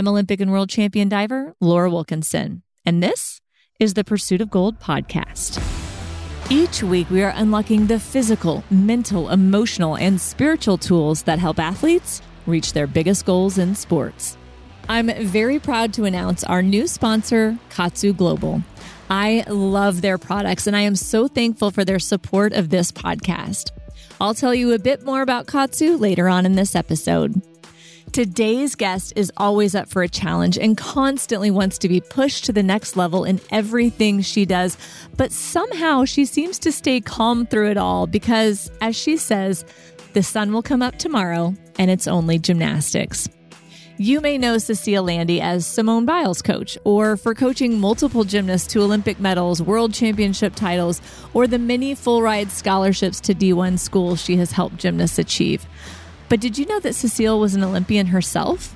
I'm 0.00 0.08
Olympic 0.08 0.40
and 0.40 0.50
world 0.50 0.70
champion 0.70 1.10
diver 1.10 1.54
Laura 1.60 1.90
Wilkinson, 1.90 2.62
and 2.86 3.02
this 3.02 3.42
is 3.78 3.92
the 3.92 4.02
Pursuit 4.02 4.40
of 4.40 4.48
Gold 4.48 4.80
podcast. 4.80 5.62
Each 6.50 6.82
week, 6.82 7.10
we 7.10 7.22
are 7.22 7.34
unlocking 7.36 7.86
the 7.86 8.00
physical, 8.00 8.64
mental, 8.70 9.28
emotional, 9.28 9.98
and 9.98 10.18
spiritual 10.18 10.78
tools 10.78 11.24
that 11.24 11.38
help 11.38 11.58
athletes 11.58 12.22
reach 12.46 12.72
their 12.72 12.86
biggest 12.86 13.26
goals 13.26 13.58
in 13.58 13.74
sports. 13.74 14.38
I'm 14.88 15.12
very 15.26 15.58
proud 15.58 15.92
to 15.92 16.06
announce 16.06 16.44
our 16.44 16.62
new 16.62 16.86
sponsor, 16.86 17.58
Katsu 17.68 18.14
Global. 18.14 18.62
I 19.10 19.44
love 19.48 20.00
their 20.00 20.16
products 20.16 20.66
and 20.66 20.74
I 20.74 20.80
am 20.80 20.96
so 20.96 21.28
thankful 21.28 21.70
for 21.70 21.84
their 21.84 21.98
support 21.98 22.54
of 22.54 22.70
this 22.70 22.90
podcast. 22.90 23.70
I'll 24.18 24.32
tell 24.32 24.54
you 24.54 24.72
a 24.72 24.78
bit 24.78 25.04
more 25.04 25.20
about 25.20 25.46
Katsu 25.46 25.98
later 25.98 26.26
on 26.26 26.46
in 26.46 26.54
this 26.54 26.74
episode. 26.74 27.42
Today's 28.12 28.74
guest 28.74 29.12
is 29.14 29.30
always 29.36 29.76
up 29.76 29.88
for 29.88 30.02
a 30.02 30.08
challenge 30.08 30.58
and 30.58 30.76
constantly 30.76 31.48
wants 31.48 31.78
to 31.78 31.88
be 31.88 32.00
pushed 32.00 32.44
to 32.46 32.52
the 32.52 32.62
next 32.62 32.96
level 32.96 33.22
in 33.22 33.40
everything 33.52 34.20
she 34.20 34.44
does. 34.44 34.76
But 35.16 35.30
somehow 35.30 36.04
she 36.06 36.24
seems 36.24 36.58
to 36.60 36.72
stay 36.72 37.00
calm 37.00 37.46
through 37.46 37.70
it 37.70 37.76
all 37.76 38.08
because, 38.08 38.68
as 38.80 38.96
she 38.96 39.16
says, 39.16 39.64
the 40.12 40.24
sun 40.24 40.52
will 40.52 40.62
come 40.62 40.82
up 40.82 40.96
tomorrow 40.98 41.54
and 41.78 41.88
it's 41.88 42.08
only 42.08 42.40
gymnastics. 42.40 43.28
You 43.96 44.20
may 44.20 44.38
know 44.38 44.58
Cecile 44.58 45.04
Landi 45.04 45.40
as 45.40 45.64
Simone 45.64 46.06
Biles' 46.06 46.40
coach, 46.40 46.78
or 46.84 47.18
for 47.18 47.34
coaching 47.34 47.78
multiple 47.78 48.24
gymnasts 48.24 48.66
to 48.72 48.80
Olympic 48.80 49.20
medals, 49.20 49.60
world 49.60 49.92
championship 49.92 50.54
titles, 50.54 51.02
or 51.34 51.46
the 51.46 51.58
many 51.58 51.94
full 51.94 52.22
ride 52.22 52.50
scholarships 52.50 53.20
to 53.20 53.34
D1 53.34 53.78
schools 53.78 54.24
she 54.24 54.36
has 54.36 54.52
helped 54.52 54.78
gymnasts 54.78 55.18
achieve. 55.18 55.66
But 56.30 56.40
did 56.40 56.56
you 56.56 56.64
know 56.64 56.78
that 56.80 56.94
Cecile 56.94 57.40
was 57.40 57.56
an 57.56 57.64
Olympian 57.64 58.06
herself? 58.06 58.74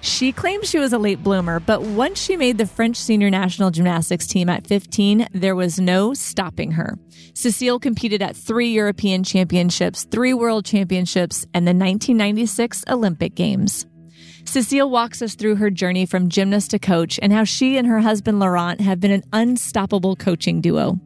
She 0.00 0.32
claims 0.32 0.68
she 0.68 0.80
was 0.80 0.92
a 0.92 0.98
late 0.98 1.22
bloomer, 1.22 1.60
but 1.60 1.82
once 1.82 2.20
she 2.20 2.36
made 2.36 2.58
the 2.58 2.66
French 2.66 2.96
senior 2.96 3.30
national 3.30 3.70
gymnastics 3.70 4.26
team 4.26 4.48
at 4.48 4.66
15, 4.66 5.28
there 5.32 5.54
was 5.54 5.78
no 5.78 6.12
stopping 6.12 6.72
her. 6.72 6.98
Cecile 7.34 7.78
competed 7.78 8.20
at 8.20 8.36
three 8.36 8.70
European 8.70 9.22
championships, 9.22 10.04
three 10.10 10.34
world 10.34 10.64
championships, 10.64 11.46
and 11.54 11.68
the 11.68 11.70
1996 11.70 12.84
Olympic 12.88 13.36
Games. 13.36 13.86
Cecile 14.44 14.90
walks 14.90 15.22
us 15.22 15.36
through 15.36 15.56
her 15.56 15.70
journey 15.70 16.04
from 16.04 16.28
gymnast 16.28 16.72
to 16.72 16.80
coach 16.80 17.20
and 17.22 17.32
how 17.32 17.44
she 17.44 17.76
and 17.76 17.86
her 17.86 18.00
husband 18.00 18.40
Laurent 18.40 18.80
have 18.80 18.98
been 18.98 19.12
an 19.12 19.22
unstoppable 19.32 20.16
coaching 20.16 20.60
duo. 20.60 20.98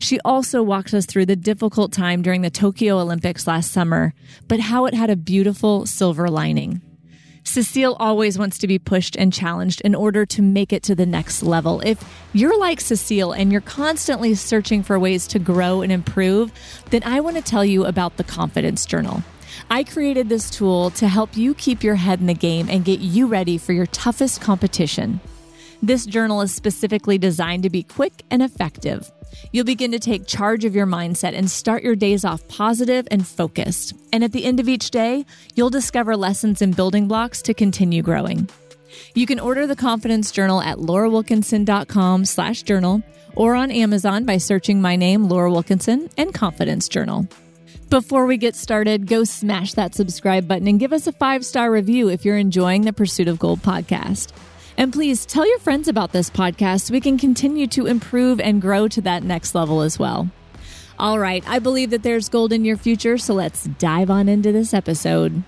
She 0.00 0.18
also 0.24 0.62
walks 0.62 0.94
us 0.94 1.04
through 1.04 1.26
the 1.26 1.36
difficult 1.36 1.92
time 1.92 2.22
during 2.22 2.40
the 2.40 2.50
Tokyo 2.50 2.98
Olympics 2.98 3.46
last 3.46 3.70
summer, 3.70 4.14
but 4.48 4.58
how 4.58 4.86
it 4.86 4.94
had 4.94 5.10
a 5.10 5.16
beautiful 5.16 5.84
silver 5.84 6.28
lining. 6.28 6.80
Cecile 7.44 7.96
always 8.00 8.38
wants 8.38 8.58
to 8.58 8.66
be 8.66 8.78
pushed 8.78 9.14
and 9.16 9.32
challenged 9.32 9.82
in 9.82 9.94
order 9.94 10.24
to 10.24 10.40
make 10.40 10.72
it 10.72 10.82
to 10.84 10.94
the 10.94 11.04
next 11.04 11.42
level. 11.42 11.80
If 11.80 12.02
you're 12.32 12.58
like 12.58 12.80
Cecile 12.80 13.32
and 13.32 13.52
you're 13.52 13.60
constantly 13.60 14.34
searching 14.34 14.82
for 14.82 14.98
ways 14.98 15.26
to 15.28 15.38
grow 15.38 15.82
and 15.82 15.92
improve, 15.92 16.50
then 16.88 17.02
I 17.04 17.20
want 17.20 17.36
to 17.36 17.42
tell 17.42 17.64
you 17.64 17.84
about 17.84 18.16
the 18.16 18.24
Confidence 18.24 18.86
Journal. 18.86 19.22
I 19.70 19.84
created 19.84 20.30
this 20.30 20.48
tool 20.48 20.90
to 20.92 21.08
help 21.08 21.36
you 21.36 21.54
keep 21.54 21.82
your 21.82 21.96
head 21.96 22.20
in 22.20 22.26
the 22.26 22.34
game 22.34 22.68
and 22.70 22.84
get 22.84 23.00
you 23.00 23.26
ready 23.26 23.58
for 23.58 23.74
your 23.74 23.86
toughest 23.86 24.40
competition. 24.40 25.20
This 25.82 26.04
journal 26.04 26.42
is 26.42 26.54
specifically 26.54 27.16
designed 27.16 27.62
to 27.62 27.70
be 27.70 27.82
quick 27.82 28.22
and 28.30 28.42
effective. 28.42 29.10
You'll 29.50 29.64
begin 29.64 29.92
to 29.92 29.98
take 29.98 30.26
charge 30.26 30.66
of 30.66 30.74
your 30.74 30.86
mindset 30.86 31.34
and 31.34 31.50
start 31.50 31.82
your 31.82 31.96
days 31.96 32.24
off 32.24 32.46
positive 32.48 33.08
and 33.10 33.26
focused. 33.26 33.94
And 34.12 34.22
at 34.22 34.32
the 34.32 34.44
end 34.44 34.60
of 34.60 34.68
each 34.68 34.90
day, 34.90 35.24
you'll 35.54 35.70
discover 35.70 36.16
lessons 36.16 36.60
and 36.60 36.76
building 36.76 37.08
blocks 37.08 37.40
to 37.42 37.54
continue 37.54 38.02
growing. 38.02 38.48
You 39.14 39.26
can 39.26 39.40
order 39.40 39.66
the 39.66 39.76
Confidence 39.76 40.30
Journal 40.32 40.60
at 40.60 40.78
laurawilkinson.com 40.78 42.24
slash 42.26 42.62
journal 42.62 43.02
or 43.34 43.54
on 43.54 43.70
Amazon 43.70 44.24
by 44.24 44.36
searching 44.36 44.82
my 44.82 44.96
name, 44.96 45.28
Laura 45.28 45.50
Wilkinson, 45.50 46.10
and 46.18 46.34
Confidence 46.34 46.88
Journal. 46.88 47.26
Before 47.88 48.26
we 48.26 48.36
get 48.36 48.54
started, 48.54 49.06
go 49.06 49.24
smash 49.24 49.74
that 49.74 49.94
subscribe 49.94 50.46
button 50.46 50.68
and 50.68 50.78
give 50.78 50.92
us 50.92 51.06
a 51.06 51.12
five 51.12 51.44
star 51.44 51.70
review 51.72 52.08
if 52.08 52.24
you're 52.24 52.36
enjoying 52.36 52.82
the 52.82 52.92
Pursuit 52.92 53.28
of 53.28 53.38
Gold 53.38 53.60
podcast. 53.62 54.32
And 54.76 54.92
please 54.92 55.26
tell 55.26 55.46
your 55.48 55.58
friends 55.58 55.88
about 55.88 56.12
this 56.12 56.30
podcast 56.30 56.82
so 56.82 56.92
we 56.92 57.00
can 57.00 57.18
continue 57.18 57.66
to 57.68 57.86
improve 57.86 58.40
and 58.40 58.60
grow 58.60 58.88
to 58.88 59.00
that 59.02 59.22
next 59.22 59.54
level 59.54 59.80
as 59.82 59.98
well. 59.98 60.30
All 60.98 61.18
right, 61.18 61.42
I 61.48 61.58
believe 61.58 61.90
that 61.90 62.02
there's 62.02 62.28
gold 62.28 62.52
in 62.52 62.64
your 62.64 62.76
future, 62.76 63.16
so 63.16 63.34
let's 63.34 63.64
dive 63.64 64.10
on 64.10 64.28
into 64.28 64.52
this 64.52 64.74
episode. 64.74 65.42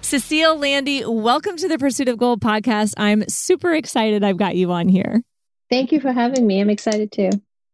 Cecile 0.00 0.56
Landi, 0.56 1.04
welcome 1.04 1.56
to 1.56 1.68
the 1.68 1.78
Pursuit 1.78 2.08
of 2.08 2.16
Gold 2.16 2.40
podcast. 2.40 2.94
I'm 2.96 3.28
super 3.28 3.74
excited 3.74 4.24
I've 4.24 4.38
got 4.38 4.56
you 4.56 4.72
on 4.72 4.88
here. 4.88 5.22
Thank 5.68 5.92
you 5.92 6.00
for 6.00 6.12
having 6.12 6.46
me. 6.46 6.60
I'm 6.60 6.70
excited 6.70 7.12
too. 7.12 7.30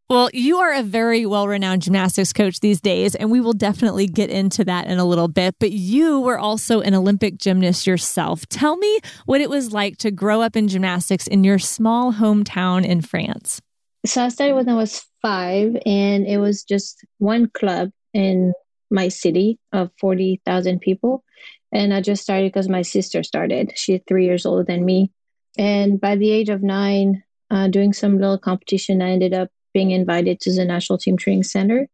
Well, 0.09 0.31
you 0.33 0.59
are 0.59 0.72
a 0.72 0.84
very 0.84 1.27
well 1.27 1.49
renowned 1.49 1.83
gymnastics 1.83 2.33
coach 2.33 2.61
these 2.61 2.81
days, 2.81 3.17
and 3.17 3.28
we 3.28 3.41
will 3.41 3.53
definitely 3.53 4.06
get 4.06 4.31
into 4.31 4.65
that 4.65 4.87
in 4.87 5.00
a 5.00 5.05
little 5.05 5.27
bit. 5.27 5.56
But 5.59 5.72
you 5.72 6.21
were 6.21 6.39
also 6.39 6.81
an 6.81 6.94
Olympic 6.94 7.39
gymnast 7.39 7.89
yourself. 7.89 8.47
Tell 8.47 8.77
me 8.77 9.00
what 9.25 9.41
it 9.41 9.50
was 9.50 9.72
like 9.72 9.97
to 9.99 10.12
grow 10.12 10.43
up 10.43 10.55
in 10.55 10.69
gymnastics 10.69 11.27
in 11.27 11.43
your 11.43 11.59
small 11.59 12.12
hometown 12.12 12.87
in 12.87 13.00
France. 13.00 13.61
So 14.05 14.22
I 14.22 14.28
started 14.28 14.55
when 14.55 14.69
I 14.69 14.75
was 14.75 15.05
five, 15.22 15.77
and 15.84 16.25
it 16.25 16.38
was 16.38 16.62
just 16.62 17.05
one 17.19 17.49
club 17.49 17.91
in 18.15 18.53
my 18.93 19.09
city 19.09 19.59
of 19.73 19.91
40,000 19.99 20.81
people. 20.81 21.25
And 21.73 21.93
I 21.93 22.00
just 22.00 22.23
started 22.23 22.53
because 22.53 22.69
my 22.69 22.83
sister 22.83 23.25
started. 23.25 23.73
She's 23.75 24.00
three 24.06 24.27
years 24.27 24.47
older 24.47 24.62
than 24.62 24.84
me. 24.84 25.11
And 25.59 26.00
by 26.00 26.15
the 26.15 26.31
age 26.31 26.49
of 26.49 26.62
nine, 26.62 27.25
uh, 27.50 27.67
doing 27.67 27.93
some 27.93 28.21
little 28.21 28.38
competition, 28.38 29.03
I 29.03 29.11
ended 29.11 29.34
up 29.34 29.49
being 29.76 29.91
invited 29.91 30.41
to 30.41 30.50
the 30.54 30.64
National 30.64 30.97
Team 30.97 31.19
Training 31.19 31.42
Center. 31.42 31.87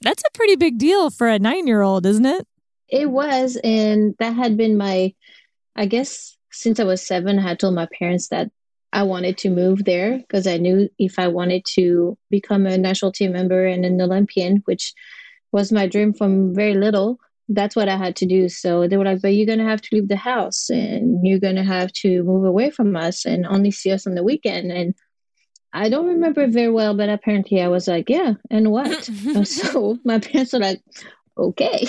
That's 0.00 0.24
a 0.26 0.30
pretty 0.34 0.56
big 0.56 0.76
deal 0.76 1.08
for 1.08 1.28
a 1.28 1.38
nine 1.38 1.68
year 1.68 1.82
old, 1.82 2.04
isn't 2.04 2.26
it? 2.26 2.44
It 2.88 3.08
was. 3.10 3.56
And 3.62 4.16
that 4.18 4.34
had 4.34 4.56
been 4.56 4.76
my, 4.76 5.14
I 5.76 5.86
guess, 5.86 6.36
since 6.50 6.80
I 6.80 6.84
was 6.84 7.00
seven, 7.00 7.38
I 7.38 7.42
had 7.42 7.60
told 7.60 7.76
my 7.76 7.86
parents 7.96 8.26
that 8.30 8.50
I 8.92 9.04
wanted 9.04 9.38
to 9.38 9.50
move 9.50 9.84
there 9.84 10.18
because 10.18 10.48
I 10.48 10.56
knew 10.56 10.88
if 10.98 11.16
I 11.20 11.28
wanted 11.28 11.64
to 11.74 12.18
become 12.28 12.66
a 12.66 12.76
national 12.76 13.12
team 13.12 13.34
member 13.34 13.64
and 13.64 13.84
an 13.84 14.00
Olympian, 14.00 14.62
which 14.64 14.92
was 15.52 15.70
my 15.70 15.86
dream 15.86 16.14
from 16.14 16.52
very 16.52 16.74
little, 16.74 17.20
that's 17.48 17.76
what 17.76 17.88
I 17.88 17.96
had 17.96 18.16
to 18.16 18.26
do. 18.26 18.48
So 18.48 18.88
they 18.88 18.96
were 18.96 19.04
like, 19.04 19.22
but 19.22 19.36
you're 19.36 19.46
going 19.46 19.60
to 19.60 19.64
have 19.64 19.82
to 19.82 19.94
leave 19.94 20.08
the 20.08 20.16
house 20.16 20.70
and 20.70 21.24
you're 21.24 21.38
going 21.38 21.54
to 21.54 21.62
have 21.62 21.92
to 22.02 22.24
move 22.24 22.44
away 22.44 22.70
from 22.70 22.96
us 22.96 23.24
and 23.24 23.46
only 23.46 23.70
see 23.70 23.92
us 23.92 24.08
on 24.08 24.16
the 24.16 24.24
weekend. 24.24 24.72
And 24.72 24.96
I 25.72 25.88
don't 25.88 26.06
remember 26.06 26.46
very 26.46 26.70
well, 26.70 26.96
but 26.96 27.08
apparently 27.08 27.60
I 27.60 27.68
was 27.68 27.88
like, 27.88 28.08
yeah, 28.08 28.34
and 28.50 28.70
what? 28.70 29.04
so 29.44 29.98
my 30.04 30.18
parents 30.18 30.52
were 30.52 30.58
like, 30.58 30.82
okay. 31.36 31.86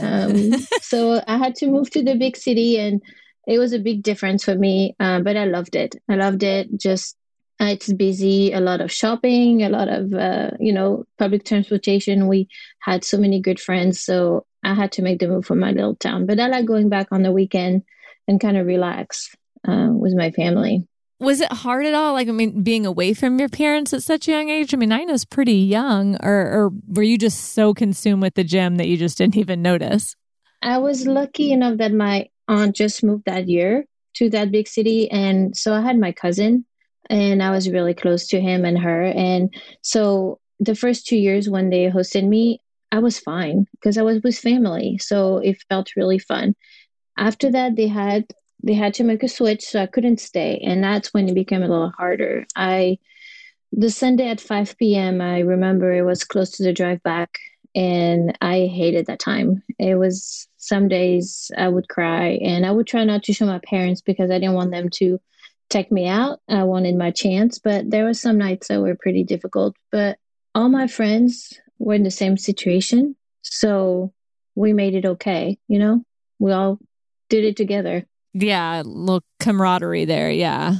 um, 0.00 0.52
so 0.80 1.22
I 1.26 1.38
had 1.38 1.54
to 1.56 1.66
move 1.66 1.90
to 1.90 2.02
the 2.02 2.14
big 2.14 2.36
city, 2.36 2.78
and 2.78 3.02
it 3.46 3.58
was 3.58 3.72
a 3.72 3.78
big 3.78 4.02
difference 4.02 4.44
for 4.44 4.54
me. 4.54 4.96
Uh, 4.98 5.20
but 5.20 5.36
I 5.36 5.44
loved 5.44 5.76
it. 5.76 5.96
I 6.08 6.14
loved 6.14 6.42
it. 6.42 6.68
Just 6.78 7.16
uh, 7.60 7.66
it's 7.66 7.92
busy, 7.92 8.52
a 8.52 8.60
lot 8.60 8.80
of 8.80 8.90
shopping, 8.90 9.62
a 9.62 9.68
lot 9.68 9.88
of 9.88 10.12
uh, 10.12 10.50
you 10.58 10.72
know 10.72 11.04
public 11.18 11.44
transportation. 11.44 12.28
We 12.28 12.48
had 12.80 13.04
so 13.04 13.18
many 13.18 13.40
good 13.40 13.60
friends, 13.60 14.00
so 14.02 14.46
I 14.62 14.74
had 14.74 14.92
to 14.92 15.02
make 15.02 15.20
the 15.20 15.28
move 15.28 15.46
from 15.46 15.60
my 15.60 15.72
little 15.72 15.94
town. 15.96 16.26
But 16.26 16.40
I 16.40 16.48
like 16.48 16.66
going 16.66 16.88
back 16.88 17.08
on 17.12 17.22
the 17.22 17.32
weekend 17.32 17.82
and 18.26 18.40
kind 18.40 18.56
of 18.56 18.66
relax 18.66 19.34
uh, 19.68 19.88
with 19.90 20.14
my 20.14 20.30
family. 20.30 20.86
Was 21.24 21.40
it 21.40 21.52
hard 21.52 21.86
at 21.86 21.94
all? 21.94 22.12
Like, 22.12 22.28
I 22.28 22.32
mean, 22.32 22.62
being 22.62 22.84
away 22.84 23.14
from 23.14 23.38
your 23.38 23.48
parents 23.48 23.92
at 23.94 24.02
such 24.02 24.28
a 24.28 24.32
young 24.32 24.50
age? 24.50 24.74
I 24.74 24.76
mean, 24.76 24.90
Nina's 24.90 25.24
pretty 25.24 25.54
young, 25.54 26.16
or, 26.22 26.32
or 26.32 26.70
were 26.86 27.02
you 27.02 27.16
just 27.16 27.54
so 27.54 27.72
consumed 27.72 28.22
with 28.22 28.34
the 28.34 28.44
gym 28.44 28.76
that 28.76 28.88
you 28.88 28.96
just 28.96 29.16
didn't 29.16 29.36
even 29.36 29.62
notice? 29.62 30.16
I 30.60 30.78
was 30.78 31.06
lucky 31.06 31.52
enough 31.52 31.78
that 31.78 31.92
my 31.92 32.28
aunt 32.46 32.76
just 32.76 33.02
moved 33.02 33.24
that 33.24 33.48
year 33.48 33.86
to 34.14 34.28
that 34.30 34.52
big 34.52 34.68
city. 34.68 35.10
And 35.10 35.56
so 35.56 35.72
I 35.72 35.80
had 35.80 35.98
my 35.98 36.12
cousin, 36.12 36.66
and 37.08 37.42
I 37.42 37.50
was 37.50 37.70
really 37.70 37.94
close 37.94 38.28
to 38.28 38.40
him 38.40 38.64
and 38.64 38.78
her. 38.78 39.04
And 39.04 39.52
so 39.82 40.38
the 40.60 40.74
first 40.74 41.06
two 41.06 41.16
years 41.16 41.48
when 41.48 41.70
they 41.70 41.90
hosted 41.90 42.28
me, 42.28 42.60
I 42.92 42.98
was 42.98 43.18
fine 43.18 43.66
because 43.72 43.98
I 43.98 44.02
was 44.02 44.20
with 44.22 44.38
family. 44.38 44.98
So 44.98 45.38
it 45.38 45.56
felt 45.68 45.96
really 45.96 46.18
fun. 46.18 46.54
After 47.16 47.50
that, 47.50 47.76
they 47.76 47.88
had 47.88 48.26
they 48.64 48.72
had 48.72 48.94
to 48.94 49.04
make 49.04 49.22
a 49.22 49.28
switch, 49.28 49.62
so 49.62 49.82
I 49.82 49.86
couldn't 49.86 50.20
stay, 50.20 50.58
and 50.64 50.82
that's 50.82 51.12
when 51.12 51.28
it 51.28 51.34
became 51.34 51.62
a 51.62 51.68
little 51.68 51.90
harder. 51.90 52.46
I 52.56 52.98
the 53.72 53.90
Sunday 53.90 54.28
at 54.28 54.40
5 54.40 54.78
p.m. 54.78 55.20
I 55.20 55.40
remember 55.40 55.92
it 55.92 56.02
was 56.02 56.24
close 56.24 56.50
to 56.52 56.62
the 56.62 56.72
drive 56.72 57.02
back, 57.02 57.38
and 57.74 58.36
I 58.40 58.66
hated 58.66 59.06
that 59.06 59.18
time. 59.18 59.62
It 59.78 59.96
was 59.96 60.48
some 60.56 60.88
days 60.88 61.50
I 61.58 61.68
would 61.68 61.88
cry, 61.88 62.38
and 62.42 62.64
I 62.64 62.70
would 62.70 62.86
try 62.86 63.04
not 63.04 63.22
to 63.24 63.34
show 63.34 63.44
my 63.46 63.58
parents 63.58 64.00
because 64.00 64.30
I 64.30 64.38
didn't 64.38 64.54
want 64.54 64.70
them 64.70 64.88
to 64.94 65.20
take 65.68 65.92
me 65.92 66.06
out. 66.06 66.40
I 66.48 66.62
wanted 66.62 66.96
my 66.96 67.10
chance, 67.10 67.58
but 67.58 67.90
there 67.90 68.04
were 68.04 68.14
some 68.14 68.38
nights 68.38 68.68
that 68.68 68.80
were 68.80 68.94
pretty 68.94 69.24
difficult. 69.24 69.76
But 69.92 70.18
all 70.54 70.70
my 70.70 70.86
friends 70.86 71.58
were 71.78 71.94
in 71.94 72.02
the 72.02 72.10
same 72.10 72.38
situation, 72.38 73.14
so 73.42 74.14
we 74.54 74.72
made 74.72 74.94
it 74.94 75.04
okay. 75.04 75.58
You 75.68 75.80
know, 75.80 76.04
we 76.38 76.52
all 76.52 76.78
did 77.28 77.44
it 77.44 77.56
together. 77.58 78.06
Yeah, 78.34 78.82
little 78.84 79.22
camaraderie 79.40 80.04
there. 80.04 80.30
Yeah. 80.30 80.76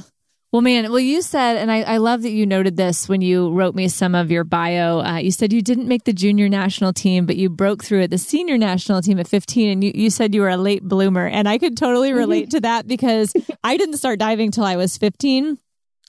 Well, 0.51 0.61
man, 0.61 0.89
well, 0.89 0.99
you 0.99 1.21
said, 1.21 1.57
and 1.57 1.69
I, 1.69 1.81
I, 1.81 1.97
love 1.97 2.21
that 2.21 2.31
you 2.31 2.45
noted 2.45 2.77
this 2.77 3.09
when 3.09 3.19
you 3.19 3.51
wrote 3.51 3.75
me 3.75 3.89
some 3.89 4.15
of 4.15 4.31
your 4.31 4.45
bio. 4.45 5.01
Uh, 5.01 5.17
you 5.17 5.29
said 5.29 5.51
you 5.51 5.61
didn't 5.61 5.89
make 5.89 6.05
the 6.05 6.13
junior 6.13 6.47
national 6.47 6.93
team, 6.93 7.25
but 7.25 7.35
you 7.35 7.49
broke 7.49 7.83
through 7.83 8.03
at 8.03 8.09
the 8.09 8.17
senior 8.17 8.57
national 8.57 9.01
team 9.01 9.19
at 9.19 9.27
15, 9.27 9.69
and 9.69 9.83
you, 9.83 9.91
you 9.93 10.09
said 10.09 10.33
you 10.33 10.39
were 10.39 10.49
a 10.49 10.55
late 10.55 10.81
bloomer. 10.81 11.27
And 11.27 11.49
I 11.49 11.57
could 11.57 11.75
totally 11.75 12.13
relate 12.13 12.51
to 12.51 12.61
that 12.61 12.87
because 12.87 13.33
I 13.65 13.75
didn't 13.75 13.97
start 13.97 14.17
diving 14.17 14.51
till 14.51 14.63
I 14.63 14.77
was 14.77 14.97
15. 14.97 15.57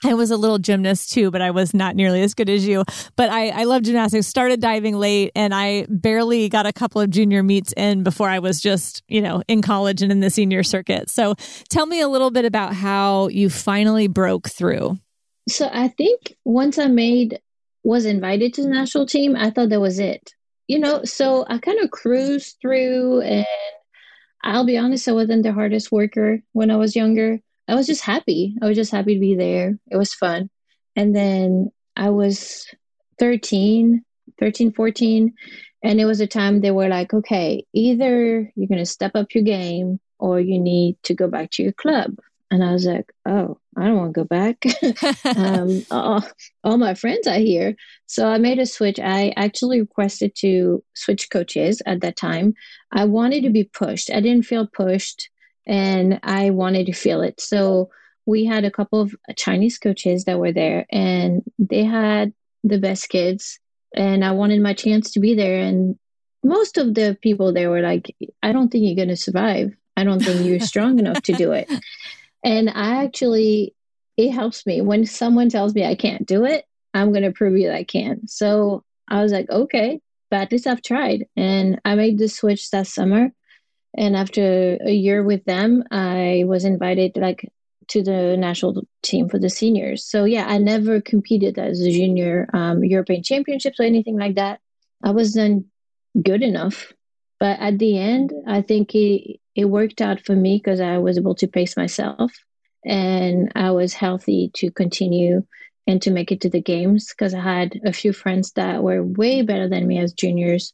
I 0.03 0.13
was 0.13 0.29
a 0.29 0.37
little 0.37 0.59
gymnast 0.59 1.11
too, 1.11 1.31
but 1.31 1.41
I 1.41 1.51
was 1.51 1.73
not 1.73 1.95
nearly 1.95 2.21
as 2.21 2.33
good 2.35 2.49
as 2.49 2.67
you. 2.67 2.83
But 3.15 3.31
I, 3.31 3.49
I 3.49 3.63
love 3.63 3.81
gymnastics, 3.81 4.27
started 4.27 4.61
diving 4.61 4.95
late, 4.95 5.31
and 5.35 5.55
I 5.55 5.87
barely 5.89 6.49
got 6.49 6.67
a 6.67 6.73
couple 6.73 7.01
of 7.01 7.09
junior 7.09 7.41
meets 7.41 7.73
in 7.75 8.03
before 8.03 8.29
I 8.29 8.39
was 8.39 8.61
just, 8.61 9.01
you 9.07 9.21
know, 9.21 9.41
in 9.47 9.61
college 9.61 10.03
and 10.03 10.11
in 10.11 10.19
the 10.19 10.29
senior 10.29 10.61
circuit. 10.61 11.09
So 11.09 11.33
tell 11.69 11.87
me 11.87 11.99
a 11.99 12.07
little 12.07 12.29
bit 12.29 12.45
about 12.45 12.73
how 12.73 13.29
you 13.29 13.49
finally 13.49 14.07
broke 14.07 14.49
through. 14.49 14.99
So 15.49 15.69
I 15.71 15.87
think 15.87 16.35
once 16.45 16.77
I 16.77 16.87
made, 16.87 17.39
was 17.83 18.05
invited 18.05 18.53
to 18.53 18.61
the 18.61 18.69
national 18.69 19.05
team, 19.05 19.35
I 19.35 19.49
thought 19.49 19.69
that 19.69 19.79
was 19.79 19.97
it. 19.97 20.33
You 20.67 20.77
know, 20.77 21.05
so 21.05 21.45
I 21.47 21.57
kind 21.57 21.79
of 21.79 21.89
cruised 21.89 22.57
through, 22.61 23.21
and 23.21 23.45
I'll 24.43 24.65
be 24.65 24.77
honest, 24.77 25.07
I 25.07 25.13
wasn't 25.13 25.43
the 25.43 25.53
hardest 25.53 25.91
worker 25.91 26.41
when 26.51 26.69
I 26.69 26.75
was 26.75 26.95
younger 26.95 27.39
I 27.67 27.75
was 27.75 27.87
just 27.87 28.01
happy. 28.01 28.55
I 28.61 28.67
was 28.67 28.77
just 28.77 28.91
happy 28.91 29.15
to 29.15 29.19
be 29.19 29.35
there. 29.35 29.77
It 29.91 29.97
was 29.97 30.13
fun. 30.13 30.49
And 30.95 31.15
then 31.15 31.71
I 31.95 32.09
was 32.09 32.67
13, 33.19 34.03
13, 34.39 34.71
14. 34.73 35.33
And 35.83 35.99
it 35.99 36.05
was 36.05 36.19
a 36.19 36.27
time 36.27 36.61
they 36.61 36.71
were 36.71 36.87
like, 36.87 37.13
okay, 37.13 37.65
either 37.73 38.51
you're 38.55 38.67
going 38.67 38.79
to 38.79 38.85
step 38.85 39.11
up 39.15 39.33
your 39.33 39.43
game 39.43 39.99
or 40.19 40.39
you 40.39 40.59
need 40.59 40.97
to 41.03 41.13
go 41.13 41.27
back 41.27 41.51
to 41.51 41.63
your 41.63 41.73
club. 41.73 42.15
And 42.49 42.63
I 42.63 42.71
was 42.71 42.85
like, 42.85 43.11
oh, 43.27 43.59
I 43.75 43.85
don't 43.85 43.97
want 43.97 44.13
to 44.13 44.21
go 44.21 44.23
back. 44.23 44.63
um, 45.37 45.85
all, 45.91 46.23
all, 46.63 46.77
my 46.77 46.93
friends 46.93 47.27
are 47.27 47.39
here. 47.39 47.75
So 48.05 48.27
I 48.27 48.37
made 48.37 48.59
a 48.59 48.65
switch. 48.65 48.99
I 48.99 49.33
actually 49.35 49.81
requested 49.81 50.33
to 50.37 50.83
switch 50.93 51.29
coaches 51.29 51.81
at 51.85 52.01
that 52.01 52.15
time. 52.15 52.53
I 52.91 53.05
wanted 53.05 53.43
to 53.43 53.49
be 53.49 53.65
pushed. 53.65 54.09
I 54.09 54.21
didn't 54.21 54.45
feel 54.45 54.65
pushed 54.65 55.29
and 55.67 56.19
I 56.23 56.49
wanted 56.49 56.87
to 56.87 56.93
feel 56.93 57.21
it. 57.21 57.39
So 57.39 57.91
we 58.25 58.45
had 58.45 58.65
a 58.65 58.71
couple 58.71 59.01
of 59.01 59.15
Chinese 59.35 59.77
coaches 59.77 60.25
that 60.25 60.39
were 60.39 60.51
there, 60.51 60.85
and 60.91 61.43
they 61.59 61.83
had 61.83 62.33
the 62.63 62.79
best 62.79 63.09
kids, 63.09 63.59
and 63.95 64.25
I 64.25 64.31
wanted 64.31 64.61
my 64.61 64.73
chance 64.73 65.11
to 65.11 65.19
be 65.19 65.35
there. 65.35 65.59
And 65.59 65.97
most 66.43 66.77
of 66.77 66.95
the 66.95 67.17
people 67.21 67.53
there 67.53 67.69
were 67.69 67.81
like, 67.81 68.15
"I 68.41 68.51
don't 68.51 68.69
think 68.69 68.85
you're 68.85 68.95
going 68.95 69.09
to 69.09 69.15
survive. 69.15 69.73
I 69.95 70.03
don't 70.03 70.23
think 70.23 70.45
you're 70.45 70.59
strong 70.71 70.97
enough 70.97 71.21
to 71.23 71.33
do 71.33 71.51
it." 71.51 71.69
And 72.43 72.69
I 72.69 73.03
actually, 73.03 73.75
it 74.15 74.31
helps 74.31 74.65
me 74.65 74.81
when 74.81 75.05
someone 75.05 75.49
tells 75.49 75.75
me 75.75 75.85
I 75.85 75.95
can't 75.95 76.25
do 76.25 76.45
it. 76.45 76.65
I'm 76.93 77.11
going 77.11 77.23
to 77.23 77.31
prove 77.31 77.57
you 77.57 77.67
that 77.67 77.75
I 77.75 77.83
can. 77.83 78.27
So 78.27 78.83
I 79.07 79.21
was 79.21 79.31
like, 79.31 79.49
okay, 79.49 80.01
but 80.29 80.41
at 80.41 80.51
least 80.51 80.67
I've 80.67 80.81
tried. 80.81 81.25
And 81.35 81.79
I 81.85 81.95
made 81.95 82.17
the 82.17 82.27
switch 82.27 82.69
that 82.71 82.87
summer. 82.87 83.31
And 83.95 84.15
after 84.15 84.77
a 84.81 84.91
year 84.91 85.23
with 85.23 85.45
them, 85.45 85.83
I 85.91 86.43
was 86.45 86.65
invited 86.65 87.17
like 87.17 87.49
to 87.89 88.03
the 88.03 88.35
national 88.37 88.83
team 89.01 89.29
for 89.29 89.39
the 89.39 89.49
seniors. 89.49 90.05
So 90.05 90.25
yeah, 90.25 90.45
I 90.47 90.57
never 90.57 91.01
competed 91.01 91.57
as 91.57 91.81
a 91.81 91.91
junior 91.91 92.49
um, 92.53 92.83
European 92.83 93.23
Championships 93.23 93.79
or 93.79 93.83
anything 93.83 94.17
like 94.17 94.35
that. 94.35 94.59
I 95.03 95.11
wasn't 95.11 95.67
good 96.21 96.41
enough, 96.41 96.93
but 97.39 97.59
at 97.59 97.79
the 97.79 97.97
end, 97.97 98.33
I 98.45 98.61
think 98.61 98.93
it 98.95 99.39
it 99.55 99.65
worked 99.65 100.01
out 100.01 100.21
for 100.21 100.35
me 100.35 100.57
because 100.57 100.79
I 100.79 100.99
was 100.99 101.17
able 101.17 101.35
to 101.35 101.47
pace 101.47 101.75
myself 101.75 102.31
and 102.85 103.51
I 103.55 103.71
was 103.71 103.93
healthy 103.93 104.51
to 104.55 104.69
continue 104.69 105.43
and 105.87 106.01
to 106.01 106.11
make 106.11 106.31
it 106.31 106.41
to 106.41 106.49
the 106.49 106.61
games 106.61 107.09
because 107.09 107.33
I 107.33 107.41
had 107.41 107.79
a 107.83 107.93
few 107.93 108.13
friends 108.13 108.51
that 108.51 108.83
were 108.83 109.03
way 109.03 109.41
better 109.41 109.67
than 109.67 109.87
me 109.87 109.97
as 109.99 110.13
juniors 110.13 110.73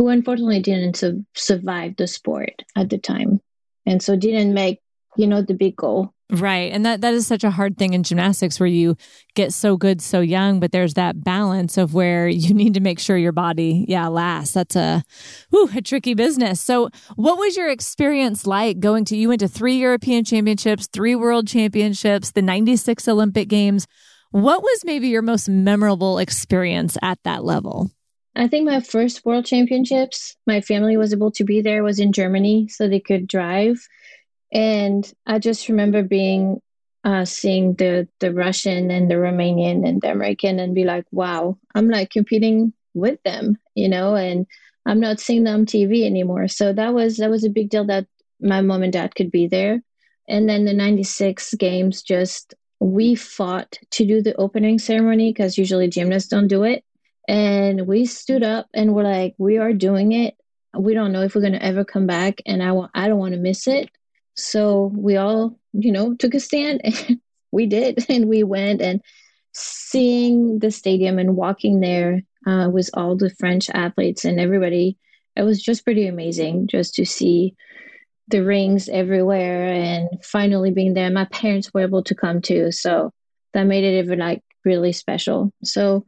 who 0.00 0.08
unfortunately 0.08 0.60
didn't 0.60 0.96
su- 0.96 1.26
survive 1.34 1.94
the 1.96 2.06
sport 2.06 2.62
at 2.74 2.88
the 2.88 2.96
time. 2.96 3.38
And 3.84 4.02
so 4.02 4.16
didn't 4.16 4.54
make 4.54 4.80
you 5.14 5.26
know 5.26 5.42
the 5.42 5.52
big 5.52 5.76
goal. 5.76 6.14
Right. 6.30 6.72
And 6.72 6.86
that 6.86 7.02
that 7.02 7.12
is 7.12 7.26
such 7.26 7.44
a 7.44 7.50
hard 7.50 7.76
thing 7.76 7.92
in 7.92 8.02
gymnastics 8.02 8.58
where 8.58 8.66
you 8.66 8.96
get 9.34 9.52
so 9.52 9.76
good 9.76 10.00
so 10.00 10.20
young 10.20 10.58
but 10.58 10.72
there's 10.72 10.94
that 10.94 11.22
balance 11.22 11.76
of 11.76 11.92
where 11.92 12.28
you 12.44 12.54
need 12.54 12.72
to 12.74 12.80
make 12.80 12.98
sure 12.98 13.18
your 13.18 13.32
body 13.32 13.84
yeah 13.88 14.08
lasts. 14.08 14.54
That's 14.54 14.74
a 14.74 15.04
whew, 15.50 15.68
a 15.76 15.82
tricky 15.82 16.14
business. 16.14 16.62
So 16.62 16.88
what 17.16 17.36
was 17.36 17.54
your 17.54 17.68
experience 17.68 18.46
like 18.46 18.80
going 18.80 19.04
to 19.06 19.18
you 19.18 19.28
went 19.28 19.40
to 19.40 19.48
three 19.48 19.76
european 19.76 20.24
championships 20.24 20.86
three 20.86 21.14
world 21.14 21.46
championships 21.46 22.30
the 22.30 22.40
96 22.40 23.06
olympic 23.06 23.48
games. 23.48 23.86
What 24.30 24.62
was 24.62 24.82
maybe 24.86 25.08
your 25.08 25.20
most 25.20 25.46
memorable 25.46 26.18
experience 26.18 26.96
at 27.02 27.18
that 27.24 27.44
level 27.44 27.90
I 28.34 28.48
think 28.48 28.66
my 28.66 28.80
first 28.80 29.24
world 29.24 29.44
championships, 29.44 30.36
my 30.46 30.60
family 30.60 30.96
was 30.96 31.12
able 31.12 31.32
to 31.32 31.44
be 31.44 31.60
there, 31.60 31.82
was 31.82 31.98
in 31.98 32.12
Germany, 32.12 32.68
so 32.68 32.88
they 32.88 33.00
could 33.00 33.26
drive. 33.26 33.86
And 34.52 35.10
I 35.26 35.38
just 35.38 35.68
remember 35.68 36.02
being 36.02 36.60
uh, 37.02 37.24
seeing 37.24 37.74
the 37.74 38.08
the 38.20 38.32
Russian 38.32 38.90
and 38.90 39.10
the 39.10 39.14
Romanian 39.14 39.88
and 39.88 40.00
the 40.00 40.10
American 40.10 40.58
and 40.58 40.74
be 40.74 40.84
like, 40.84 41.06
wow, 41.10 41.58
I'm 41.74 41.88
like 41.88 42.10
competing 42.10 42.72
with 42.94 43.22
them, 43.22 43.56
you 43.74 43.88
know, 43.88 44.14
and 44.14 44.46
I'm 44.86 45.00
not 45.00 45.20
seeing 45.20 45.44
them 45.44 45.60
on 45.60 45.66
TV 45.66 46.04
anymore. 46.04 46.48
So 46.48 46.72
that 46.72 46.94
was 46.94 47.16
that 47.18 47.30
was 47.30 47.44
a 47.44 47.50
big 47.50 47.70
deal 47.70 47.86
that 47.86 48.06
my 48.40 48.60
mom 48.60 48.82
and 48.82 48.92
dad 48.92 49.14
could 49.14 49.30
be 49.30 49.46
there. 49.46 49.82
And 50.28 50.48
then 50.48 50.64
the 50.64 50.72
96 50.72 51.54
games 51.54 52.02
just 52.02 52.54
we 52.78 53.14
fought 53.14 53.78
to 53.92 54.06
do 54.06 54.22
the 54.22 54.34
opening 54.36 54.78
ceremony 54.78 55.32
because 55.32 55.58
usually 55.58 55.88
gymnasts 55.88 56.28
don't 56.28 56.48
do 56.48 56.62
it 56.62 56.84
and 57.30 57.86
we 57.86 58.06
stood 58.06 58.42
up 58.42 58.66
and 58.74 58.92
we're 58.92 59.04
like 59.04 59.34
we 59.38 59.58
are 59.58 59.72
doing 59.72 60.10
it. 60.10 60.34
We 60.76 60.94
don't 60.94 61.12
know 61.12 61.22
if 61.22 61.34
we're 61.34 61.40
going 61.42 61.52
to 61.52 61.64
ever 61.64 61.84
come 61.84 62.06
back 62.06 62.42
and 62.44 62.62
i 62.62 62.72
want 62.72 62.90
i 62.94 63.06
don't 63.06 63.18
want 63.18 63.34
to 63.34 63.40
miss 63.40 63.68
it. 63.68 63.88
So 64.34 64.92
we 64.94 65.16
all 65.16 65.56
you 65.72 65.92
know 65.92 66.14
took 66.14 66.34
a 66.34 66.40
stand 66.40 66.80
and 66.84 67.20
we 67.52 67.66
did 67.66 68.04
and 68.10 68.28
we 68.28 68.42
went 68.42 68.82
and 68.82 69.00
seeing 69.52 70.58
the 70.58 70.72
stadium 70.72 71.18
and 71.18 71.36
walking 71.36 71.80
there 71.80 72.22
uh, 72.46 72.68
with 72.72 72.90
all 72.94 73.16
the 73.16 73.30
french 73.38 73.68
athletes 73.70 74.24
and 74.24 74.40
everybody 74.40 74.96
it 75.36 75.42
was 75.42 75.62
just 75.62 75.84
pretty 75.84 76.06
amazing 76.06 76.66
just 76.66 76.94
to 76.94 77.04
see 77.04 77.54
the 78.28 78.44
rings 78.44 78.88
everywhere 78.88 79.68
and 79.72 80.08
finally 80.24 80.70
being 80.70 80.94
there. 80.94 81.10
My 81.10 81.26
parents 81.26 81.72
were 81.74 81.80
able 81.80 82.02
to 82.04 82.14
come 82.14 82.40
too 82.40 82.72
so 82.72 83.12
that 83.52 83.64
made 83.64 83.84
it 83.84 83.98
even 83.98 84.18
like 84.18 84.42
really 84.64 84.92
special. 84.92 85.52
So 85.64 86.04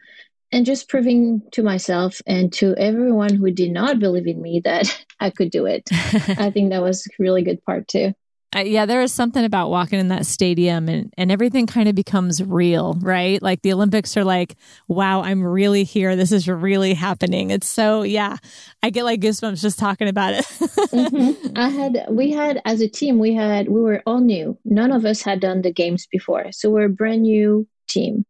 and 0.52 0.66
just 0.66 0.88
proving 0.88 1.42
to 1.52 1.62
myself 1.62 2.20
and 2.26 2.52
to 2.52 2.74
everyone 2.76 3.34
who 3.34 3.50
did 3.50 3.72
not 3.72 3.98
believe 3.98 4.26
in 4.26 4.40
me 4.40 4.60
that 4.64 5.04
I 5.20 5.30
could 5.30 5.50
do 5.50 5.66
it. 5.66 5.88
I 5.92 6.50
think 6.50 6.70
that 6.70 6.82
was 6.82 7.06
a 7.06 7.22
really 7.22 7.42
good 7.42 7.64
part 7.64 7.88
too. 7.88 8.14
Uh, 8.54 8.60
yeah, 8.60 8.84
there 8.84 9.00
is 9.00 9.12
something 9.12 9.46
about 9.46 9.70
walking 9.70 9.98
in 9.98 10.08
that 10.08 10.26
stadium 10.26 10.86
and, 10.86 11.10
and 11.16 11.32
everything 11.32 11.66
kind 11.66 11.88
of 11.88 11.94
becomes 11.94 12.42
real, 12.42 12.94
right? 13.00 13.40
Like 13.40 13.62
the 13.62 13.72
Olympics 13.72 14.14
are 14.18 14.24
like, 14.24 14.56
wow, 14.88 15.22
I'm 15.22 15.42
really 15.42 15.84
here. 15.84 16.16
This 16.16 16.32
is 16.32 16.46
really 16.46 16.92
happening. 16.92 17.50
It's 17.50 17.66
so, 17.66 18.02
yeah, 18.02 18.36
I 18.82 18.90
get 18.90 19.04
like 19.04 19.20
goosebumps 19.22 19.62
just 19.62 19.78
talking 19.78 20.06
about 20.06 20.34
it. 20.34 20.44
mm-hmm. 20.44 21.52
I 21.56 21.70
had, 21.70 22.06
we 22.10 22.30
had, 22.32 22.60
as 22.66 22.82
a 22.82 22.88
team, 22.88 23.18
we 23.18 23.32
had, 23.32 23.68
we 23.68 23.80
were 23.80 24.02
all 24.04 24.20
new. 24.20 24.58
None 24.66 24.92
of 24.92 25.06
us 25.06 25.22
had 25.22 25.40
done 25.40 25.62
the 25.62 25.72
games 25.72 26.06
before. 26.06 26.52
So 26.52 26.68
we're 26.68 26.84
a 26.84 26.90
brand 26.90 27.22
new 27.22 27.66
team. 27.88 28.26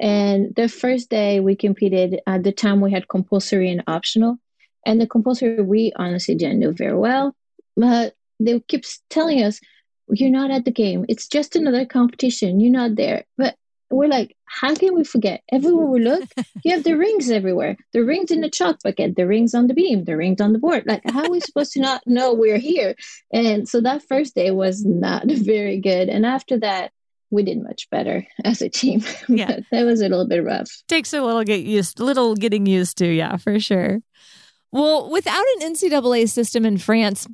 And 0.00 0.54
the 0.56 0.68
first 0.68 1.10
day 1.10 1.40
we 1.40 1.54
competed, 1.54 2.20
at 2.26 2.42
the 2.42 2.52
time 2.52 2.80
we 2.80 2.90
had 2.90 3.08
compulsory 3.08 3.70
and 3.70 3.84
optional. 3.86 4.38
And 4.86 4.98
the 4.98 5.06
compulsory 5.06 5.62
we 5.62 5.92
honestly 5.94 6.34
didn't 6.34 6.60
do 6.60 6.72
very 6.72 6.96
well. 6.96 7.36
But 7.76 8.14
they 8.40 8.58
keep 8.60 8.84
telling 9.10 9.42
us, 9.42 9.60
you're 10.08 10.30
not 10.30 10.50
at 10.50 10.64
the 10.64 10.70
game. 10.70 11.04
It's 11.08 11.28
just 11.28 11.54
another 11.54 11.84
competition. 11.84 12.60
You're 12.60 12.72
not 12.72 12.96
there. 12.96 13.24
But 13.36 13.56
we're 13.90 14.08
like, 14.08 14.36
how 14.46 14.74
can 14.74 14.94
we 14.94 15.04
forget? 15.04 15.42
Everywhere 15.52 15.86
we 15.86 16.00
look, 16.00 16.24
you 16.64 16.72
have 16.72 16.84
the 16.84 16.96
rings 16.96 17.30
everywhere. 17.30 17.76
The 17.92 18.04
rings 18.04 18.30
in 18.30 18.40
the 18.40 18.48
chalk 18.48 18.78
bucket, 18.82 19.16
the 19.16 19.26
rings 19.26 19.54
on 19.54 19.66
the 19.66 19.74
beam, 19.74 20.04
the 20.04 20.16
rings 20.16 20.40
on 20.40 20.52
the 20.52 20.58
board. 20.58 20.84
Like, 20.86 21.02
how 21.10 21.24
are 21.24 21.30
we 21.30 21.40
supposed 21.40 21.72
to 21.72 21.80
not 21.80 22.06
know 22.06 22.32
we're 22.32 22.58
here? 22.58 22.94
And 23.32 23.68
so 23.68 23.80
that 23.82 24.02
first 24.08 24.34
day 24.34 24.50
was 24.50 24.84
not 24.84 25.24
very 25.26 25.78
good. 25.78 26.08
And 26.08 26.24
after 26.24 26.58
that, 26.60 26.92
we 27.30 27.42
did 27.42 27.62
much 27.62 27.88
better 27.90 28.26
as 28.44 28.62
a 28.62 28.68
team. 28.68 29.02
Yeah. 29.28 29.60
that 29.70 29.84
was 29.84 30.00
a 30.00 30.08
little 30.08 30.26
bit 30.26 30.44
rough. 30.44 30.70
Takes 30.88 31.12
a 31.12 31.22
little 31.22 31.44
get 31.44 31.60
used 31.62 32.00
little 32.00 32.34
getting 32.34 32.66
used 32.66 32.98
to, 32.98 33.06
yeah, 33.06 33.36
for 33.36 33.58
sure. 33.60 34.00
Well, 34.72 35.10
without 35.10 35.44
an 35.60 35.72
NCAA 35.74 36.28
system 36.28 36.64
in 36.64 36.78
France, 36.78 37.26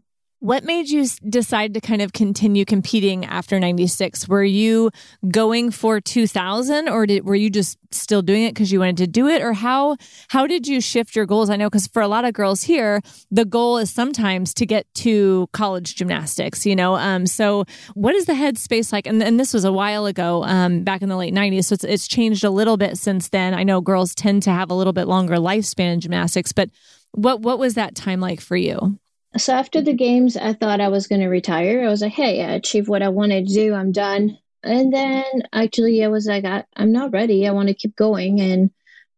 What 0.47 0.63
made 0.63 0.89
you 0.89 1.05
decide 1.29 1.75
to 1.75 1.81
kind 1.81 2.01
of 2.01 2.13
continue 2.13 2.65
competing 2.65 3.25
after 3.25 3.59
96? 3.59 4.29
Were 4.29 4.45
you 4.45 4.93
going 5.27 5.73
for 5.73 6.01
2000 6.01 6.89
or 6.89 7.05
did, 7.05 7.25
were 7.25 7.35
you 7.35 7.51
just 7.51 7.79
still 7.91 8.23
doing 8.23 8.45
it 8.45 8.55
because 8.55 8.71
you 8.71 8.79
wanted 8.79 8.99
to 8.99 9.09
do 9.09 9.27
it 9.27 9.43
or 9.43 9.55
how 9.55 9.97
how 10.29 10.47
did 10.47 10.69
you 10.69 10.81
shift 10.81 11.17
your 11.17 11.27
goals? 11.27 11.51
I 11.51 11.57
know 11.57 11.69
cuz 11.69 11.89
for 11.89 12.01
a 12.01 12.07
lot 12.07 12.25
of 12.25 12.33
girls 12.33 12.63
here, 12.63 13.01
the 13.29 13.45
goal 13.45 13.79
is 13.79 13.91
sometimes 13.91 14.55
to 14.55 14.67
get 14.67 14.87
to 15.07 15.49
college 15.53 15.97
gymnastics, 15.97 16.65
you 16.65 16.77
know. 16.77 16.95
Um 16.95 17.27
so 17.27 17.65
what 17.95 18.15
is 18.15 18.27
the 18.27 18.35
headspace 18.35 18.93
like 18.93 19.09
and, 19.09 19.21
and 19.25 19.41
this 19.41 19.53
was 19.53 19.65
a 19.65 19.73
while 19.73 20.07
ago 20.07 20.45
um 20.45 20.85
back 20.85 21.03
in 21.03 21.09
the 21.09 21.17
late 21.17 21.35
90s 21.35 21.65
so 21.65 21.75
it's 21.75 21.83
it's 21.83 22.07
changed 22.07 22.45
a 22.45 22.51
little 22.51 22.77
bit 22.77 22.99
since 22.99 23.31
then. 23.31 23.53
I 23.53 23.65
know 23.65 23.81
girls 23.81 24.15
tend 24.15 24.45
to 24.45 24.53
have 24.53 24.71
a 24.71 24.75
little 24.75 24.93
bit 24.93 25.09
longer 25.09 25.39
lifespan 25.39 25.95
in 25.95 26.01
gymnastics, 26.01 26.53
but 26.53 26.71
what 27.11 27.41
what 27.41 27.59
was 27.59 27.75
that 27.75 27.97
time 27.97 28.21
like 28.21 28.41
for 28.41 28.57
you? 28.57 29.01
So 29.39 29.53
after 29.53 29.83
the 29.83 29.93
games, 29.93 30.37
I 30.37 30.53
thought 30.53 30.81
I 30.81 30.89
was 30.89 31.07
going 31.07 31.21
to 31.21 31.29
retire. 31.29 31.85
I 31.85 31.91
was 31.91 32.01
like, 32.01 32.13
hey, 32.13 32.43
I 32.45 32.53
achieved 32.53 32.89
what 32.89 33.03
I 33.03 33.09
wanted 33.09 33.47
to 33.47 33.55
do. 33.55 33.75
I'm 33.75 33.93
done. 33.93 34.39
And 34.63 34.93
then 34.93 35.25
actually, 35.53 36.03
I 36.05 36.09
was 36.09 36.27
like, 36.27 36.45
I, 36.45 36.65
am 36.77 36.93
not 36.93 37.13
ready. 37.13 37.47
I 37.47 37.53
want 37.53 37.69
to 37.69 37.75
keep 37.75 37.95
going. 37.97 38.41
And 38.41 38.71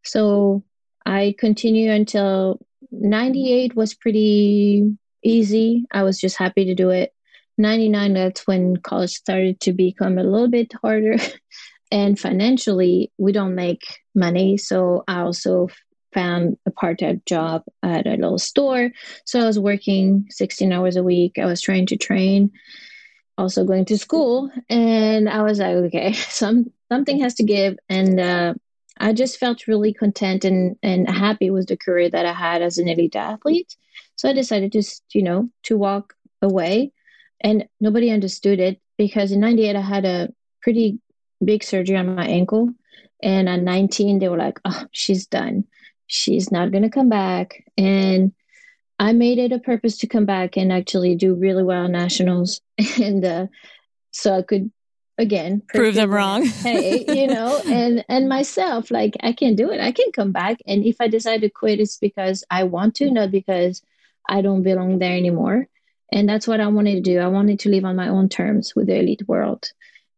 so 0.05 0.65
I 1.07 1.35
continued 1.39 1.91
until 1.91 2.61
98 2.91 3.77
was 3.77 3.95
pretty 3.95 4.97
easy. 5.23 5.87
I 5.91 6.03
was 6.03 6.19
just 6.19 6.37
happy 6.37 6.65
to 6.67 6.75
do 6.75 6.91
it. 6.91 7.13
99, 7.57 8.15
that's 8.15 8.47
when 8.47 8.77
college 8.77 9.13
started 9.13 9.61
to 9.61 9.73
become 9.73 10.19
a 10.19 10.23
little 10.23 10.49
bit 10.49 10.73
harder. 10.83 11.17
and 11.91 12.19
financially, 12.19 13.13
we 13.19 13.33
don't 13.33 13.55
make 13.55 14.01
money. 14.15 14.57
So 14.57 15.05
I 15.09 15.21
also 15.21 15.69
found 16.13 16.57
a 16.67 16.71
part-time 16.71 17.23
job 17.27 17.65
at 17.83 18.07
a 18.07 18.11
little 18.11 18.39
store. 18.39 18.91
So 19.25 19.41
i 19.41 19.45
was 19.45 19.59
working 19.59 20.27
16 20.31 20.73
hours 20.73 20.97
a 20.97 21.03
week. 21.03 21.39
I 21.39 21.45
was 21.45 21.61
trying 21.61 21.87
to 21.87 21.97
train. 21.97 22.53
Also 23.37 23.65
going 23.65 23.85
to 23.87 23.99
school. 23.99 24.51
And 24.69 25.29
i 25.29 25.43
was 25.43 25.59
like 25.59 25.77
okay 25.77 26.13
some 26.41 26.73
something 26.89 27.21
has 27.21 27.35
to 27.35 27.45
give. 27.45 27.79
And 27.89 28.21
uh, 28.21 28.55
i 28.99 29.13
just 29.13 29.39
felt 29.39 29.67
really 29.67 29.93
content 29.93 30.45
and 30.45 30.77
and 30.83 31.09
happy 31.09 31.51
with 31.51 31.69
the 31.69 31.77
career 31.77 32.11
that 32.11 32.27
i 32.27 32.33
had 32.33 32.63
as 32.63 32.79
an 32.79 32.89
elite 32.89 33.17
athlete. 33.17 33.77
So 34.17 34.29
i 34.29 34.33
decided 34.33 34.73
to 34.73 34.83
you 35.13 35.23
know 35.23 35.51
to 35.65 35.77
walk 35.77 36.15
away. 36.43 36.93
And 37.41 37.69
nobody 37.81 38.11
understood 38.11 38.59
it 38.59 38.81
because 38.97 39.31
in 39.31 39.41
98 39.41 39.77
i 39.77 39.81
had 39.81 40.05
a 40.05 40.33
pretty 40.63 40.99
big 41.45 41.63
surgery 41.63 41.97
on 41.97 42.17
my 42.17 42.27
ankle. 42.27 42.71
And 43.23 43.49
at 43.49 43.63
19 43.63 44.19
they 44.19 44.29
were 44.29 44.37
like 44.37 44.59
oh 44.65 44.85
she's 44.93 45.27
done 45.27 45.65
she's 46.09 46.51
not 46.51 46.73
going 46.73 46.83
to 46.83 46.91
come 46.91 47.09
back. 47.09 47.65
And 47.77 48.33
I 48.99 49.13
made 49.13 49.39
it 49.39 49.53
a 49.53 49.61
purpose 49.61 49.99
to 49.99 50.09
come 50.09 50.27
back 50.27 50.57
and 50.57 50.73
actually 50.73 51.15
do 51.15 51.35
really 51.35 51.63
well 51.63 51.87
nationals. 51.87 52.61
And 53.01 53.25
uh, 53.25 53.47
so 54.11 54.37
I 54.39 54.43
could 54.43 54.73
again 55.19 55.63
prove 55.69 55.95
them 55.95 56.11
wrong. 56.11 56.47
hey, 56.63 57.05
you 57.07 57.27
know, 57.29 57.61
and 57.67 58.05
and 58.09 58.29
myself, 58.29 58.91
like 58.91 59.17
I 59.21 59.33
can 59.33 59.55
do 59.55 59.71
it. 59.71 59.81
I 59.81 59.93
can 59.93 60.11
come 60.13 60.33
back. 60.33 60.59
And 60.67 60.85
if 60.85 60.97
I 61.01 61.09
decide 61.09 61.43
to 61.43 61.51
quit, 61.51 61.81
it's 61.81 61.99
because 61.99 62.45
I 62.51 62.65
want 62.65 62.97
to, 62.97 63.11
not 63.11 63.31
because 63.31 63.83
I 64.29 64.43
don't 64.43 64.63
belong 64.63 64.99
there 64.99 65.17
anymore. 65.17 65.69
And 66.11 66.29
that's 66.29 66.49
what 66.49 66.61
I 66.61 66.69
wanted 66.69 66.95
to 66.95 67.01
do. 67.01 67.19
I 67.19 67.29
wanted 67.29 67.61
to 67.61 67.69
live 67.69 67.85
on 67.85 67.97
my 67.97 68.09
own 68.09 68.29
terms 68.29 68.75
with 68.75 68.87
the 68.87 68.99
elite 68.99 69.29
world 69.29 69.71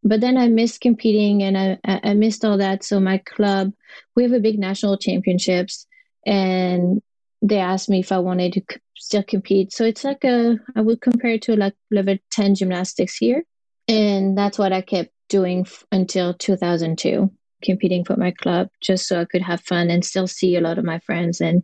but 0.02 0.20
then 0.20 0.36
I 0.36 0.48
missed 0.48 0.80
competing 0.80 1.42
and 1.42 1.58
I, 1.58 1.78
I 1.84 2.14
missed 2.14 2.44
all 2.44 2.58
that. 2.58 2.84
So 2.84 3.00
my 3.00 3.18
club, 3.18 3.72
we 4.16 4.22
have 4.22 4.32
a 4.32 4.40
big 4.40 4.58
national 4.58 4.96
championships, 4.96 5.86
and 6.26 7.02
they 7.42 7.58
asked 7.58 7.88
me 7.88 8.00
if 8.00 8.12
I 8.12 8.18
wanted 8.18 8.52
to 8.54 8.62
still 8.96 9.22
compete. 9.22 9.72
So 9.72 9.84
it's 9.84 10.04
like 10.04 10.24
a 10.24 10.58
I 10.74 10.80
would 10.80 11.00
compare 11.00 11.32
it 11.32 11.42
to 11.42 11.56
like 11.56 11.74
level 11.90 12.16
ten 12.30 12.54
gymnastics 12.54 13.16
here, 13.16 13.44
and 13.88 14.36
that's 14.36 14.58
what 14.58 14.72
I 14.72 14.80
kept 14.80 15.10
doing 15.28 15.60
f- 15.60 15.84
until 15.92 16.34
2002, 16.34 17.30
competing 17.62 18.04
for 18.04 18.16
my 18.16 18.30
club, 18.30 18.68
just 18.80 19.06
so 19.06 19.20
I 19.20 19.24
could 19.26 19.42
have 19.42 19.60
fun 19.60 19.90
and 19.90 20.04
still 20.04 20.26
see 20.26 20.56
a 20.56 20.60
lot 20.60 20.78
of 20.78 20.84
my 20.84 20.98
friends 21.00 21.40
and 21.40 21.62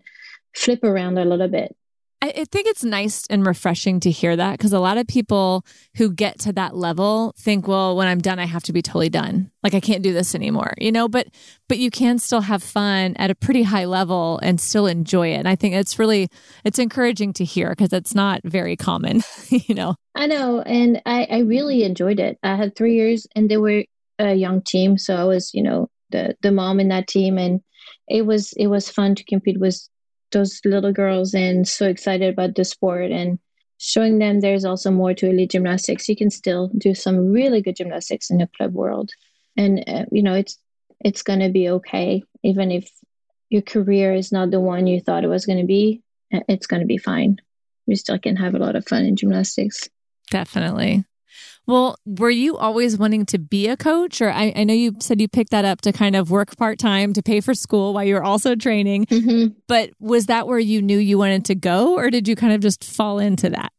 flip 0.54 0.84
around 0.84 1.18
a 1.18 1.24
little 1.24 1.48
bit. 1.48 1.76
I 2.34 2.44
think 2.44 2.66
it's 2.66 2.84
nice 2.84 3.24
and 3.28 3.46
refreshing 3.46 4.00
to 4.00 4.10
hear 4.10 4.36
that 4.36 4.52
because 4.52 4.72
a 4.72 4.80
lot 4.80 4.98
of 4.98 5.06
people 5.06 5.64
who 5.96 6.10
get 6.12 6.38
to 6.40 6.52
that 6.54 6.74
level 6.74 7.34
think, 7.38 7.68
well, 7.68 7.96
when 7.96 8.08
I'm 8.08 8.20
done, 8.20 8.38
I 8.38 8.46
have 8.46 8.62
to 8.64 8.72
be 8.72 8.82
totally 8.82 9.08
done. 9.08 9.50
Like 9.62 9.74
I 9.74 9.80
can't 9.80 10.02
do 10.02 10.12
this 10.12 10.34
anymore, 10.34 10.74
you 10.78 10.92
know, 10.92 11.08
but, 11.08 11.28
but 11.68 11.78
you 11.78 11.90
can 11.90 12.18
still 12.18 12.40
have 12.42 12.62
fun 12.62 13.14
at 13.16 13.30
a 13.30 13.34
pretty 13.34 13.62
high 13.62 13.84
level 13.84 14.38
and 14.42 14.60
still 14.60 14.86
enjoy 14.86 15.28
it. 15.28 15.36
And 15.36 15.48
I 15.48 15.56
think 15.56 15.74
it's 15.74 15.98
really, 15.98 16.28
it's 16.64 16.78
encouraging 16.78 17.32
to 17.34 17.44
hear 17.44 17.70
because 17.70 17.92
it's 17.92 18.14
not 18.14 18.40
very 18.44 18.76
common, 18.76 19.22
you 19.48 19.74
know. 19.74 19.94
I 20.14 20.26
know. 20.26 20.60
And 20.60 21.02
I, 21.06 21.26
I 21.30 21.38
really 21.40 21.84
enjoyed 21.84 22.20
it. 22.20 22.38
I 22.42 22.56
had 22.56 22.76
three 22.76 22.94
years 22.94 23.26
and 23.36 23.50
they 23.50 23.56
were 23.56 23.84
a 24.18 24.34
young 24.34 24.62
team. 24.62 24.98
So 24.98 25.14
I 25.16 25.24
was, 25.24 25.52
you 25.52 25.62
know, 25.62 25.88
the, 26.10 26.36
the 26.42 26.52
mom 26.52 26.80
in 26.80 26.88
that 26.88 27.08
team 27.08 27.38
and 27.38 27.60
it 28.08 28.22
was, 28.22 28.52
it 28.54 28.68
was 28.68 28.88
fun 28.90 29.14
to 29.16 29.24
compete 29.24 29.58
with 29.58 29.80
those 30.32 30.60
little 30.64 30.92
girls 30.92 31.34
and 31.34 31.66
so 31.66 31.86
excited 31.86 32.32
about 32.32 32.54
the 32.54 32.64
sport 32.64 33.10
and 33.10 33.38
showing 33.78 34.18
them 34.18 34.40
there's 34.40 34.64
also 34.64 34.90
more 34.90 35.14
to 35.14 35.28
elite 35.28 35.50
gymnastics. 35.50 36.08
You 36.08 36.16
can 36.16 36.30
still 36.30 36.70
do 36.78 36.94
some 36.94 37.32
really 37.32 37.62
good 37.62 37.76
gymnastics 37.76 38.30
in 38.30 38.38
the 38.38 38.48
club 38.56 38.72
world, 38.72 39.10
and 39.56 39.84
uh, 39.86 40.04
you 40.10 40.22
know 40.22 40.34
it's 40.34 40.58
it's 41.00 41.22
going 41.22 41.40
to 41.40 41.50
be 41.50 41.68
okay 41.68 42.22
even 42.42 42.70
if 42.70 42.90
your 43.50 43.62
career 43.62 44.14
is 44.14 44.32
not 44.32 44.50
the 44.50 44.60
one 44.60 44.86
you 44.86 45.00
thought 45.00 45.24
it 45.24 45.28
was 45.28 45.46
going 45.46 45.58
to 45.58 45.66
be. 45.66 46.02
Uh, 46.32 46.40
it's 46.48 46.66
going 46.66 46.80
to 46.80 46.86
be 46.86 46.98
fine. 46.98 47.36
You 47.86 47.96
still 47.96 48.18
can 48.18 48.36
have 48.36 48.54
a 48.54 48.58
lot 48.58 48.76
of 48.76 48.86
fun 48.86 49.04
in 49.04 49.16
gymnastics. 49.16 49.88
Definitely. 50.30 51.04
Well, 51.66 51.96
were 52.04 52.30
you 52.30 52.56
always 52.56 52.96
wanting 52.96 53.26
to 53.26 53.38
be 53.38 53.66
a 53.66 53.76
coach? 53.76 54.20
Or 54.20 54.30
I, 54.30 54.52
I 54.54 54.64
know 54.64 54.74
you 54.74 54.94
said 55.00 55.20
you 55.20 55.28
picked 55.28 55.50
that 55.50 55.64
up 55.64 55.80
to 55.82 55.92
kind 55.92 56.14
of 56.14 56.30
work 56.30 56.56
part 56.56 56.78
time 56.78 57.12
to 57.14 57.22
pay 57.22 57.40
for 57.40 57.54
school 57.54 57.92
while 57.92 58.04
you 58.04 58.14
were 58.14 58.22
also 58.22 58.54
training. 58.54 59.06
Mm-hmm. 59.06 59.58
But 59.66 59.90
was 59.98 60.26
that 60.26 60.46
where 60.46 60.60
you 60.60 60.80
knew 60.80 60.98
you 60.98 61.18
wanted 61.18 61.44
to 61.46 61.54
go, 61.54 61.96
or 61.96 62.10
did 62.10 62.28
you 62.28 62.36
kind 62.36 62.52
of 62.52 62.60
just 62.60 62.84
fall 62.84 63.18
into 63.18 63.50
that? 63.50 63.72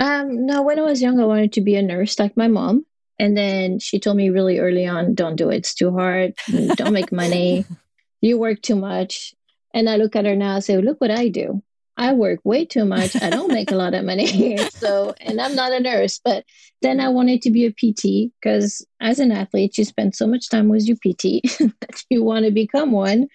Um, 0.00 0.46
no, 0.46 0.62
when 0.62 0.78
I 0.78 0.82
was 0.82 1.00
young, 1.00 1.20
I 1.20 1.24
wanted 1.24 1.52
to 1.54 1.60
be 1.60 1.76
a 1.76 1.82
nurse 1.82 2.18
like 2.18 2.36
my 2.36 2.48
mom. 2.48 2.84
And 3.18 3.36
then 3.36 3.78
she 3.78 4.00
told 4.00 4.16
me 4.16 4.30
really 4.30 4.58
early 4.58 4.86
on, 4.86 5.14
don't 5.14 5.36
do 5.36 5.50
it. 5.50 5.56
It's 5.56 5.74
too 5.74 5.92
hard. 5.92 6.34
Don't 6.76 6.92
make 6.92 7.12
money. 7.12 7.64
You 8.22 8.36
work 8.36 8.60
too 8.60 8.76
much. 8.76 9.34
And 9.72 9.88
I 9.88 9.96
look 9.96 10.14
at 10.14 10.26
her 10.26 10.36
now 10.36 10.56
and 10.56 10.62
say, 10.62 10.76
look 10.76 11.00
what 11.00 11.10
I 11.10 11.28
do. 11.28 11.62
I 12.00 12.14
work 12.14 12.40
way 12.44 12.64
too 12.64 12.86
much. 12.86 13.14
I 13.22 13.28
don't 13.28 13.52
make 13.52 13.70
a 13.70 13.76
lot 13.76 13.92
of 13.92 14.06
money. 14.06 14.56
so, 14.70 15.14
and 15.20 15.38
I'm 15.38 15.54
not 15.54 15.72
a 15.72 15.80
nurse, 15.80 16.18
but 16.24 16.46
then 16.80 16.98
I 16.98 17.10
wanted 17.10 17.42
to 17.42 17.50
be 17.50 17.66
a 17.66 17.70
PT 17.70 18.32
because 18.40 18.84
as 19.00 19.18
an 19.18 19.30
athlete, 19.30 19.76
you 19.76 19.84
spend 19.84 20.16
so 20.16 20.26
much 20.26 20.48
time 20.48 20.70
with 20.70 20.88
your 20.88 20.96
PT 20.96 21.42
that 21.60 22.02
you 22.08 22.24
want 22.24 22.46
to 22.46 22.50
become 22.50 22.90
one. 22.90 23.28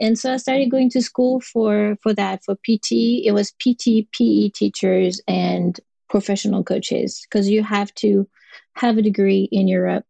And 0.00 0.18
so 0.18 0.32
I 0.32 0.36
started 0.38 0.68
going 0.68 0.90
to 0.90 1.02
school 1.02 1.40
for 1.40 1.96
for 2.02 2.12
that 2.14 2.42
for 2.44 2.56
PT. 2.56 3.22
It 3.24 3.32
was 3.34 3.52
PT, 3.52 4.10
PE 4.10 4.48
teachers, 4.48 5.20
and 5.28 5.78
professional 6.10 6.64
coaches 6.64 7.24
because 7.24 7.48
you 7.48 7.62
have 7.62 7.94
to 7.96 8.28
have 8.74 8.98
a 8.98 9.02
degree 9.02 9.48
in 9.52 9.68
Europe 9.68 10.06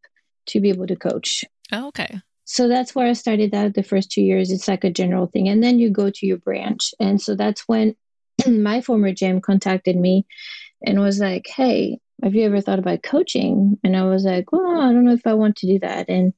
to 0.46 0.60
be 0.60 0.70
able 0.70 0.86
to 0.86 0.96
coach. 0.96 1.44
Oh, 1.72 1.88
okay 1.88 2.22
so 2.50 2.66
that's 2.66 2.94
where 2.94 3.06
I 3.06 3.12
started 3.12 3.50
that 3.50 3.74
the 3.74 3.82
first 3.82 4.10
two 4.10 4.22
years. 4.22 4.50
It's 4.50 4.68
like 4.68 4.82
a 4.82 4.90
general 4.90 5.26
thing. 5.26 5.50
And 5.50 5.62
then 5.62 5.78
you 5.78 5.90
go 5.90 6.08
to 6.08 6.26
your 6.26 6.38
branch. 6.38 6.94
And 6.98 7.20
so 7.20 7.34
that's 7.34 7.68
when 7.68 7.94
my 8.48 8.80
former 8.80 9.12
gym 9.12 9.42
contacted 9.42 9.96
me 9.96 10.24
and 10.82 10.98
was 10.98 11.20
like, 11.20 11.46
Hey, 11.46 12.00
have 12.22 12.34
you 12.34 12.46
ever 12.46 12.62
thought 12.62 12.78
about 12.78 13.02
coaching? 13.02 13.78
And 13.84 13.94
I 13.94 14.04
was 14.04 14.24
like, 14.24 14.50
Well, 14.50 14.80
I 14.80 14.86
don't 14.94 15.04
know 15.04 15.12
if 15.12 15.26
I 15.26 15.34
want 15.34 15.56
to 15.56 15.66
do 15.66 15.78
that. 15.80 16.08
And 16.08 16.32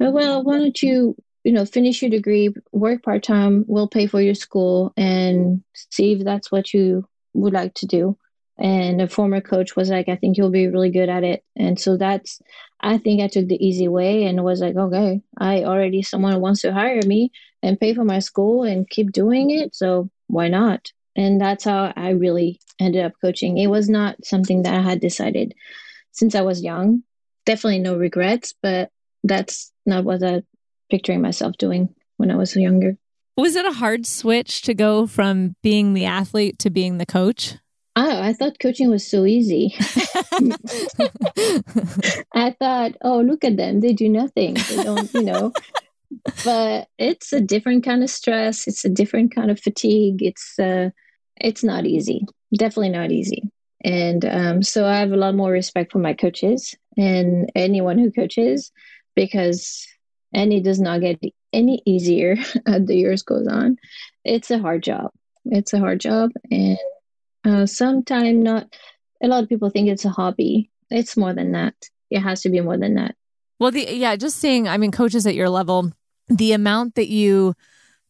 oh, 0.00 0.10
well, 0.10 0.42
why 0.42 0.56
don't 0.56 0.82
you, 0.82 1.14
you 1.44 1.52
know, 1.52 1.66
finish 1.66 2.00
your 2.00 2.10
degree, 2.10 2.54
work 2.72 3.02
part 3.02 3.22
time, 3.22 3.66
we'll 3.68 3.86
pay 3.86 4.06
for 4.06 4.22
your 4.22 4.34
school 4.34 4.94
and 4.96 5.62
see 5.74 6.12
if 6.12 6.24
that's 6.24 6.50
what 6.50 6.72
you 6.72 7.06
would 7.34 7.52
like 7.52 7.74
to 7.74 7.86
do. 7.86 8.16
And 8.60 9.00
a 9.00 9.08
former 9.08 9.40
coach 9.40 9.74
was 9.74 9.88
like, 9.88 10.08
I 10.08 10.16
think 10.16 10.36
you'll 10.36 10.50
be 10.50 10.68
really 10.68 10.90
good 10.90 11.08
at 11.08 11.24
it. 11.24 11.42
And 11.56 11.80
so 11.80 11.96
that's 11.96 12.40
I 12.80 12.98
think 12.98 13.20
I 13.20 13.28
took 13.28 13.48
the 13.48 13.64
easy 13.64 13.88
way 13.88 14.24
and 14.24 14.44
was 14.44 14.60
like, 14.60 14.76
okay, 14.76 15.22
I 15.38 15.64
already 15.64 16.02
someone 16.02 16.40
wants 16.40 16.62
to 16.62 16.72
hire 16.72 17.00
me 17.06 17.32
and 17.62 17.80
pay 17.80 17.94
for 17.94 18.04
my 18.04 18.18
school 18.18 18.64
and 18.64 18.88
keep 18.88 19.12
doing 19.12 19.50
it. 19.50 19.74
So 19.74 20.10
why 20.28 20.48
not? 20.48 20.92
And 21.16 21.40
that's 21.40 21.64
how 21.64 21.92
I 21.96 22.10
really 22.10 22.60
ended 22.78 23.04
up 23.04 23.12
coaching. 23.20 23.58
It 23.58 23.66
was 23.66 23.88
not 23.88 24.24
something 24.24 24.62
that 24.62 24.74
I 24.74 24.82
had 24.82 25.00
decided 25.00 25.54
since 26.12 26.34
I 26.34 26.42
was 26.42 26.62
young. 26.62 27.02
Definitely 27.44 27.80
no 27.80 27.96
regrets, 27.96 28.54
but 28.62 28.90
that's 29.24 29.72
not 29.84 30.04
what 30.04 30.22
I 30.22 30.42
picturing 30.90 31.20
myself 31.20 31.56
doing 31.58 31.94
when 32.16 32.30
I 32.30 32.36
was 32.36 32.54
younger. 32.56 32.96
Was 33.36 33.56
it 33.56 33.64
a 33.64 33.72
hard 33.72 34.06
switch 34.06 34.62
to 34.62 34.74
go 34.74 35.06
from 35.06 35.56
being 35.62 35.94
the 35.94 36.04
athlete 36.04 36.58
to 36.60 36.70
being 36.70 36.98
the 36.98 37.06
coach? 37.06 37.56
Oh, 37.96 38.22
I 38.22 38.32
thought 38.32 38.60
coaching 38.60 38.88
was 38.88 39.06
so 39.06 39.26
easy. 39.26 39.74
I 42.32 42.54
thought, 42.58 42.92
oh, 43.02 43.20
look 43.20 43.44
at 43.44 43.56
them. 43.56 43.80
They 43.80 43.92
do 43.92 44.08
nothing. 44.08 44.54
They 44.54 44.82
don't, 44.84 45.12
you 45.12 45.22
know. 45.22 45.52
but 46.44 46.88
it's 46.98 47.32
a 47.32 47.40
different 47.40 47.84
kind 47.84 48.02
of 48.02 48.10
stress. 48.10 48.66
It's 48.68 48.84
a 48.84 48.88
different 48.88 49.34
kind 49.34 49.50
of 49.50 49.60
fatigue. 49.60 50.22
It's 50.22 50.58
uh 50.58 50.90
it's 51.36 51.64
not 51.64 51.86
easy. 51.86 52.26
Definitely 52.56 52.90
not 52.90 53.10
easy. 53.10 53.50
And 53.82 54.24
um, 54.26 54.62
so 54.62 54.86
I 54.86 54.98
have 54.98 55.12
a 55.12 55.16
lot 55.16 55.34
more 55.34 55.50
respect 55.50 55.92
for 55.92 55.98
my 55.98 56.12
coaches 56.12 56.74
and 56.98 57.50
anyone 57.54 57.98
who 57.98 58.12
coaches 58.12 58.72
because 59.14 59.86
and 60.32 60.52
it 60.52 60.62
does 60.62 60.80
not 60.80 61.00
get 61.00 61.18
any 61.52 61.82
easier 61.84 62.36
as 62.66 62.84
the 62.86 62.96
years 62.96 63.22
goes 63.22 63.48
on. 63.48 63.78
It's 64.24 64.50
a 64.50 64.58
hard 64.58 64.82
job. 64.82 65.10
It's 65.46 65.72
a 65.72 65.78
hard 65.78 66.00
job, 66.00 66.30
and 66.50 66.78
uh, 67.44 67.66
sometimes 67.66 68.42
not. 68.42 68.74
A 69.22 69.28
lot 69.28 69.42
of 69.42 69.48
people 69.48 69.70
think 69.70 69.88
it's 69.88 70.04
a 70.04 70.10
hobby. 70.10 70.70
It's 70.90 71.16
more 71.16 71.32
than 71.34 71.52
that. 71.52 71.74
It 72.10 72.20
has 72.20 72.42
to 72.42 72.50
be 72.50 72.60
more 72.60 72.78
than 72.78 72.94
that. 72.94 73.14
Well, 73.58 73.70
the 73.70 73.86
yeah, 73.90 74.16
just 74.16 74.38
seeing. 74.38 74.66
I 74.66 74.78
mean, 74.78 74.90
coaches 74.90 75.26
at 75.26 75.34
your 75.34 75.50
level, 75.50 75.92
the 76.28 76.52
amount 76.52 76.94
that 76.94 77.08
you 77.08 77.54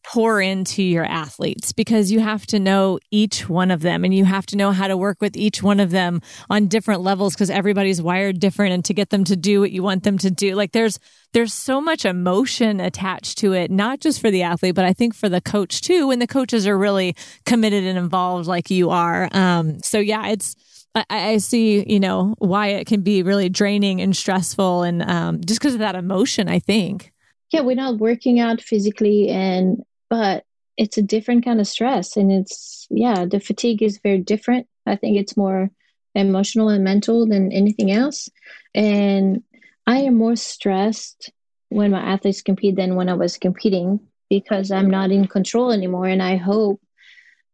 pour 0.03 0.41
into 0.41 0.81
your 0.81 1.05
athletes 1.05 1.71
because 1.71 2.11
you 2.11 2.19
have 2.19 2.45
to 2.47 2.59
know 2.59 2.99
each 3.11 3.47
one 3.47 3.69
of 3.71 3.81
them 3.81 4.03
and 4.03 4.13
you 4.13 4.25
have 4.25 4.45
to 4.47 4.57
know 4.57 4.71
how 4.71 4.87
to 4.87 4.97
work 4.97 5.21
with 5.21 5.37
each 5.37 5.61
one 5.61 5.79
of 5.79 5.91
them 5.91 6.21
on 6.49 6.67
different 6.67 7.01
levels 7.01 7.33
because 7.33 7.49
everybody's 7.49 8.01
wired 8.01 8.39
different 8.39 8.73
and 8.73 8.83
to 8.85 8.93
get 8.93 9.09
them 9.09 9.23
to 9.23 9.35
do 9.35 9.59
what 9.59 9.71
you 9.71 9.83
want 9.83 10.03
them 10.03 10.17
to 10.17 10.31
do. 10.31 10.55
Like 10.55 10.71
there's 10.71 10.99
there's 11.33 11.53
so 11.53 11.79
much 11.79 12.03
emotion 12.03 12.79
attached 12.79 13.37
to 13.37 13.53
it 13.53 13.71
not 13.71 14.01
just 14.01 14.19
for 14.19 14.29
the 14.29 14.43
athlete 14.43 14.75
but 14.75 14.83
i 14.83 14.91
think 14.91 15.15
for 15.15 15.29
the 15.29 15.39
coach 15.39 15.79
too 15.79 16.07
when 16.07 16.19
the 16.19 16.27
coaches 16.27 16.67
are 16.67 16.77
really 16.77 17.15
committed 17.45 17.85
and 17.85 17.97
involved 17.97 18.47
like 18.47 18.69
you 18.69 18.89
are. 18.89 19.29
Um 19.31 19.79
so 19.81 19.99
yeah 19.99 20.27
it's 20.27 20.55
I, 20.93 21.05
I 21.09 21.37
see, 21.37 21.89
you 21.89 22.01
know, 22.01 22.35
why 22.39 22.67
it 22.67 22.85
can 22.85 23.01
be 23.01 23.23
really 23.23 23.47
draining 23.47 24.01
and 24.01 24.13
stressful, 24.13 24.83
and 24.83 25.01
um, 25.03 25.39
just 25.39 25.61
because 25.61 25.73
of 25.73 25.79
that 25.79 25.95
emotion, 25.95 26.49
I 26.49 26.59
think. 26.59 27.13
Yeah 27.51 27.61
we're 27.61 27.75
not 27.75 27.97
working 27.97 28.39
out 28.39 28.61
physically 28.61 29.29
and 29.29 29.83
but 30.11 30.43
it's 30.77 30.97
a 30.97 31.01
different 31.01 31.45
kind 31.45 31.59
of 31.61 31.67
stress 31.67 32.17
and 32.17 32.31
it's 32.31 32.85
yeah 32.89 33.25
the 33.25 33.39
fatigue 33.39 33.81
is 33.81 33.99
very 34.03 34.19
different. 34.19 34.67
I 34.85 34.95
think 34.97 35.17
it's 35.17 35.37
more 35.37 35.71
emotional 36.13 36.69
and 36.69 36.83
mental 36.83 37.25
than 37.25 37.51
anything 37.51 37.91
else. 37.91 38.29
And 38.75 39.43
i 39.87 39.97
am 40.01 40.15
more 40.15 40.35
stressed 40.35 41.31
when 41.69 41.91
my 41.91 42.01
athletes 42.13 42.43
compete 42.43 42.75
than 42.75 42.95
when 42.95 43.09
i 43.09 43.15
was 43.15 43.39
competing 43.39 43.99
because 44.29 44.69
i'm 44.69 44.91
not 44.91 45.09
in 45.09 45.25
control 45.27 45.71
anymore 45.71 46.05
and 46.05 46.21
i 46.21 46.35
hope 46.35 46.79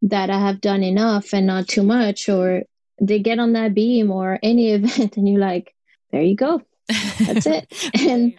that 0.01 0.29
i 0.29 0.37
have 0.37 0.59
done 0.59 0.83
enough 0.83 1.33
and 1.33 1.47
not 1.47 1.69
too 1.69 1.83
much 1.83 2.27
or 2.27 2.63
they 2.99 3.19
get 3.19 3.39
on 3.39 3.53
that 3.53 3.73
beam 3.73 4.11
or 4.11 4.39
any 4.43 4.71
event 4.77 5.15
and 5.15 5.29
you're 5.29 5.39
like 5.39 5.73
there 6.11 6.21
you 6.21 6.35
go. 6.35 6.61
That's 6.87 7.45
it. 7.45 7.91
And 7.99 8.33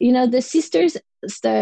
you 0.00 0.10
know 0.10 0.26
the 0.26 0.42
sisters 0.42 0.96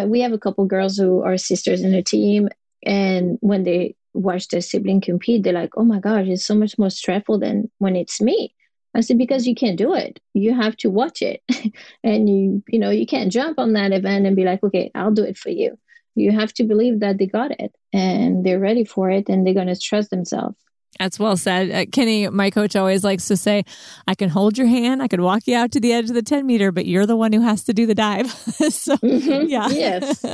we 0.07 0.21
have 0.21 0.33
a 0.33 0.39
couple 0.39 0.65
girls 0.65 0.97
who 0.97 1.23
are 1.23 1.37
sisters 1.37 1.83
in 1.83 1.93
the 1.93 2.03
team 2.03 2.49
and 2.87 3.37
when 3.41 3.65
they 3.65 3.95
watch 4.15 4.49
their 4.49 4.61
sibling 4.61 5.01
compete 5.01 5.43
they're 5.43 5.53
like 5.53 5.77
oh 5.77 5.85
my 5.85 5.99
gosh 5.99 6.27
it's 6.27 6.47
so 6.47 6.55
much 6.55 6.79
more 6.79 6.91
stressful 6.91 7.39
than 7.39 7.71
when 7.79 7.97
it's 7.97 8.21
me. 8.21 8.55
I 8.95 9.01
said 9.01 9.19
because 9.19 9.47
you 9.47 9.55
can't 9.55 9.77
do 9.77 9.95
it. 9.95 10.19
You 10.33 10.55
have 10.55 10.75
to 10.79 10.91
watch 10.91 11.21
it. 11.21 11.43
And 12.03 12.29
you 12.29 12.63
you 12.69 12.79
know 12.79 12.91
you 12.91 13.07
can't 13.07 13.31
jump 13.33 13.59
on 13.59 13.75
that 13.75 13.93
event 13.93 14.27
and 14.27 14.35
be 14.35 14.45
like 14.45 14.63
okay 14.63 14.91
i'll 14.95 15.13
do 15.13 15.25
it 15.25 15.37
for 15.37 15.51
you. 15.51 15.79
You 16.15 16.33
have 16.33 16.53
to 16.55 16.65
believe 16.65 17.01
that 17.01 17.19
they 17.19 17.27
got 17.27 17.51
it 17.61 17.75
and 17.93 18.45
they're 18.45 18.59
ready 18.59 18.85
for 18.85 19.11
it 19.11 19.29
and 19.29 19.47
they're 19.47 19.55
going 19.55 19.75
to 19.75 19.79
trust 19.79 20.11
themselves 20.11 20.57
that's 20.99 21.19
well 21.19 21.37
said. 21.37 21.71
Uh, 21.71 21.87
Kenny, 21.91 22.29
my 22.29 22.51
coach 22.51 22.75
always 22.77 23.05
likes 23.05 23.29
to 23.29 23.37
say, 23.37 23.65
I 24.07 24.15
can 24.15 24.29
hold 24.29 24.59
your 24.59 24.67
hand, 24.67 25.03
I 25.03 25.09
can 25.09 25.23
walk 25.23 25.47
you 25.47 25.57
out 25.57 25.73
to 25.73 25.81
the 25.81 25.93
edge 25.93 26.09
of 26.09 26.15
the 26.15 26.23
10 26.23 26.47
meter, 26.47 26.73
but 26.73 26.87
you're 26.87 27.07
the 27.07 27.17
one 27.17 27.33
who 27.33 27.41
has 27.41 27.65
to 27.65 27.73
do 27.73 27.87
the 27.87 27.95
dive. 27.95 28.31
so, 28.31 28.97
mm-hmm. 28.97 29.49
yeah. 29.49 29.69
Yes. 29.69 30.25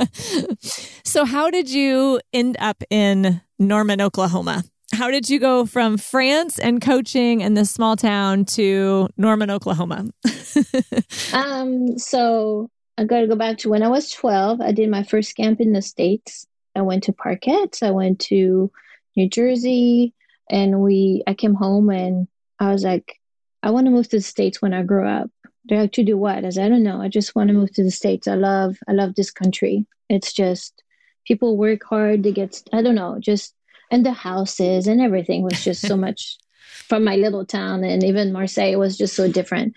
so, 1.03 1.25
how 1.25 1.49
did 1.49 1.69
you 1.69 2.19
end 2.33 2.57
up 2.59 2.83
in 2.89 3.41
Norman, 3.59 4.01
Oklahoma? 4.01 4.63
How 4.93 5.11
did 5.11 5.29
you 5.29 5.39
go 5.39 5.65
from 5.65 5.97
France 5.97 6.57
and 6.57 6.81
coaching 6.81 7.41
in 7.41 7.53
this 7.53 7.71
small 7.71 7.95
town 7.95 8.45
to 8.45 9.09
Norman, 9.17 9.51
Oklahoma? 9.51 10.05
um, 11.33 11.97
so, 11.97 12.69
I 12.97 13.03
got 13.03 13.21
to 13.21 13.27
go 13.27 13.35
back 13.35 13.57
to 13.59 13.69
when 13.69 13.83
I 13.83 13.89
was 13.89 14.09
12. 14.09 14.61
I 14.61 14.71
did 14.71 14.89
my 14.89 15.03
first 15.03 15.35
camp 15.35 15.59
in 15.59 15.73
the 15.73 15.81
States. 15.81 16.47
I 16.75 16.81
went 16.81 17.03
to 17.03 17.13
Parquet, 17.13 17.69
I 17.81 17.91
went 17.91 18.19
to 18.21 18.71
New 19.15 19.29
Jersey 19.29 20.13
and 20.49 20.79
we 20.79 21.23
i 21.27 21.33
came 21.33 21.53
home 21.53 21.89
and 21.89 22.27
i 22.59 22.71
was 22.71 22.83
like 22.83 23.19
i 23.63 23.71
want 23.71 23.85
to 23.85 23.91
move 23.91 24.07
to 24.09 24.17
the 24.17 24.21
states 24.21 24.61
when 24.61 24.73
i 24.73 24.83
grow 24.83 25.07
up. 25.07 25.29
They're 25.67 25.81
like 25.81 25.93
to 25.93 26.03
do 26.03 26.15
what? 26.15 26.45
I 26.45 26.49
said 26.49 26.65
i 26.65 26.69
don't 26.69 26.83
know. 26.83 27.01
I 27.01 27.07
just 27.07 27.35
want 27.35 27.47
to 27.47 27.55
move 27.55 27.73
to 27.73 27.83
the 27.83 27.91
states. 27.91 28.27
I 28.27 28.35
love 28.35 28.77
i 28.87 28.91
love 28.91 29.15
this 29.15 29.31
country. 29.31 29.85
It's 30.09 30.33
just 30.33 30.83
people 31.27 31.57
work 31.57 31.83
hard 31.83 32.21
they 32.21 32.31
get 32.31 32.61
i 32.71 32.83
don't 32.83 32.93
know 32.93 33.17
just 33.19 33.55
and 33.91 34.05
the 34.05 34.11
houses 34.11 34.85
and 34.85 35.01
everything 35.01 35.41
was 35.41 35.63
just 35.63 35.81
so 35.81 35.97
much 36.05 36.37
from 36.87 37.03
my 37.03 37.15
little 37.15 37.45
town 37.45 37.83
and 37.83 38.03
even 38.03 38.31
marseille 38.31 38.77
was 38.77 38.97
just 38.97 39.15
so 39.15 39.31
different. 39.31 39.73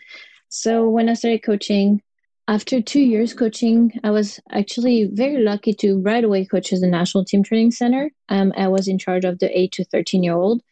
So 0.50 0.88
when 0.88 1.08
i 1.08 1.14
started 1.14 1.42
coaching 1.42 2.02
after 2.48 2.80
two 2.80 3.00
years 3.00 3.34
coaching, 3.34 3.92
I 4.02 4.10
was 4.10 4.40
actually 4.50 5.04
very 5.04 5.42
lucky 5.42 5.74
to 5.74 6.00
right 6.00 6.24
away 6.24 6.46
coach 6.46 6.70
the 6.70 6.86
national 6.86 7.26
team 7.26 7.42
training 7.42 7.72
center. 7.72 8.10
Um, 8.30 8.54
I 8.56 8.68
was 8.68 8.88
in 8.88 8.98
charge 8.98 9.26
of 9.26 9.38
the 9.38 9.56
8 9.56 9.70
to 9.72 9.84
13 9.84 10.22
year 10.22 10.34
old. 10.34 10.62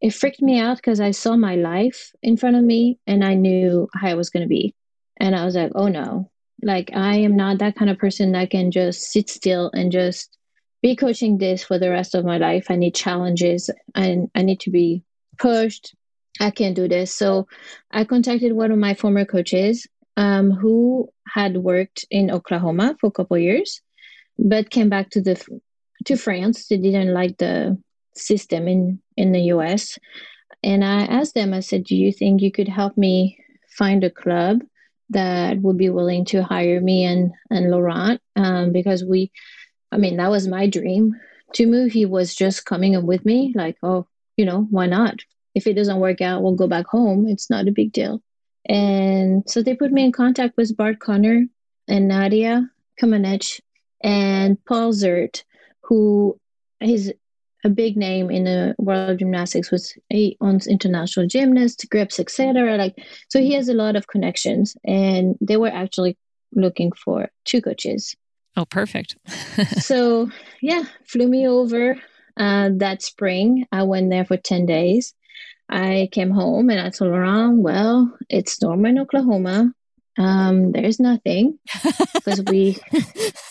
It 0.00 0.14
freaked 0.14 0.40
me 0.40 0.58
out 0.58 0.78
because 0.78 1.00
I 1.00 1.10
saw 1.10 1.36
my 1.36 1.54
life 1.54 2.12
in 2.22 2.38
front 2.38 2.56
of 2.56 2.64
me 2.64 2.98
and 3.06 3.22
I 3.22 3.34
knew 3.34 3.88
how 3.94 4.08
I 4.08 4.14
was 4.14 4.30
going 4.30 4.42
to 4.42 4.48
be. 4.48 4.74
And 5.18 5.36
I 5.36 5.44
was 5.44 5.54
like, 5.54 5.72
oh 5.74 5.88
no, 5.88 6.30
like 6.62 6.90
I 6.94 7.16
am 7.16 7.36
not 7.36 7.58
that 7.58 7.76
kind 7.76 7.90
of 7.90 7.98
person 7.98 8.32
that 8.32 8.50
can 8.50 8.70
just 8.70 9.02
sit 9.02 9.28
still 9.28 9.70
and 9.74 9.92
just 9.92 10.38
be 10.80 10.96
coaching 10.96 11.36
this 11.36 11.62
for 11.62 11.78
the 11.78 11.90
rest 11.90 12.14
of 12.14 12.24
my 12.24 12.38
life. 12.38 12.66
I 12.70 12.76
need 12.76 12.94
challenges 12.94 13.68
and 13.94 14.30
I 14.34 14.42
need 14.42 14.60
to 14.60 14.70
be 14.70 15.04
pushed. 15.38 15.94
I 16.40 16.50
can't 16.50 16.74
do 16.74 16.88
this. 16.88 17.14
So 17.14 17.46
I 17.90 18.04
contacted 18.04 18.54
one 18.54 18.72
of 18.72 18.78
my 18.78 18.94
former 18.94 19.26
coaches 19.26 19.86
um, 20.16 20.50
who 20.50 21.08
had 21.26 21.56
worked 21.56 22.04
in 22.10 22.30
Oklahoma 22.30 22.96
for 23.00 23.06
a 23.06 23.12
couple 23.12 23.38
years, 23.38 23.80
but 24.38 24.70
came 24.70 24.88
back 24.88 25.10
to 25.10 25.20
the 25.20 25.40
to 26.04 26.16
France. 26.16 26.66
They 26.66 26.76
didn't 26.78 27.14
like 27.14 27.38
the 27.38 27.78
system 28.14 28.68
in 28.68 29.00
in 29.16 29.32
the 29.32 29.40
U.S. 29.54 29.98
And 30.62 30.84
I 30.84 31.02
asked 31.02 31.34
them. 31.34 31.54
I 31.54 31.60
said, 31.60 31.84
"Do 31.84 31.96
you 31.96 32.12
think 32.12 32.42
you 32.42 32.52
could 32.52 32.68
help 32.68 32.96
me 32.96 33.38
find 33.76 34.04
a 34.04 34.10
club 34.10 34.62
that 35.10 35.60
would 35.60 35.78
be 35.78 35.90
willing 35.90 36.24
to 36.26 36.42
hire 36.42 36.80
me 36.80 37.04
and 37.04 37.32
and 37.50 37.70
Laurent? 37.70 38.20
Um, 38.36 38.72
because 38.72 39.04
we, 39.04 39.30
I 39.90 39.96
mean, 39.96 40.16
that 40.16 40.30
was 40.30 40.46
my 40.46 40.66
dream 40.66 41.14
to 41.54 41.66
move. 41.66 41.92
He 41.92 42.06
was 42.06 42.34
just 42.34 42.64
coming 42.64 42.96
up 42.96 43.04
with 43.04 43.24
me, 43.24 43.52
like, 43.54 43.76
oh, 43.82 44.06
you 44.36 44.44
know, 44.44 44.66
why 44.70 44.86
not? 44.86 45.20
If 45.54 45.66
it 45.66 45.74
doesn't 45.74 46.00
work 46.00 46.20
out, 46.20 46.42
we'll 46.42 46.54
go 46.54 46.66
back 46.66 46.86
home. 46.86 47.28
It's 47.28 47.50
not 47.50 47.68
a 47.68 47.72
big 47.72 47.92
deal. 47.92 48.22
And 48.66 49.42
so 49.48 49.62
they 49.62 49.74
put 49.74 49.92
me 49.92 50.04
in 50.04 50.12
contact 50.12 50.56
with 50.56 50.76
Bart 50.76 51.00
Conner 51.00 51.46
and 51.88 52.08
Nadia 52.08 52.70
Comaneci 53.00 53.60
and 54.02 54.62
Paul 54.64 54.92
Ziert, 54.92 55.42
who 55.82 56.38
is 56.80 57.12
a 57.64 57.68
big 57.68 57.96
name 57.96 58.30
in 58.30 58.44
the 58.44 58.74
world 58.78 59.10
of 59.10 59.18
gymnastics 59.18 59.70
was 59.70 59.96
he 60.08 60.36
owns 60.40 60.66
international 60.66 61.26
gymnasts, 61.26 61.84
grips, 61.84 62.18
etc. 62.18 62.76
Like 62.76 62.96
so 63.28 63.40
he 63.40 63.52
has 63.54 63.68
a 63.68 63.74
lot 63.74 63.96
of 63.96 64.08
connections 64.08 64.76
and 64.84 65.36
they 65.40 65.56
were 65.56 65.68
actually 65.68 66.16
looking 66.54 66.92
for 66.92 67.28
two 67.44 67.62
coaches. 67.62 68.16
Oh, 68.56 68.64
perfect. 68.64 69.16
so 69.78 70.28
yeah, 70.60 70.84
flew 71.06 71.28
me 71.28 71.46
over 71.46 71.96
uh, 72.36 72.70
that 72.74 73.02
spring. 73.02 73.66
I 73.70 73.84
went 73.84 74.10
there 74.10 74.24
for 74.24 74.36
10 74.36 74.66
days 74.66 75.14
I 75.72 76.10
came 76.12 76.30
home 76.30 76.68
and 76.68 76.78
I 76.78 76.90
told 76.90 77.12
Laurent, 77.12 77.58
well, 77.58 78.14
it's 78.28 78.60
Norman, 78.60 78.98
Oklahoma. 78.98 79.72
Um, 80.18 80.72
there's 80.72 81.00
nothing 81.00 81.58
because 82.14 82.42
we 82.42 82.78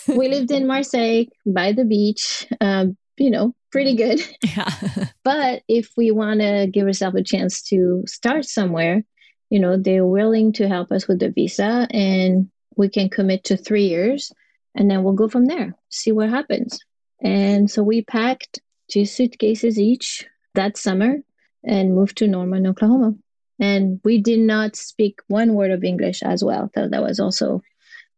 we 0.08 0.28
lived 0.28 0.52
in 0.52 0.68
Marseille 0.68 1.26
by 1.48 1.72
the 1.72 1.84
beach. 1.84 2.48
Um, 2.62 2.96
you 3.18 3.32
know, 3.32 3.56
pretty 3.72 3.96
good. 3.96 4.22
Yeah. 4.56 4.70
but 5.24 5.64
if 5.68 5.90
we 5.98 6.12
want 6.12 6.42
to 6.42 6.68
give 6.72 6.86
ourselves 6.86 7.18
a 7.18 7.24
chance 7.24 7.64
to 7.64 8.04
start 8.06 8.46
somewhere, 8.46 9.04
you 9.50 9.60
know, 9.60 9.76
they're 9.78 10.06
willing 10.06 10.54
to 10.54 10.68
help 10.68 10.92
us 10.92 11.08
with 11.08 11.20
the 11.20 11.32
visa 11.32 11.88
and 11.90 12.52
we 12.78 12.88
can 12.88 13.10
commit 13.10 13.46
to 13.46 13.58
three 13.58 13.88
years 13.88 14.32
and 14.76 14.90
then 14.90 15.04
we'll 15.04 15.14
go 15.14 15.28
from 15.28 15.46
there, 15.46 15.76
see 15.90 16.12
what 16.12 16.30
happens. 16.30 16.80
And 17.20 17.70
so 17.70 17.82
we 17.82 18.04
packed 18.04 18.62
two 18.92 19.06
suitcases 19.06 19.80
each 19.80 20.26
that 20.54 20.78
summer 20.78 21.18
and 21.64 21.96
moved 21.96 22.18
to 22.18 22.28
Norman, 22.28 22.68
Oklahoma. 22.68 23.14
And 23.60 24.00
we 24.04 24.20
did 24.20 24.40
not 24.40 24.76
speak 24.76 25.20
one 25.28 25.54
word 25.54 25.72
of 25.72 25.84
English 25.84 26.24
as 26.24 26.44
well. 26.44 26.72
So 26.74 26.88
that 26.88 27.04
was 27.04 27.20
also 27.20 27.62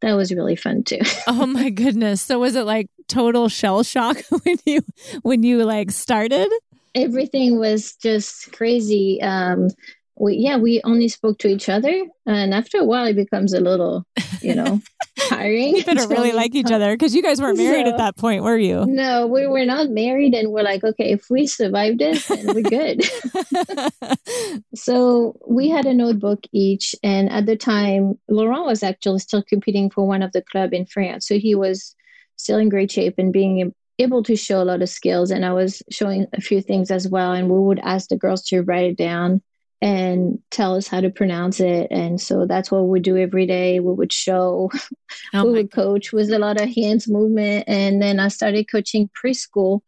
that 0.02 0.14
was 0.14 0.34
really 0.34 0.56
fun 0.56 0.84
too. 0.84 1.00
oh 1.28 1.46
my 1.46 1.70
goodness. 1.70 2.22
So 2.22 2.40
was 2.40 2.56
it 2.56 2.66
like 2.66 2.88
total 3.08 3.50
shell 3.50 3.84
shock 3.84 4.18
when 4.44 4.58
you 4.66 4.82
when 5.22 5.44
you 5.44 5.64
like 5.64 5.92
started? 5.92 6.50
Everything 6.96 7.58
was 7.60 7.96
just 7.96 8.52
crazy. 8.52 9.22
Um 9.22 9.70
we 10.18 10.36
yeah, 10.36 10.58
we 10.58 10.82
only 10.84 11.08
spoke 11.08 11.40
to 11.40 11.48
each 11.48 11.70
other 11.70 12.06
and 12.26 12.54
after 12.54 12.78
a 12.78 12.84
while 12.84 13.06
it 13.06 13.16
becomes 13.16 13.54
a 13.54 13.60
little, 13.60 14.06
you 14.42 14.56
know, 14.56 14.80
hiring. 15.20 15.76
You 15.76 15.84
better 15.84 16.08
really 16.08 16.32
like 16.32 16.56
each 16.56 16.72
other 16.72 16.94
because 16.94 17.16
you 17.16 17.24
guys 17.24 17.42
weren't 17.42 17.58
married 17.58 17.86
so, 17.86 17.92
at 17.92 17.98
that 17.98 18.16
point, 18.16 18.44
were 18.44 18.58
you? 18.58 18.86
No, 18.86 19.28
we 19.28 19.48
were 19.48 19.66
not 19.66 19.90
married, 19.90 20.34
and 20.34 20.52
we're 20.52 20.64
like, 20.64 20.84
okay, 20.84 21.12
if 21.12 21.30
we 21.30 21.48
survive 21.48 21.98
this, 21.98 22.28
then 22.28 22.46
we're 22.48 22.62
good. 22.62 23.04
so 24.76 25.38
we 25.48 25.70
had 25.70 25.86
a 25.86 25.94
notebook 25.94 26.42
each, 26.52 26.96
and 27.04 27.30
at 27.30 27.46
the 27.46 27.58
time, 27.58 28.20
Laurent 28.30 28.66
was 28.66 28.84
actually 28.84 29.20
still 29.20 29.44
competing 29.44 29.90
for 29.90 30.08
one 30.08 30.22
of 30.22 30.32
the 30.32 30.42
club 30.42 30.74
in 30.74 30.86
France, 30.86 31.28
so 31.28 31.38
he 31.38 31.56
was 31.56 31.96
still 32.36 32.58
in 32.58 32.70
great 32.70 32.92
shape 32.92 33.16
and 33.18 33.34
being 33.34 33.74
able 34.00 34.24
to 34.24 34.36
show 34.36 34.62
a 34.62 34.66
lot 34.66 34.82
of 34.82 34.90
skills. 34.90 35.30
And 35.30 35.46
I 35.46 35.54
was 35.54 35.84
showing 35.90 36.26
a 36.34 36.42
few 36.42 36.62
things 36.62 36.92
as 36.92 37.08
well, 37.08 37.32
and 37.32 37.50
we 37.50 37.60
would 37.60 37.80
ask 37.80 38.10
the 38.10 38.18
girls 38.18 38.44
to 38.48 38.62
write 38.62 38.92
it 38.92 38.98
down 38.98 39.42
and 39.84 40.40
tell 40.50 40.76
us 40.76 40.88
how 40.88 41.02
to 41.02 41.10
pronounce 41.10 41.60
it. 41.60 41.90
And 41.92 42.20
so 42.20 42.46
that's 42.46 42.72
what 42.72 42.88
we 42.88 43.02
do 43.02 43.18
every 43.18 43.46
day. 43.46 43.82
We 43.82 43.92
would 43.92 44.14
show, 44.14 44.72
oh 45.34 45.46
we 45.46 45.52
would 45.52 45.74
coach 45.74 46.14
with 46.14 46.32
a 46.32 46.40
lot 46.40 46.60
of 46.60 46.74
hands 46.74 47.10
movement. 47.10 47.66
And 47.68 48.02
then 48.02 48.18
I 48.18 48.30
started 48.30 48.72
coaching 48.72 49.10
preschool 49.10 49.82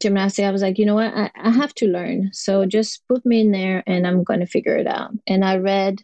gymnastics. 0.00 0.46
I 0.46 0.52
was 0.52 0.62
like, 0.62 0.78
you 0.78 0.86
know 0.86 0.94
what? 0.94 1.12
I, 1.12 1.32
I 1.34 1.50
have 1.50 1.74
to 1.74 1.88
learn. 1.88 2.30
So 2.32 2.64
just 2.64 3.02
put 3.08 3.26
me 3.26 3.40
in 3.40 3.50
there 3.50 3.82
and 3.88 4.06
I'm 4.06 4.22
going 4.22 4.38
to 4.38 4.46
figure 4.46 4.76
it 4.76 4.86
out. 4.86 5.10
And 5.26 5.44
I 5.44 5.56
read 5.56 6.00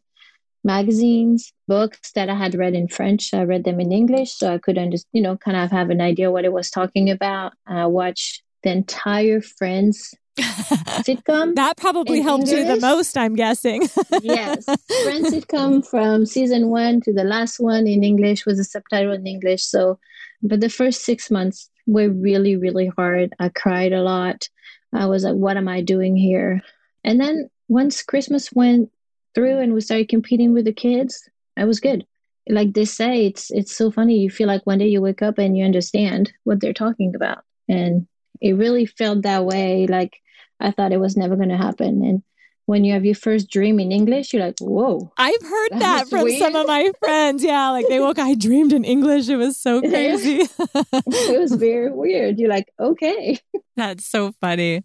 magazines, 0.65 1.53
books 1.69 2.11
that 2.17 2.29
I 2.29 2.35
had 2.35 2.57
read 2.57 2.75
in 2.75 2.89
French. 2.89 3.33
I 3.33 3.45
read 3.45 3.63
them 3.63 3.79
in 3.79 3.93
English 3.93 4.33
so 4.33 4.53
I 4.53 4.59
could 4.59 4.77
understand, 4.77 5.11
you 5.13 5.23
know, 5.23 5.37
kind 5.37 5.57
of 5.57 5.71
have 5.71 5.91
an 5.91 6.01
idea 6.01 6.33
what 6.33 6.45
it 6.45 6.53
was 6.53 6.69
talking 6.69 7.11
about. 7.11 7.53
I 7.65 7.87
watched 7.87 8.43
the 8.65 8.71
entire 8.73 9.41
Friends 9.41 10.17
sitcom. 10.37 11.55
that 11.55 11.77
probably 11.77 12.21
helped 12.21 12.49
English. 12.49 12.67
you 12.67 12.75
the 12.75 12.81
most, 12.81 13.17
I'm 13.17 13.35
guessing. 13.35 13.83
yes. 14.23 14.65
Friends 14.65 15.31
sitcom 15.31 15.87
from 15.87 16.27
season 16.27 16.69
one 16.69 17.01
to 17.03 17.13
the 17.13 17.25
last 17.25 17.59
one 17.59 17.87
in 17.87 18.05
English 18.05 18.47
was 18.47 18.59
a 18.59 18.65
subtitle 18.65 19.13
in 19.13 19.27
English. 19.27 19.65
So, 19.65 19.99
but 20.43 20.61
the 20.61 20.69
first 20.69 21.03
six 21.03 21.31
months 21.31 21.71
were 21.87 22.11
really, 22.11 22.57
really 22.57 22.87
hard. 22.87 23.35
I 23.39 23.49
cried 23.49 23.93
a 23.93 24.03
lot. 24.03 24.49
I 24.93 25.07
was 25.07 25.25
like, 25.25 25.35
what 25.35 25.57
am 25.57 25.69
I 25.69 25.81
doing 25.81 26.17
here? 26.17 26.63
And 27.05 27.21
then 27.21 27.51
once 27.69 28.03
Christmas 28.03 28.53
went 28.53 28.91
through 29.35 29.59
and 29.59 29.75
we 29.75 29.81
started 29.81 30.09
competing 30.09 30.53
with 30.53 30.65
the 30.65 30.73
kids, 30.73 31.29
I 31.57 31.65
was 31.65 31.81
good. 31.81 32.07
Like 32.49 32.75
they 32.75 32.85
say, 32.85 33.27
it's 33.27 33.51
it's 33.51 33.75
so 33.75 33.91
funny. 33.91 34.19
You 34.19 34.31
feel 34.31 34.47
like 34.47 34.67
one 34.67 34.79
day 34.79 34.87
you 34.87 35.01
wake 35.01 35.23
up 35.23 35.39
and 35.39 35.57
you 35.57 35.65
understand 35.65 36.33
what 36.45 36.61
they're 36.61 36.73
talking 36.73 37.15
about. 37.15 37.43
And 37.69 38.07
it 38.41 38.53
really 38.53 38.87
felt 38.87 39.23
that 39.23 39.45
way. 39.45 39.87
Like 39.87 40.21
I 40.61 40.71
thought 40.71 40.93
it 40.93 41.01
was 41.01 41.17
never 41.17 41.37
going 41.37 41.51
to 41.51 41.57
happen. 41.57 42.03
And 42.05 42.23
when 42.67 42.83
you 42.83 42.93
have 42.95 43.05
your 43.05 43.15
first 43.15 43.49
dream 43.49 43.79
in 43.79 43.93
English, 43.93 44.33
you're 44.33 44.45
like, 44.45 44.59
whoa. 44.61 45.13
I've 45.17 45.43
heard 45.43 45.69
that, 45.73 45.81
that 45.81 46.09
from 46.09 46.25
weird. 46.25 46.39
some 46.41 46.57
of 46.57 46.67
my 46.67 46.91
friends. 46.99 47.45
Yeah, 47.45 47.71
like 47.71 47.87
they 47.89 48.01
woke, 48.01 48.19
I 48.19 48.35
dreamed 48.35 48.73
in 48.73 48.85
English. 48.85 49.29
It 49.29 49.37
was 49.37 49.57
so 49.57 49.81
crazy. 49.89 50.41
it 50.59 51.41
was 51.41 51.53
very 51.53 51.91
weird. 51.93 52.39
You're 52.39 52.51
like, 52.51 52.73
okay. 52.79 53.39
That's 53.77 54.05
so 54.05 54.33
funny. 54.41 54.85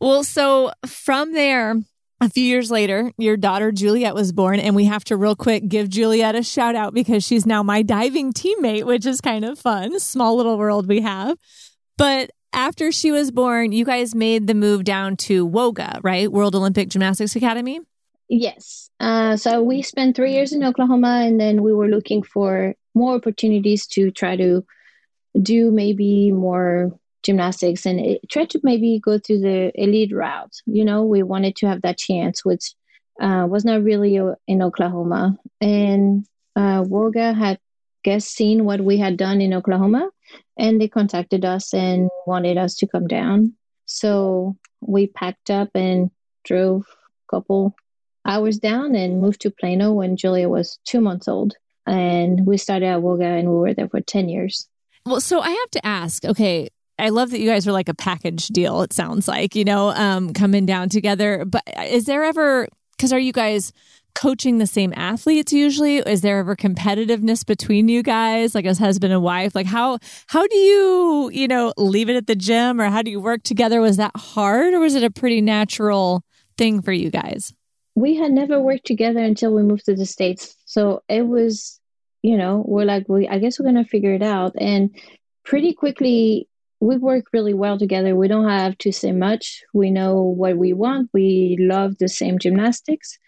Well, 0.00 0.24
so 0.24 0.72
from 0.86 1.34
there, 1.34 1.76
a 2.20 2.30
few 2.30 2.44
years 2.44 2.70
later, 2.70 3.12
your 3.18 3.36
daughter 3.36 3.72
Juliet 3.72 4.14
was 4.14 4.32
born, 4.32 4.58
and 4.58 4.74
we 4.74 4.86
have 4.86 5.04
to 5.04 5.16
real 5.16 5.36
quick 5.36 5.68
give 5.68 5.88
Juliet 5.88 6.34
a 6.34 6.42
shout 6.42 6.74
out 6.74 6.94
because 6.94 7.24
she's 7.24 7.46
now 7.46 7.62
my 7.62 7.82
diving 7.82 8.32
teammate, 8.32 8.84
which 8.84 9.06
is 9.06 9.20
kind 9.20 9.44
of 9.44 9.58
fun. 9.58 10.00
Small 10.00 10.36
little 10.36 10.56
world 10.56 10.88
we 10.88 11.02
have. 11.02 11.36
But 11.96 12.30
after 12.52 12.90
she 12.92 13.10
was 13.10 13.30
born, 13.30 13.72
you 13.72 13.84
guys 13.84 14.14
made 14.14 14.46
the 14.46 14.54
move 14.54 14.84
down 14.84 15.16
to 15.16 15.46
WOGA, 15.46 16.00
right? 16.02 16.30
World 16.30 16.54
Olympic 16.54 16.88
Gymnastics 16.88 17.36
Academy? 17.36 17.80
Yes. 18.28 18.90
Uh, 19.00 19.36
so 19.36 19.62
we 19.62 19.82
spent 19.82 20.16
three 20.16 20.32
years 20.32 20.52
in 20.52 20.64
Oklahoma 20.64 21.22
and 21.24 21.40
then 21.40 21.62
we 21.62 21.72
were 21.72 21.88
looking 21.88 22.22
for 22.22 22.74
more 22.94 23.14
opportunities 23.14 23.86
to 23.88 24.10
try 24.10 24.36
to 24.36 24.64
do 25.40 25.70
maybe 25.70 26.32
more 26.32 26.98
gymnastics 27.22 27.86
and 27.86 28.00
it, 28.00 28.20
try 28.28 28.44
to 28.44 28.60
maybe 28.62 28.98
go 28.98 29.18
through 29.18 29.40
the 29.40 29.72
elite 29.74 30.14
route. 30.14 30.54
You 30.66 30.84
know, 30.84 31.04
we 31.04 31.22
wanted 31.22 31.56
to 31.56 31.66
have 31.66 31.82
that 31.82 31.98
chance, 31.98 32.44
which 32.44 32.74
uh, 33.20 33.46
was 33.48 33.64
not 33.64 33.82
really 33.82 34.20
in 34.46 34.62
Oklahoma. 34.62 35.38
And 35.60 36.26
uh, 36.54 36.82
WOGA 36.82 37.34
had, 37.34 37.58
guess, 38.04 38.26
seen 38.26 38.64
what 38.64 38.80
we 38.80 38.98
had 38.98 39.16
done 39.16 39.40
in 39.40 39.54
Oklahoma 39.54 40.10
and 40.58 40.80
they 40.80 40.88
contacted 40.88 41.44
us 41.44 41.72
and 41.72 42.10
wanted 42.26 42.58
us 42.58 42.76
to 42.76 42.86
come 42.86 43.06
down. 43.06 43.54
So 43.86 44.56
we 44.80 45.06
packed 45.06 45.50
up 45.50 45.70
and 45.74 46.10
drove 46.44 46.82
a 46.82 47.36
couple 47.36 47.74
hours 48.26 48.58
down 48.58 48.94
and 48.94 49.20
moved 49.20 49.40
to 49.42 49.50
Plano 49.50 49.92
when 49.92 50.16
Julia 50.16 50.48
was 50.48 50.78
two 50.84 51.00
months 51.00 51.28
old. 51.28 51.54
And 51.86 52.46
we 52.46 52.58
started 52.58 52.86
at 52.86 53.00
WOGA 53.00 53.38
and 53.38 53.48
we 53.48 53.56
were 53.56 53.74
there 53.74 53.88
for 53.88 54.00
10 54.00 54.28
years. 54.28 54.68
Well, 55.06 55.20
so 55.20 55.40
I 55.40 55.50
have 55.50 55.70
to 55.70 55.86
ask 55.86 56.24
okay, 56.24 56.68
I 56.98 57.10
love 57.10 57.30
that 57.30 57.40
you 57.40 57.48
guys 57.48 57.66
are 57.66 57.72
like 57.72 57.88
a 57.88 57.94
package 57.94 58.48
deal, 58.48 58.82
it 58.82 58.92
sounds 58.92 59.28
like, 59.28 59.54
you 59.54 59.64
know, 59.64 59.90
um, 59.90 60.32
coming 60.32 60.66
down 60.66 60.88
together. 60.88 61.44
But 61.44 61.62
is 61.86 62.04
there 62.04 62.24
ever, 62.24 62.68
because 62.96 63.12
are 63.12 63.18
you 63.18 63.32
guys 63.32 63.72
coaching 64.14 64.58
the 64.58 64.66
same 64.66 64.92
athletes 64.96 65.52
usually? 65.52 65.98
Is 65.98 66.20
there 66.22 66.38
ever 66.38 66.56
competitiveness 66.56 67.46
between 67.46 67.88
you 67.88 68.02
guys, 68.02 68.54
like 68.54 68.64
as 68.64 68.78
husband 68.78 69.12
and 69.12 69.22
wife? 69.22 69.54
Like 69.54 69.66
how 69.66 69.98
how 70.26 70.46
do 70.46 70.56
you, 70.56 71.30
you 71.32 71.48
know, 71.48 71.72
leave 71.76 72.08
it 72.08 72.16
at 72.16 72.26
the 72.26 72.36
gym 72.36 72.80
or 72.80 72.90
how 72.90 73.02
do 73.02 73.10
you 73.10 73.20
work 73.20 73.42
together? 73.42 73.80
Was 73.80 73.96
that 73.96 74.16
hard 74.16 74.74
or 74.74 74.80
was 74.80 74.94
it 74.94 75.04
a 75.04 75.10
pretty 75.10 75.40
natural 75.40 76.24
thing 76.56 76.82
for 76.82 76.92
you 76.92 77.10
guys? 77.10 77.52
We 77.94 78.16
had 78.16 78.32
never 78.32 78.60
worked 78.60 78.86
together 78.86 79.20
until 79.20 79.54
we 79.54 79.62
moved 79.62 79.86
to 79.86 79.94
the 79.94 80.06
States. 80.06 80.56
So 80.66 81.02
it 81.08 81.26
was, 81.26 81.80
you 82.22 82.36
know, 82.36 82.64
we're 82.66 82.84
like, 82.84 83.08
we 83.08 83.28
I 83.28 83.38
guess 83.38 83.58
we're 83.58 83.66
gonna 83.66 83.84
figure 83.84 84.14
it 84.14 84.22
out. 84.22 84.54
And 84.58 84.90
pretty 85.44 85.72
quickly 85.72 86.48
we 86.80 86.96
work 86.96 87.26
really 87.32 87.54
well 87.54 87.78
together. 87.78 88.14
We 88.14 88.28
don't 88.28 88.48
have 88.48 88.78
to 88.78 88.92
say 88.92 89.12
much. 89.12 89.62
We 89.74 89.90
know 89.90 90.22
what 90.22 90.56
we 90.56 90.72
want. 90.72 91.10
We 91.12 91.56
love 91.60 91.98
the 91.98 92.08
same 92.08 92.38
gymnastics 92.38 93.18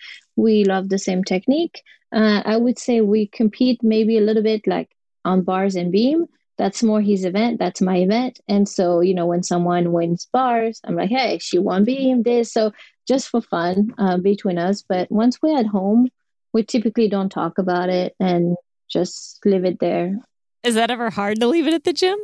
we 0.40 0.64
love 0.64 0.88
the 0.88 0.98
same 0.98 1.22
technique. 1.22 1.82
Uh, 2.12 2.42
I 2.44 2.56
would 2.56 2.78
say 2.78 3.00
we 3.00 3.26
compete 3.26 3.80
maybe 3.82 4.18
a 4.18 4.22
little 4.22 4.42
bit 4.42 4.66
like 4.66 4.90
on 5.24 5.42
bars 5.42 5.76
and 5.76 5.92
beam. 5.92 6.26
That's 6.58 6.82
more 6.82 7.00
his 7.00 7.24
event. 7.24 7.58
That's 7.58 7.80
my 7.80 7.98
event. 7.98 8.40
And 8.48 8.68
so, 8.68 9.00
you 9.00 9.14
know, 9.14 9.26
when 9.26 9.42
someone 9.42 9.92
wins 9.92 10.28
bars, 10.32 10.80
I'm 10.84 10.96
like, 10.96 11.10
hey, 11.10 11.38
she 11.38 11.58
won 11.58 11.84
beam, 11.84 12.22
this. 12.22 12.52
So 12.52 12.72
just 13.06 13.28
for 13.28 13.40
fun 13.40 13.94
uh, 13.98 14.18
between 14.18 14.58
us. 14.58 14.82
But 14.86 15.10
once 15.10 15.40
we're 15.40 15.58
at 15.58 15.66
home, 15.66 16.08
we 16.52 16.64
typically 16.64 17.08
don't 17.08 17.30
talk 17.30 17.58
about 17.58 17.88
it 17.88 18.14
and 18.18 18.56
just 18.88 19.40
leave 19.44 19.64
it 19.64 19.78
there. 19.78 20.18
Is 20.62 20.74
that 20.74 20.90
ever 20.90 21.10
hard 21.10 21.40
to 21.40 21.46
leave 21.46 21.66
it 21.66 21.74
at 21.74 21.84
the 21.84 21.92
gym? 21.92 22.18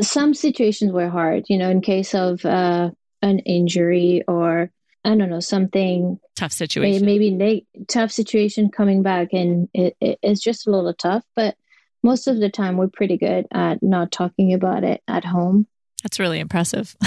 Some 0.00 0.34
situations 0.34 0.92
were 0.92 1.08
hard, 1.08 1.44
you 1.48 1.58
know, 1.58 1.70
in 1.70 1.80
case 1.80 2.14
of 2.14 2.44
uh, 2.44 2.90
an 3.22 3.38
injury 3.40 4.22
or 4.26 4.70
I 5.04 5.10
don't 5.10 5.30
know 5.30 5.40
something 5.40 6.18
tough 6.34 6.52
situation. 6.52 7.04
Maybe, 7.04 7.66
tough 7.88 8.10
situation 8.10 8.70
coming 8.70 9.02
back, 9.02 9.28
and 9.32 9.68
it, 9.74 9.96
it, 10.00 10.18
it's 10.22 10.40
just 10.40 10.66
a 10.66 10.70
little 10.70 10.94
tough. 10.94 11.22
But 11.36 11.56
most 12.02 12.26
of 12.26 12.38
the 12.38 12.48
time, 12.48 12.76
we're 12.76 12.88
pretty 12.88 13.18
good 13.18 13.46
at 13.52 13.82
not 13.82 14.10
talking 14.12 14.54
about 14.54 14.82
it 14.82 15.02
at 15.06 15.24
home. 15.24 15.66
That's 16.02 16.18
really 16.18 16.40
impressive 16.40 16.96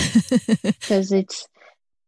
because 0.64 1.12
it's 1.12 1.48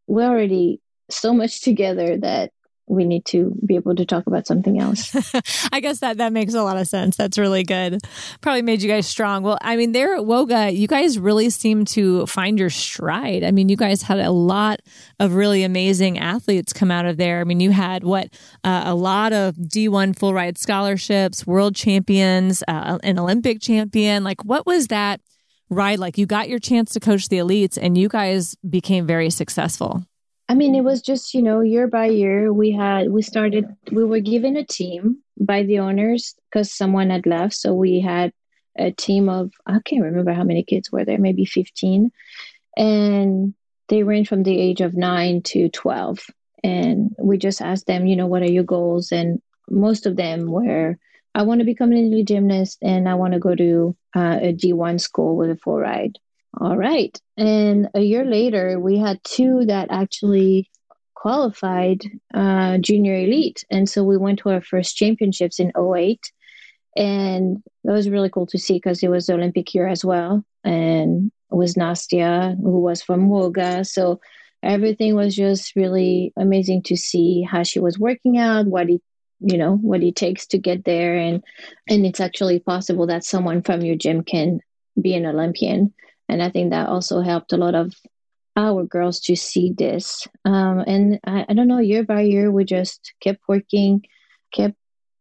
we're 0.06 0.28
already 0.28 0.80
so 1.08 1.32
much 1.32 1.60
together 1.60 2.18
that 2.18 2.52
we 2.90 3.04
need 3.04 3.24
to 3.24 3.56
be 3.64 3.76
able 3.76 3.94
to 3.94 4.04
talk 4.04 4.26
about 4.26 4.46
something 4.46 4.80
else. 4.80 5.14
I 5.72 5.78
guess 5.78 6.00
that 6.00 6.18
that 6.18 6.32
makes 6.32 6.54
a 6.54 6.62
lot 6.62 6.76
of 6.76 6.88
sense. 6.88 7.16
That's 7.16 7.38
really 7.38 7.62
good. 7.62 8.00
Probably 8.40 8.62
made 8.62 8.82
you 8.82 8.88
guys 8.88 9.06
strong. 9.06 9.44
Well, 9.44 9.58
I 9.62 9.76
mean, 9.76 9.92
there 9.92 10.16
at 10.16 10.22
WOGA, 10.22 10.76
you 10.76 10.88
guys 10.88 11.16
really 11.16 11.50
seem 11.50 11.84
to 11.86 12.26
find 12.26 12.58
your 12.58 12.68
stride. 12.68 13.44
I 13.44 13.52
mean, 13.52 13.68
you 13.68 13.76
guys 13.76 14.02
had 14.02 14.18
a 14.18 14.32
lot 14.32 14.80
of 15.20 15.34
really 15.34 15.62
amazing 15.62 16.18
athletes 16.18 16.72
come 16.72 16.90
out 16.90 17.06
of 17.06 17.16
there. 17.16 17.40
I 17.40 17.44
mean, 17.44 17.60
you 17.60 17.70
had 17.70 18.02
what 18.02 18.28
uh, 18.64 18.82
a 18.86 18.94
lot 18.94 19.32
of 19.32 19.54
D1 19.54 20.18
full 20.18 20.34
ride 20.34 20.58
scholarships, 20.58 21.46
world 21.46 21.76
champions, 21.76 22.64
uh, 22.66 22.98
an 23.04 23.20
Olympic 23.20 23.60
champion. 23.60 24.24
Like, 24.24 24.44
what 24.44 24.66
was 24.66 24.88
that 24.88 25.20
ride 25.68 26.00
like? 26.00 26.18
You 26.18 26.26
got 26.26 26.48
your 26.48 26.58
chance 26.58 26.92
to 26.94 27.00
coach 27.00 27.28
the 27.28 27.38
elites, 27.38 27.78
and 27.80 27.96
you 27.96 28.08
guys 28.08 28.56
became 28.68 29.06
very 29.06 29.30
successful. 29.30 30.04
I 30.50 30.54
mean, 30.54 30.74
it 30.74 30.80
was 30.80 31.00
just, 31.00 31.32
you 31.32 31.42
know, 31.42 31.60
year 31.60 31.86
by 31.86 32.06
year, 32.06 32.52
we 32.52 32.72
had, 32.72 33.08
we 33.08 33.22
started, 33.22 33.66
we 33.92 34.04
were 34.04 34.18
given 34.18 34.56
a 34.56 34.64
team 34.64 35.18
by 35.38 35.62
the 35.62 35.78
owners 35.78 36.34
because 36.50 36.72
someone 36.72 37.08
had 37.08 37.24
left. 37.24 37.54
So 37.54 37.72
we 37.72 38.00
had 38.00 38.32
a 38.76 38.90
team 38.90 39.28
of, 39.28 39.52
I 39.64 39.78
can't 39.84 40.02
remember 40.02 40.32
how 40.32 40.42
many 40.42 40.64
kids 40.64 40.90
were 40.90 41.04
there, 41.04 41.18
maybe 41.18 41.44
15. 41.44 42.10
And 42.76 43.54
they 43.86 44.02
range 44.02 44.26
from 44.26 44.42
the 44.42 44.58
age 44.58 44.80
of 44.80 44.96
nine 44.96 45.42
to 45.42 45.68
12. 45.68 46.18
And 46.64 47.14
we 47.16 47.38
just 47.38 47.62
asked 47.62 47.86
them, 47.86 48.08
you 48.08 48.16
know, 48.16 48.26
what 48.26 48.42
are 48.42 48.50
your 48.50 48.64
goals? 48.64 49.12
And 49.12 49.40
most 49.68 50.04
of 50.04 50.16
them 50.16 50.50
were, 50.50 50.98
I 51.32 51.42
want 51.42 51.60
to 51.60 51.64
become 51.64 51.92
an 51.92 51.98
elite 51.98 52.26
gymnast 52.26 52.78
and 52.82 53.08
I 53.08 53.14
want 53.14 53.34
to 53.34 53.38
go 53.38 53.54
to 53.54 53.96
uh, 54.16 54.38
a 54.42 54.52
D1 54.52 55.00
school 55.00 55.36
with 55.36 55.50
a 55.50 55.56
full 55.56 55.78
ride. 55.78 56.18
All 56.58 56.76
right. 56.76 57.16
And 57.36 57.88
a 57.94 58.00
year 58.00 58.24
later, 58.24 58.78
we 58.78 58.98
had 58.98 59.22
two 59.24 59.64
that 59.66 59.88
actually 59.90 60.70
qualified 61.14 62.02
uh, 62.34 62.78
junior 62.78 63.14
elite. 63.14 63.64
And 63.70 63.88
so 63.88 64.02
we 64.02 64.16
went 64.16 64.40
to 64.40 64.50
our 64.50 64.60
first 64.60 64.96
championships 64.96 65.60
in 65.60 65.72
08. 65.76 66.32
And 66.96 67.62
that 67.84 67.92
was 67.92 68.08
really 68.08 68.30
cool 68.30 68.46
to 68.46 68.58
see 68.58 68.74
because 68.74 69.02
it 69.02 69.08
was 69.08 69.26
the 69.26 69.34
Olympic 69.34 69.72
year 69.74 69.86
as 69.86 70.04
well. 70.04 70.44
And 70.64 71.30
it 71.50 71.54
was 71.54 71.74
Nastia, 71.74 72.56
who 72.56 72.80
was 72.80 73.02
from 73.02 73.28
WOGA. 73.28 73.86
So 73.86 74.20
everything 74.62 75.14
was 75.14 75.36
just 75.36 75.76
really 75.76 76.32
amazing 76.36 76.82
to 76.84 76.96
see 76.96 77.42
how 77.42 77.62
she 77.62 77.78
was 77.78 77.98
working 77.98 78.38
out, 78.38 78.66
what 78.66 78.90
it 78.90 79.02
you 79.40 79.56
know 79.56 79.76
what 79.76 80.02
it 80.02 80.16
takes 80.16 80.46
to 80.46 80.58
get 80.58 80.84
there 80.84 81.16
and 81.16 81.42
and 81.88 82.04
it's 82.04 82.20
actually 82.20 82.58
possible 82.58 83.06
that 83.06 83.24
someone 83.24 83.62
from 83.62 83.80
your 83.80 83.96
gym 83.96 84.22
can 84.22 84.60
be 85.00 85.14
an 85.14 85.24
olympian 85.24 85.92
and 86.30 86.42
i 86.42 86.48
think 86.48 86.70
that 86.70 86.88
also 86.88 87.20
helped 87.20 87.52
a 87.52 87.56
lot 87.56 87.74
of 87.74 87.92
our 88.56 88.84
girls 88.84 89.20
to 89.20 89.36
see 89.36 89.72
this. 89.72 90.26
Um, 90.44 90.80
and 90.86 91.20
I, 91.24 91.46
I 91.48 91.54
don't 91.54 91.68
know 91.68 91.78
year 91.78 92.04
by 92.04 92.22
year 92.22 92.50
we 92.50 92.64
just 92.64 93.12
kept 93.20 93.40
working 93.48 94.04
kept 94.52 94.74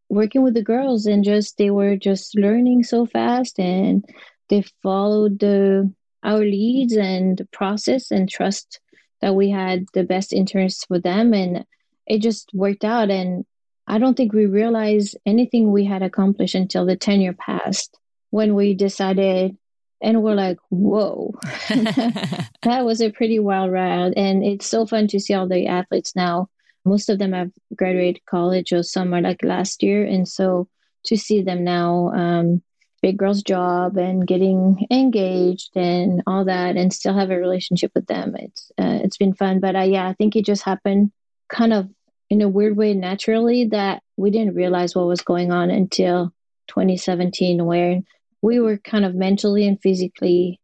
working 0.09 0.41
with 0.41 0.55
the 0.55 0.63
girls 0.63 1.05
and 1.05 1.23
just 1.23 1.57
they 1.57 1.69
were 1.69 1.95
just 1.95 2.35
learning 2.35 2.83
so 2.83 3.05
fast 3.05 3.59
and 3.59 4.03
they 4.49 4.63
followed 4.81 5.39
the 5.39 5.91
our 6.23 6.39
leads 6.39 6.97
and 6.97 7.37
the 7.37 7.45
process 7.45 8.11
and 8.11 8.27
trust 8.27 8.79
that 9.21 9.35
we 9.35 9.49
had 9.49 9.85
the 9.93 10.03
best 10.03 10.33
interest 10.33 10.85
for 10.87 10.99
them. 10.99 11.33
And 11.33 11.65
it 12.07 12.19
just 12.19 12.49
worked 12.53 12.83
out. 12.83 13.11
And 13.11 13.45
I 13.87 13.99
don't 13.99 14.17
think 14.17 14.33
we 14.33 14.47
realized 14.47 15.15
anything 15.25 15.71
we 15.71 15.85
had 15.85 16.01
accomplished 16.01 16.55
until 16.55 16.85
the 16.85 16.97
tenure 16.97 17.33
passed 17.33 17.97
when 18.31 18.55
we 18.55 18.73
decided 18.73 19.55
and 20.01 20.23
we're 20.23 20.35
like, 20.35 20.57
whoa, 20.69 21.33
that 21.69 22.81
was 22.83 23.01
a 23.01 23.11
pretty 23.11 23.39
wild 23.39 23.71
ride. 23.71 24.13
And 24.15 24.43
it's 24.43 24.67
so 24.67 24.85
fun 24.85 25.07
to 25.07 25.19
see 25.19 25.33
all 25.33 25.47
the 25.47 25.67
athletes 25.67 26.15
now. 26.15 26.49
Most 26.85 27.09
of 27.09 27.19
them 27.19 27.33
have 27.33 27.51
graduated 27.75 28.25
college 28.25 28.71
or 28.71 28.81
are 28.95 29.21
like 29.21 29.43
last 29.43 29.83
year. 29.83 30.05
And 30.05 30.27
so 30.27 30.67
to 31.05 31.17
see 31.17 31.41
them 31.41 31.63
now, 31.63 32.11
um, 32.13 32.61
big 33.01 33.17
girls 33.17 33.43
job 33.43 33.97
and 33.97 34.27
getting 34.27 34.85
engaged 34.91 35.75
and 35.75 36.21
all 36.27 36.45
that 36.45 36.75
and 36.75 36.93
still 36.93 37.13
have 37.13 37.31
a 37.31 37.37
relationship 37.37 37.91
with 37.95 38.07
them. 38.07 38.35
It's, 38.37 38.71
uh, 38.77 38.99
it's 39.03 39.17
been 39.17 39.33
fun. 39.33 39.59
But 39.59 39.75
uh, 39.75 39.81
yeah, 39.81 40.07
I 40.07 40.13
think 40.13 40.35
it 40.35 40.45
just 40.45 40.63
happened 40.63 41.11
kind 41.49 41.73
of 41.73 41.89
in 42.29 42.41
a 42.41 42.49
weird 42.49 42.77
way 42.77 42.93
naturally 42.93 43.65
that 43.65 44.03
we 44.17 44.31
didn't 44.31 44.55
realize 44.55 44.95
what 44.95 45.07
was 45.07 45.21
going 45.21 45.51
on 45.51 45.69
until 45.69 46.33
2017 46.67 47.65
where 47.65 47.99
we 48.41 48.59
were 48.59 48.77
kind 48.77 49.05
of 49.05 49.15
mentally 49.15 49.67
and 49.67 49.81
physically 49.81 50.59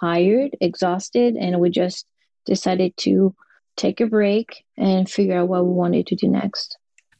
tired 0.00 0.56
exhausted 0.60 1.36
and 1.36 1.60
we 1.60 1.70
just 1.70 2.06
decided 2.46 2.96
to 2.96 3.34
take 3.76 4.00
a 4.00 4.06
break 4.06 4.64
and 4.76 5.08
figure 5.08 5.38
out 5.38 5.48
what 5.48 5.64
we 5.64 5.72
wanted 5.72 6.06
to 6.06 6.16
do 6.16 6.28
next 6.28 6.78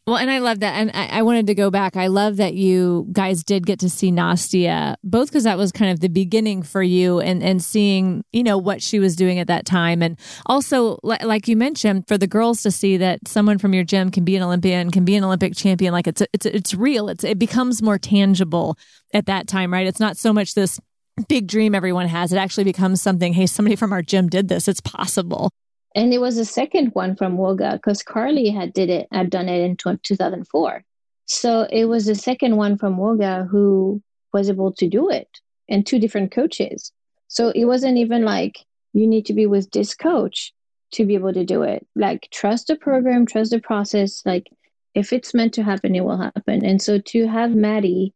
well, 0.08 0.16
and 0.16 0.30
I 0.30 0.38
love 0.38 0.60
that. 0.60 0.74
And 0.76 0.90
I, 0.94 1.18
I, 1.18 1.22
wanted 1.22 1.46
to 1.48 1.54
go 1.54 1.70
back. 1.70 1.94
I 1.94 2.06
love 2.06 2.38
that 2.38 2.54
you 2.54 3.06
guys 3.12 3.44
did 3.44 3.66
get 3.66 3.78
to 3.80 3.90
see 3.90 4.10
Nastia, 4.10 4.96
both 5.04 5.28
because 5.28 5.44
that 5.44 5.58
was 5.58 5.70
kind 5.70 5.90
of 5.90 6.00
the 6.00 6.08
beginning 6.08 6.62
for 6.62 6.82
you 6.82 7.20
and, 7.20 7.42
and 7.42 7.62
seeing, 7.62 8.24
you 8.32 8.42
know, 8.42 8.56
what 8.56 8.82
she 8.82 8.98
was 8.98 9.14
doing 9.16 9.38
at 9.38 9.48
that 9.48 9.66
time. 9.66 10.02
And 10.02 10.18
also, 10.46 10.98
like 11.02 11.46
you 11.46 11.58
mentioned, 11.58 12.08
for 12.08 12.16
the 12.16 12.26
girls 12.26 12.62
to 12.62 12.70
see 12.70 12.96
that 12.96 13.28
someone 13.28 13.58
from 13.58 13.74
your 13.74 13.84
gym 13.84 14.10
can 14.10 14.24
be 14.24 14.34
an 14.34 14.42
Olympian, 14.42 14.90
can 14.90 15.04
be 15.04 15.14
an 15.14 15.24
Olympic 15.24 15.54
champion, 15.54 15.92
like 15.92 16.06
it's, 16.06 16.22
it's, 16.32 16.46
it's 16.46 16.72
real. 16.72 17.10
It's, 17.10 17.22
it 17.22 17.38
becomes 17.38 17.82
more 17.82 17.98
tangible 17.98 18.78
at 19.12 19.26
that 19.26 19.46
time, 19.46 19.70
right? 19.70 19.86
It's 19.86 20.00
not 20.00 20.16
so 20.16 20.32
much 20.32 20.54
this 20.54 20.80
big 21.28 21.48
dream 21.48 21.74
everyone 21.74 22.06
has. 22.06 22.32
It 22.32 22.38
actually 22.38 22.64
becomes 22.64 23.02
something, 23.02 23.34
hey, 23.34 23.46
somebody 23.46 23.76
from 23.76 23.92
our 23.92 24.00
gym 24.00 24.28
did 24.28 24.48
this. 24.48 24.68
It's 24.68 24.80
possible 24.80 25.50
and 25.94 26.12
it 26.12 26.18
was 26.18 26.38
a 26.38 26.44
second 26.44 26.88
one 26.94 27.16
from 27.16 27.36
Woga 27.36 27.72
because 27.74 28.02
Carly 28.02 28.50
had 28.50 28.72
did 28.72 28.90
it 28.90 29.08
had 29.10 29.30
done 29.30 29.48
it 29.48 29.62
in 29.62 29.76
2004. 29.76 30.84
So 31.26 31.66
it 31.70 31.86
was 31.86 32.06
the 32.06 32.14
second 32.14 32.56
one 32.56 32.78
from 32.78 32.96
Woga 32.96 33.48
who 33.48 34.02
was 34.32 34.48
able 34.48 34.72
to 34.72 34.88
do 34.88 35.08
it, 35.10 35.28
and 35.68 35.86
two 35.86 35.98
different 35.98 36.32
coaches. 36.32 36.92
So 37.28 37.50
it 37.50 37.64
wasn't 37.64 37.98
even 37.98 38.24
like 38.24 38.58
you 38.92 39.06
need 39.06 39.26
to 39.26 39.34
be 39.34 39.46
with 39.46 39.70
this 39.70 39.94
coach 39.94 40.52
to 40.92 41.04
be 41.04 41.14
able 41.14 41.32
to 41.32 41.44
do 41.44 41.62
it. 41.62 41.86
Like 41.94 42.28
trust 42.30 42.68
the 42.68 42.76
program, 42.76 43.26
trust 43.26 43.50
the 43.50 43.60
process. 43.60 44.22
Like 44.24 44.48
if 44.94 45.12
it's 45.12 45.34
meant 45.34 45.54
to 45.54 45.62
happen, 45.62 45.94
it 45.94 46.04
will 46.04 46.16
happen. 46.16 46.64
And 46.64 46.80
so 46.80 46.98
to 46.98 47.26
have 47.26 47.54
Maddie 47.54 48.14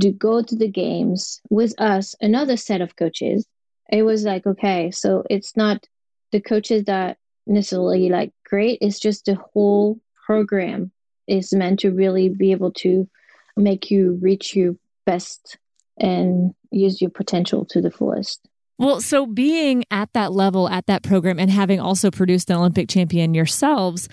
to 0.00 0.10
go 0.10 0.42
to 0.42 0.56
the 0.56 0.68
games 0.68 1.40
with 1.50 1.78
us, 1.80 2.14
another 2.20 2.56
set 2.56 2.80
of 2.80 2.96
coaches, 2.96 3.46
it 3.92 4.02
was 4.02 4.24
like 4.24 4.46
okay, 4.46 4.90
so 4.90 5.24
it's 5.28 5.56
not 5.56 5.86
the 6.34 6.40
coaches 6.40 6.82
that 6.86 7.16
necessarily 7.46 8.08
like 8.08 8.32
great. 8.44 8.78
It's 8.80 8.98
just 8.98 9.26
the 9.26 9.36
whole 9.36 10.00
program 10.26 10.90
is 11.28 11.52
meant 11.52 11.78
to 11.80 11.92
really 11.92 12.28
be 12.28 12.50
able 12.50 12.72
to 12.72 13.08
make 13.56 13.88
you 13.88 14.18
reach 14.20 14.56
your 14.56 14.74
best 15.06 15.58
and 15.96 16.52
use 16.72 17.00
your 17.00 17.12
potential 17.12 17.64
to 17.66 17.80
the 17.80 17.90
fullest. 17.92 18.40
Well, 18.78 19.00
so 19.00 19.26
being 19.26 19.84
at 19.92 20.12
that 20.14 20.32
level, 20.32 20.68
at 20.68 20.86
that 20.86 21.04
program, 21.04 21.38
and 21.38 21.52
having 21.52 21.78
also 21.78 22.10
produced 22.10 22.50
an 22.50 22.56
Olympic 22.56 22.88
champion 22.88 23.32
yourselves, 23.32 24.08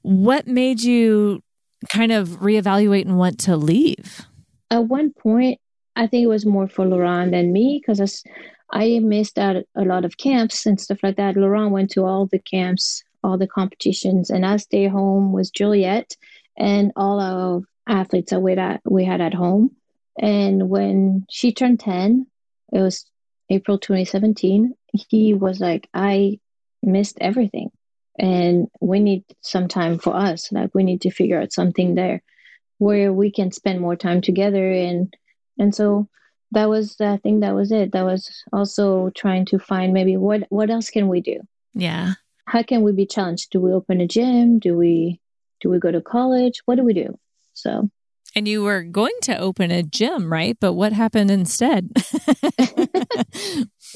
what 0.00 0.46
made 0.46 0.80
you 0.80 1.42
kind 1.90 2.10
of 2.10 2.40
reevaluate 2.40 3.02
and 3.02 3.18
want 3.18 3.38
to 3.40 3.54
leave? 3.58 4.22
At 4.70 4.88
one 4.88 5.12
point, 5.12 5.60
I 5.94 6.06
think 6.06 6.24
it 6.24 6.28
was 6.28 6.46
more 6.46 6.68
for 6.68 6.86
Laurent 6.86 7.32
than 7.32 7.52
me 7.52 7.82
because 7.82 8.24
I 8.70 8.98
missed 8.98 9.38
out 9.38 9.56
a 9.74 9.84
lot 9.84 10.04
of 10.04 10.16
camps 10.16 10.66
and 10.66 10.80
stuff 10.80 10.98
like 11.02 11.16
that. 11.16 11.36
Laurent 11.36 11.72
went 11.72 11.90
to 11.92 12.04
all 12.04 12.26
the 12.26 12.38
camps, 12.38 13.04
all 13.22 13.38
the 13.38 13.46
competitions, 13.46 14.30
and 14.30 14.44
I 14.44 14.56
stayed 14.56 14.90
home 14.90 15.32
with 15.32 15.52
Juliette 15.52 16.16
and 16.56 16.92
all 16.96 17.20
our 17.20 17.62
athletes 17.86 18.30
that 18.30 18.40
we 18.40 18.56
had, 18.56 18.80
we 18.84 19.04
had 19.04 19.20
at 19.20 19.34
home. 19.34 19.76
And 20.18 20.68
when 20.68 21.26
she 21.30 21.52
turned 21.52 21.80
10, 21.80 22.26
it 22.72 22.80
was 22.80 23.06
April 23.50 23.78
2017, 23.78 24.74
he 25.08 25.34
was 25.34 25.60
like, 25.60 25.88
I 25.94 26.40
missed 26.82 27.18
everything. 27.20 27.70
And 28.18 28.68
we 28.80 28.98
need 28.98 29.24
some 29.42 29.68
time 29.68 29.98
for 29.98 30.16
us. 30.16 30.50
Like 30.50 30.74
we 30.74 30.82
need 30.84 31.02
to 31.02 31.10
figure 31.10 31.40
out 31.40 31.52
something 31.52 31.94
there 31.94 32.22
where 32.78 33.12
we 33.12 33.30
can 33.30 33.52
spend 33.52 33.80
more 33.80 33.96
time 33.96 34.20
together 34.20 34.70
and 34.70 35.14
and 35.58 35.74
so 35.74 36.08
that 36.52 36.68
was 36.68 37.00
I 37.00 37.16
think 37.18 37.40
that 37.40 37.54
was 37.54 37.72
it. 37.72 37.92
That 37.92 38.04
was 38.04 38.30
also 38.52 39.10
trying 39.10 39.46
to 39.46 39.58
find 39.58 39.92
maybe 39.92 40.16
what 40.16 40.44
what 40.48 40.70
else 40.70 40.90
can 40.90 41.08
we 41.08 41.20
do? 41.20 41.40
Yeah. 41.74 42.14
How 42.46 42.62
can 42.62 42.82
we 42.82 42.92
be 42.92 43.06
challenged? 43.06 43.50
Do 43.50 43.60
we 43.60 43.72
open 43.72 44.00
a 44.00 44.06
gym? 44.06 44.58
Do 44.58 44.76
we 44.76 45.20
do 45.60 45.70
we 45.70 45.78
go 45.78 45.90
to 45.90 46.00
college? 46.00 46.60
What 46.64 46.76
do 46.76 46.84
we 46.84 46.94
do? 46.94 47.18
So 47.54 47.90
and 48.36 48.46
you 48.46 48.62
were 48.62 48.82
going 48.82 49.14
to 49.22 49.38
open 49.38 49.70
a 49.70 49.82
gym, 49.82 50.30
right? 50.30 50.58
But 50.60 50.74
what 50.74 50.92
happened 50.92 51.30
instead? 51.30 51.88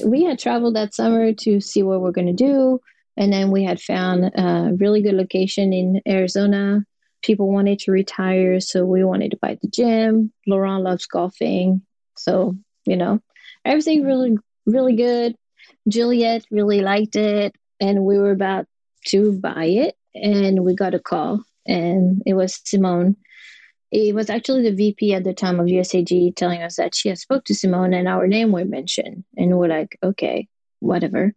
we 0.03 0.23
had 0.23 0.39
traveled 0.39 0.75
that 0.75 0.95
summer 0.95 1.31
to 1.31 1.61
see 1.61 1.83
what 1.83 2.01
we're 2.01 2.11
going 2.11 2.25
to 2.25 2.33
do. 2.33 2.79
And 3.17 3.31
then 3.31 3.51
we 3.51 3.63
had 3.63 3.79
found 3.79 4.31
a 4.35 4.71
really 4.75 5.03
good 5.03 5.13
location 5.13 5.73
in 5.73 6.01
Arizona. 6.07 6.83
People 7.21 7.53
wanted 7.53 7.77
to 7.79 7.91
retire, 7.91 8.59
so 8.59 8.83
we 8.83 9.03
wanted 9.03 9.29
to 9.29 9.37
buy 9.39 9.59
the 9.61 9.67
gym. 9.67 10.33
Laurent 10.47 10.83
loves 10.83 11.05
golfing. 11.05 11.83
So, 12.21 12.55
you 12.85 12.95
know, 12.95 13.19
everything 13.65 14.03
really, 14.03 14.37
really 14.65 14.95
good. 14.95 15.35
Juliet 15.87 16.45
really 16.51 16.81
liked 16.81 17.15
it. 17.15 17.55
And 17.79 18.03
we 18.03 18.17
were 18.17 18.31
about 18.31 18.67
to 19.07 19.33
buy 19.33 19.65
it. 19.65 19.95
And 20.13 20.63
we 20.63 20.75
got 20.75 20.93
a 20.93 20.99
call. 20.99 21.43
And 21.65 22.21
it 22.25 22.33
was 22.33 22.59
Simone. 22.63 23.15
It 23.91 24.15
was 24.15 24.29
actually 24.29 24.63
the 24.63 24.75
VP 24.75 25.13
at 25.13 25.23
the 25.23 25.33
time 25.33 25.59
of 25.59 25.65
USAG 25.65 26.35
telling 26.35 26.61
us 26.61 26.77
that 26.77 26.95
she 26.95 27.09
had 27.09 27.17
spoke 27.17 27.43
to 27.45 27.55
Simone 27.55 27.93
and 27.93 28.07
our 28.07 28.27
name 28.27 28.51
were 28.51 28.65
mentioned. 28.65 29.23
And 29.35 29.57
we're 29.57 29.67
like, 29.67 29.97
okay, 30.01 30.47
whatever. 30.79 31.33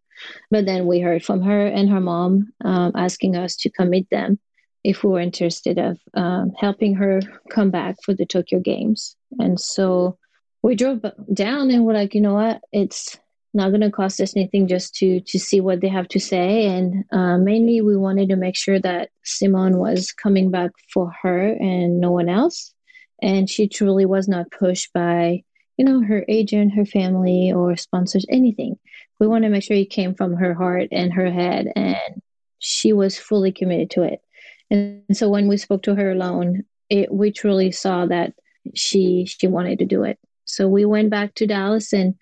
But 0.51 0.67
then 0.67 0.87
we 0.87 1.01
heard 1.01 1.25
from 1.25 1.43
her 1.43 1.67
and 1.67 1.89
her 1.91 2.01
mom 2.01 2.53
um, 2.65 2.93
asking 2.95 3.37
us 3.37 3.57
to 3.57 3.71
come 3.71 3.91
meet 3.91 4.09
them 4.11 4.39
if 4.85 5.03
we 5.03 5.11
were 5.11 5.21
interested 5.21 5.79
of 5.79 5.99
um, 6.15 6.53
helping 6.59 6.95
her 6.95 7.21
come 7.51 7.71
back 7.71 7.97
for 8.05 8.15
the 8.15 8.27
Tokyo 8.27 8.61
Games. 8.61 9.17
And 9.39 9.59
so 9.59 10.19
we 10.65 10.75
drove 10.75 11.05
down 11.35 11.71
and 11.71 11.85
we're 11.85 11.93
like, 11.93 12.15
you 12.15 12.23
know 12.23 12.33
what, 12.33 12.63
it's 12.73 13.19
not 13.53 13.69
going 13.69 13.83
to 13.83 13.91
cost 13.91 14.19
us 14.19 14.35
anything 14.35 14.67
just 14.67 14.95
to 14.95 15.21
to 15.21 15.39
see 15.39 15.61
what 15.61 15.83
they 15.83 15.89
have 15.89 16.09
to 16.09 16.19
say. 16.19 16.65
And 16.65 17.05
uh, 17.13 17.37
mainly, 17.37 17.83
we 17.83 17.99
wanted 17.99 18.31
to 18.31 18.37
make 18.37 18.57
sure 18.57 18.81
that 18.81 19.11
Simone 19.25 19.77
was 19.77 20.11
coming 20.11 20.51
back 20.51 20.71
for 20.91 21.13
her 21.21 21.49
and 21.49 22.01
no 22.01 22.11
one 22.13 22.31
else. 22.31 22.73
And 23.21 23.49
she 23.49 23.69
truly 23.69 24.07
was 24.07 24.27
not 24.27 24.51
pushed 24.51 24.91
by, 24.95 25.45
you 25.77 25.85
know, 25.85 26.01
her 26.01 26.25
agent, 26.29 26.73
her 26.75 26.87
family, 26.87 27.53
or 27.53 27.77
sponsors, 27.77 28.25
anything. 28.31 28.79
We 29.21 29.27
want 29.27 29.45
to 29.45 29.51
make 29.51 29.65
sure 29.65 29.77
it 29.77 29.91
came 29.91 30.15
from 30.15 30.33
her 30.33 30.55
heart 30.55 30.89
and 30.91 31.13
her 31.13 31.31
head, 31.31 31.71
and 31.77 32.23
she 32.59 32.95
was 32.95 33.19
fully 33.19 33.53
committed 33.53 33.91
to 33.91 34.03
it. 34.05 34.23
And 34.71 35.05
so 35.13 35.29
when 35.29 35.47
we 35.47 35.59
spoke 35.59 35.83
to 35.83 35.95
her 35.95 36.11
alone, 36.11 36.65
it, 36.89 37.13
we 37.13 37.33
truly 37.33 37.71
saw 37.71 38.07
that 38.07 38.33
she 38.75 39.27
she 39.27 39.47
wanted 39.47 39.81
to 39.81 39.85
do 39.85 40.05
it. 40.05 40.19
So 40.45 40.69
we 40.69 40.85
went 40.85 41.11
back 41.11 41.35
to 41.35 41.47
Dallas 41.47 41.93
and 41.93 42.15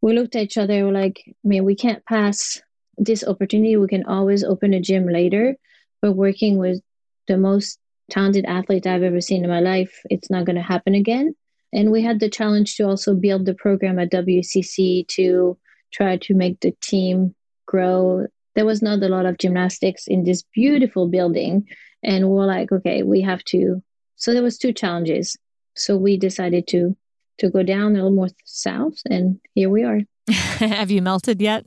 we 0.00 0.12
looked 0.12 0.36
at 0.36 0.42
each 0.42 0.58
other. 0.58 0.84
We're 0.84 0.92
like, 0.92 1.22
I 1.26 1.48
mean, 1.48 1.64
we 1.64 1.74
can't 1.74 2.04
pass 2.04 2.60
this 2.98 3.24
opportunity. 3.24 3.76
We 3.76 3.88
can 3.88 4.04
always 4.04 4.44
open 4.44 4.74
a 4.74 4.80
gym 4.80 5.08
later, 5.08 5.56
but 6.02 6.12
working 6.12 6.58
with 6.58 6.80
the 7.26 7.36
most 7.36 7.78
talented 8.10 8.44
athlete 8.44 8.86
I've 8.86 9.02
ever 9.02 9.20
seen 9.20 9.44
in 9.44 9.50
my 9.50 9.60
life, 9.60 10.00
it's 10.10 10.30
not 10.30 10.44
going 10.44 10.56
to 10.56 10.62
happen 10.62 10.94
again. 10.94 11.34
And 11.72 11.90
we 11.90 12.02
had 12.02 12.20
the 12.20 12.28
challenge 12.28 12.76
to 12.76 12.84
also 12.84 13.14
build 13.14 13.46
the 13.46 13.54
program 13.54 13.98
at 13.98 14.12
WCC 14.12 15.08
to 15.08 15.58
try 15.92 16.18
to 16.18 16.34
make 16.34 16.60
the 16.60 16.72
team 16.82 17.34
grow. 17.66 18.26
There 18.54 18.66
was 18.66 18.82
not 18.82 19.02
a 19.02 19.08
lot 19.08 19.26
of 19.26 19.38
gymnastics 19.38 20.06
in 20.06 20.24
this 20.24 20.44
beautiful 20.54 21.08
building. 21.08 21.66
And 22.02 22.28
we're 22.28 22.46
like, 22.46 22.70
okay, 22.70 23.02
we 23.02 23.22
have 23.22 23.42
to. 23.44 23.82
So 24.16 24.32
there 24.32 24.42
was 24.42 24.58
two 24.58 24.72
challenges. 24.72 25.36
So 25.74 25.96
we 25.96 26.16
decided 26.16 26.68
to 26.68 26.96
to 27.38 27.50
go 27.50 27.62
down 27.62 27.92
a 27.92 27.94
little 27.94 28.10
more 28.10 28.28
south 28.44 28.98
and 29.08 29.40
here 29.54 29.70
we 29.70 29.84
are. 29.84 30.00
Have 30.30 30.90
you 30.90 31.02
melted 31.02 31.42
yet? 31.42 31.64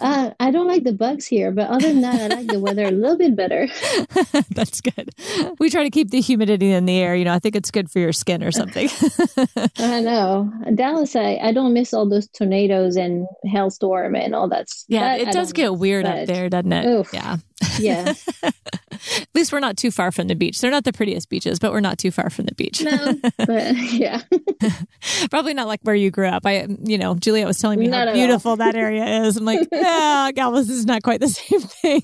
uh, 0.00 0.30
I 0.38 0.50
don't 0.52 0.68
like 0.68 0.84
the 0.84 0.92
bugs 0.96 1.26
here, 1.26 1.50
but 1.50 1.68
other 1.68 1.88
than 1.88 2.02
that, 2.02 2.30
I 2.30 2.36
like 2.36 2.46
the 2.46 2.60
weather 2.60 2.84
a 2.84 2.92
little 2.92 3.16
bit 3.16 3.34
better. 3.34 3.66
That's 4.50 4.80
good. 4.80 5.10
We 5.58 5.70
try 5.70 5.82
to 5.82 5.90
keep 5.90 6.10
the 6.10 6.20
humidity 6.20 6.70
in 6.70 6.86
the 6.86 6.96
air. 6.96 7.16
You 7.16 7.24
know, 7.24 7.32
I 7.32 7.40
think 7.40 7.56
it's 7.56 7.72
good 7.72 7.90
for 7.90 7.98
your 7.98 8.12
skin 8.12 8.44
or 8.44 8.52
something. 8.52 8.88
I 9.78 10.00
know. 10.00 10.52
Dallas, 10.72 11.16
I, 11.16 11.40
I 11.42 11.52
don't 11.52 11.72
miss 11.72 11.92
all 11.92 12.08
those 12.08 12.28
tornadoes 12.28 12.96
and 12.96 13.26
hailstorm 13.42 14.14
and 14.14 14.32
all 14.32 14.48
that. 14.50 14.68
Yeah, 14.86 15.18
that 15.18 15.28
it 15.28 15.32
does 15.32 15.52
get 15.52 15.72
miss, 15.72 15.80
weird 15.80 16.06
up 16.06 16.26
there, 16.28 16.48
doesn't 16.48 16.72
it? 16.72 16.86
Oof. 16.86 17.10
Yeah. 17.12 17.38
Yeah. 17.78 18.14
At 18.42 19.28
least 19.34 19.52
we're 19.52 19.60
not 19.60 19.76
too 19.76 19.90
far 19.90 20.10
from 20.10 20.26
the 20.28 20.34
beach. 20.34 20.60
They're 20.60 20.70
not 20.70 20.84
the 20.84 20.92
prettiest 20.92 21.28
beaches, 21.28 21.58
but 21.58 21.72
we're 21.72 21.80
not 21.80 21.98
too 21.98 22.10
far 22.10 22.30
from 22.30 22.46
the 22.46 22.54
beach. 22.54 22.82
No, 22.82 23.14
but 23.38 23.76
yeah. 23.92 24.22
Probably 25.30 25.54
not 25.54 25.66
like 25.68 25.80
where 25.82 25.94
you 25.94 26.10
grew 26.10 26.26
up. 26.26 26.44
I, 26.44 26.66
you 26.82 26.98
know, 26.98 27.14
Juliet 27.14 27.46
was 27.46 27.58
telling 27.58 27.78
me 27.78 27.86
not 27.86 28.08
how 28.08 28.14
beautiful 28.14 28.56
that 28.56 28.74
area 28.74 29.22
is. 29.22 29.36
I'm 29.36 29.44
like, 29.44 29.68
yeah, 29.70 30.30
Galveston 30.34 30.74
is 30.74 30.86
not 30.86 31.02
quite 31.02 31.20
the 31.20 31.28
same 31.28 31.60
thing. 31.60 32.02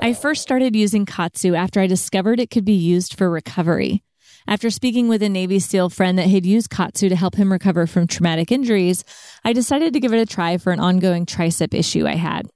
I 0.00 0.14
first 0.14 0.42
started 0.42 0.74
using 0.74 1.06
KAATSU 1.06 1.56
after 1.56 1.80
I 1.80 1.86
discovered 1.86 2.40
it 2.40 2.50
could 2.50 2.64
be 2.64 2.72
used 2.72 3.16
for 3.16 3.30
recovery. 3.30 4.02
After 4.46 4.70
speaking 4.70 5.08
with 5.08 5.22
a 5.22 5.28
Navy 5.28 5.58
SEAL 5.58 5.90
friend 5.90 6.18
that 6.18 6.28
had 6.28 6.44
used 6.44 6.70
KAATSU 6.70 7.08
to 7.08 7.16
help 7.16 7.36
him 7.36 7.52
recover 7.52 7.86
from 7.86 8.06
traumatic 8.06 8.50
injuries, 8.50 9.04
I 9.44 9.52
decided 9.52 9.92
to 9.92 10.00
give 10.00 10.12
it 10.12 10.20
a 10.20 10.26
try 10.26 10.58
for 10.58 10.72
an 10.72 10.80
ongoing 10.80 11.26
tricep 11.26 11.72
issue 11.72 12.06
I 12.06 12.16
had. 12.16 12.50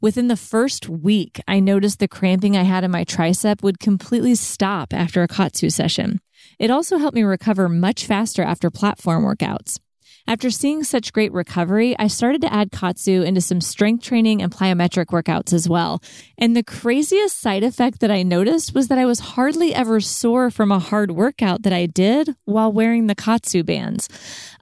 Within 0.00 0.28
the 0.28 0.36
first 0.36 0.88
week, 0.88 1.40
I 1.48 1.60
noticed 1.60 2.00
the 2.00 2.08
cramping 2.08 2.56
I 2.56 2.64
had 2.64 2.84
in 2.84 2.90
my 2.90 3.04
tricep 3.04 3.62
would 3.62 3.80
completely 3.80 4.34
stop 4.34 4.92
after 4.92 5.22
a 5.22 5.28
KAATSU 5.28 5.72
session. 5.72 6.20
It 6.58 6.70
also 6.70 6.98
helped 6.98 7.14
me 7.14 7.22
recover 7.22 7.68
much 7.68 8.04
faster 8.04 8.42
after 8.42 8.70
platform 8.70 9.24
workouts. 9.24 9.78
After 10.26 10.50
seeing 10.50 10.84
such 10.84 11.12
great 11.12 11.32
recovery, 11.32 11.98
I 11.98 12.06
started 12.06 12.40
to 12.42 12.52
add 12.52 12.70
KAATSU 12.70 13.24
into 13.24 13.40
some 13.40 13.60
strength 13.60 14.04
training 14.04 14.40
and 14.40 14.52
plyometric 14.52 15.06
workouts 15.06 15.52
as 15.52 15.68
well. 15.68 16.00
And 16.38 16.56
the 16.56 16.62
craziest 16.62 17.40
side 17.40 17.64
effect 17.64 18.00
that 18.00 18.10
I 18.10 18.22
noticed 18.22 18.74
was 18.74 18.88
that 18.88 18.98
I 18.98 19.04
was 19.04 19.20
hardly 19.20 19.74
ever 19.74 20.00
sore 20.00 20.50
from 20.50 20.70
a 20.70 20.78
hard 20.78 21.10
workout 21.10 21.62
that 21.62 21.72
I 21.72 21.86
did 21.86 22.36
while 22.44 22.72
wearing 22.72 23.08
the 23.08 23.16
KAATSU 23.16 23.66
bands. 23.66 24.08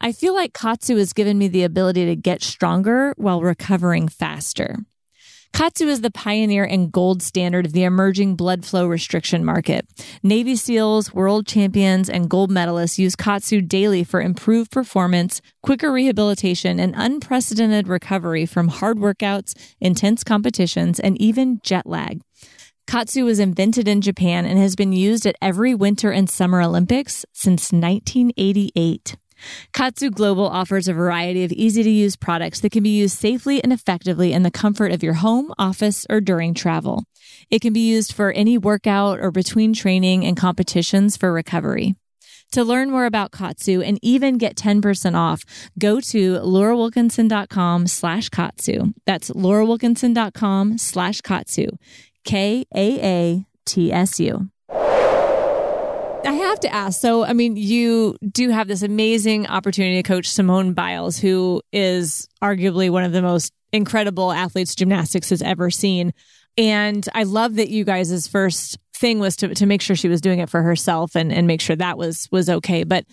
I 0.01 0.13
feel 0.13 0.35
like 0.35 0.55
KAATSU 0.55 0.97
has 0.97 1.13
given 1.13 1.37
me 1.37 1.47
the 1.47 1.65
ability 1.65 2.07
to 2.07 2.17
get 2.17 2.43
stronger 2.43 3.13
while 3.17 3.43
recovering 3.43 4.09
faster. 4.09 4.79
KAATSU 5.53 5.89
is 5.89 6.01
the 6.01 6.11
pioneer 6.11 6.65
and 6.65 6.91
gold 6.91 7.23
standard 7.23 7.67
of 7.67 7.73
the 7.73 7.83
emerging 7.85 8.35
blood 8.35 8.65
flow 8.65 8.87
restriction 8.87 9.45
market. 9.45 9.87
Navy 10.23 10.57
SEALs, 10.57 11.13
world 11.13 11.47
champions, 11.47 12.09
and 12.09 12.31
gold 12.31 12.51
medalists 12.51 12.99
use 12.99 13.15
KAATSU 13.17 13.69
daily 13.69 14.03
for 14.05 14.23
improved 14.23 14.71
performance, 14.71 15.43
quicker 15.63 15.93
rehabilitation, 15.93 16.81
and 16.81 16.95
unprecedented 16.97 17.89
recovery 17.89 18.47
from 18.47 18.69
hard 18.69 18.97
workouts, 18.99 19.53
intense 19.81 20.25
competitions, 20.25 20.99
and 20.99 21.21
even 21.21 21.61
jet 21.63 21.87
lag. 21.87 22.23
KAATSU 22.87 23.25
was 23.25 23.39
invented 23.39 23.87
in 23.87 24.01
Japan 24.01 24.47
and 24.47 24.59
has 24.59 24.75
been 24.75 24.93
used 24.93 25.27
at 25.27 25.37
every 25.43 25.75
Winter 25.75 26.11
and 26.11 26.31
Summer 26.31 26.63
Olympics 26.63 27.27
since 27.33 27.71
1988. 27.73 29.17
KAATSU 29.73 30.13
Global 30.13 30.47
offers 30.47 30.89
a 30.89 30.95
variety 30.95 31.45
of 31.45 31.53
easy 31.53 31.83
to 31.83 31.91
use 31.91 32.17
products 32.17 32.61
that 32.61 32.73
can 32.73 32.83
be 32.83 32.91
used 32.91 33.17
safely 33.17 33.63
and 33.63 33.73
effectively 33.73 34.33
in 34.33 34.43
the 34.43 34.51
comfort 34.51 34.93
of 34.93 35.03
your 35.03 35.15
home, 35.15 35.53
office, 35.59 36.07
or 36.11 36.21
during 36.21 36.55
travel. 36.55 37.05
It 37.51 37.61
can 37.61 37.73
be 37.73 37.81
used 37.89 38.13
for 38.13 38.33
any 38.33 38.59
workout 38.59 39.19
or 39.21 39.31
between 39.31 39.73
training 39.73 40.25
and 40.25 40.37
competitions 40.37 41.17
for 41.17 41.33
recovery. 41.33 41.95
To 42.53 42.65
learn 42.65 42.91
more 42.91 43.07
about 43.07 43.31
KAATSU 43.31 43.87
and 43.87 43.99
even 44.03 44.37
get 44.37 44.57
10% 44.57 45.15
off, 45.17 45.45
go 45.79 46.01
to 46.01 46.33
laurawilkinson.com 46.35 47.87
slash 47.87 48.29
KAATSU. 48.29 48.95
That's 49.07 49.31
laurawilkinson.com 49.31 50.79
slash 50.79 51.21
KAATSU. 51.21 51.79
K 52.25 52.65
A 52.75 53.05
A 53.05 53.47
T 53.67 53.93
S 53.93 54.19
U. 54.21 54.51
I 56.25 56.33
have 56.33 56.61
to 56.61 56.73
ask. 56.73 57.01
So, 57.01 57.25
I 57.25 57.33
mean, 57.33 57.57
you 57.57 58.17
do 58.31 58.51
have 58.51 58.69
this 58.69 58.83
amazing 58.83 59.47
opportunity 59.47 60.03
to 60.03 60.07
coach 60.07 60.29
Simone 60.29 60.75
Biles, 60.75 61.19
who 61.19 61.63
is 61.73 62.29
arguably 62.43 62.91
one 62.91 63.05
of 63.05 63.13
the 63.13 63.23
most 63.23 63.53
incredible 63.73 64.33
athletes 64.33 64.75
gymnastics 64.75 65.31
has 65.31 65.43
ever 65.43 65.71
seen. 65.71 66.13
And 66.59 67.09
I 67.15 67.23
love 67.23 67.57
that 67.57 67.71
you 67.71 67.85
guys' 67.85 68.27
first 68.29 68.79
thing 68.95 69.19
was 69.19 69.37
to, 69.37 69.55
to 69.55 69.67
make 69.67 69.81
sure 69.81 69.97
she 69.97 70.09
was 70.09 70.21
doing 70.21 70.41
it 70.41 70.51
for 70.51 70.63
herself 70.63 71.17
and, 71.17 71.33
and 71.33 71.47
make 71.47 71.61
sure 71.61 71.77
that 71.77 71.97
was 71.97 72.29
was 72.31 72.51
okay. 72.51 72.85
But 72.85 73.07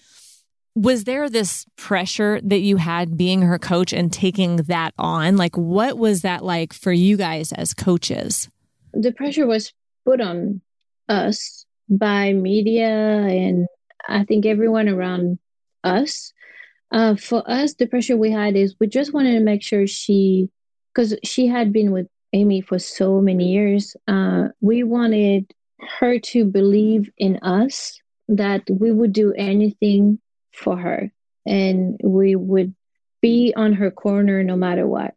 was 0.75 1.05
there 1.05 1.29
this 1.29 1.65
pressure 1.75 2.39
that 2.43 2.59
you 2.59 2.77
had 2.77 3.17
being 3.17 3.41
her 3.41 3.57
coach 3.57 3.93
and 3.93 4.11
taking 4.11 4.57
that 4.57 4.93
on? 4.97 5.37
Like 5.37 5.55
what 5.55 5.97
was 5.97 6.21
that 6.21 6.43
like 6.43 6.73
for 6.73 6.91
you 6.91 7.15
guys 7.17 7.51
as 7.53 7.73
coaches? 7.73 8.49
The 8.93 9.11
pressure 9.11 9.47
was 9.47 9.73
put 10.05 10.19
on 10.19 10.61
us 11.07 11.65
by 11.89 12.33
media 12.33 12.87
and 12.87 13.67
I 14.07 14.23
think 14.23 14.45
everyone 14.45 14.89
around 14.89 15.39
us. 15.83 16.33
Uh, 16.91 17.15
for 17.15 17.43
us, 17.49 17.73
the 17.73 17.85
pressure 17.85 18.15
we 18.15 18.31
had 18.31 18.55
is 18.55 18.75
we 18.79 18.87
just 18.87 19.13
wanted 19.13 19.33
to 19.33 19.43
make 19.43 19.61
sure 19.61 19.85
she, 19.87 20.49
because 20.93 21.15
she 21.23 21.47
had 21.47 21.73
been 21.73 21.91
with 21.91 22.07
Amy 22.33 22.61
for 22.61 22.79
so 22.79 23.19
many 23.19 23.51
years, 23.51 23.95
uh, 24.07 24.47
we 24.61 24.83
wanted 24.83 25.51
her 25.99 26.19
to 26.19 26.45
believe 26.45 27.09
in 27.17 27.37
us 27.37 27.99
that 28.29 28.63
we 28.69 28.91
would 28.91 29.13
do 29.13 29.33
anything 29.33 30.19
for 30.53 30.77
her 30.77 31.11
and 31.45 31.99
we 32.03 32.35
would 32.35 32.73
be 33.21 33.53
on 33.55 33.73
her 33.73 33.91
corner 33.91 34.43
no 34.43 34.55
matter 34.55 34.87
what 34.87 35.15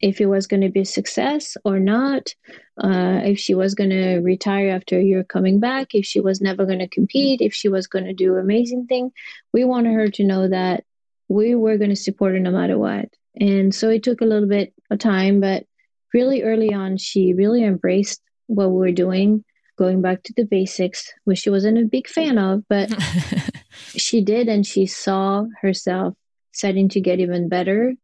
if 0.00 0.20
it 0.20 0.26
was 0.26 0.46
going 0.46 0.62
to 0.62 0.70
be 0.70 0.80
a 0.80 0.84
success 0.86 1.56
or 1.64 1.78
not, 1.78 2.34
uh, 2.82 3.20
if 3.24 3.38
she 3.38 3.54
was 3.54 3.74
going 3.74 3.90
to 3.90 4.18
retire 4.20 4.70
after 4.70 4.98
a 4.98 5.02
year 5.02 5.24
coming 5.24 5.60
back, 5.60 5.94
if 5.94 6.06
she 6.06 6.20
was 6.20 6.40
never 6.40 6.64
going 6.64 6.78
to 6.78 6.88
compete, 6.88 7.40
if 7.40 7.52
she 7.52 7.68
was 7.68 7.86
going 7.86 8.06
to 8.06 8.14
do 8.14 8.36
amazing 8.36 8.86
thing. 8.86 9.12
We 9.52 9.64
wanted 9.64 9.92
her 9.92 10.08
to 10.08 10.24
know 10.24 10.48
that 10.48 10.84
we 11.28 11.54
were 11.54 11.76
going 11.76 11.90
to 11.90 11.96
support 11.96 12.32
her 12.32 12.40
no 12.40 12.50
matter 12.50 12.78
what. 12.78 13.10
And 13.38 13.74
so 13.74 13.90
it 13.90 14.02
took 14.02 14.20
a 14.20 14.26
little 14.26 14.48
bit 14.48 14.72
of 14.90 14.98
time, 14.98 15.40
but 15.40 15.64
really 16.14 16.42
early 16.42 16.72
on, 16.72 16.96
she 16.96 17.34
really 17.34 17.62
embraced 17.62 18.20
what 18.46 18.70
we 18.70 18.78
were 18.78 18.92
doing, 18.92 19.44
going 19.78 20.00
back 20.00 20.22
to 20.24 20.32
the 20.36 20.44
basics, 20.44 21.12
which 21.24 21.40
she 21.40 21.50
wasn't 21.50 21.78
a 21.78 21.84
big 21.84 22.08
fan 22.08 22.38
of, 22.38 22.64
but 22.68 22.90
she 23.96 24.22
did, 24.22 24.48
and 24.48 24.66
she 24.66 24.86
saw 24.86 25.44
herself 25.60 26.14
setting 26.52 26.88
to 26.88 27.00
get 27.00 27.20
even 27.20 27.48
better 27.48 27.94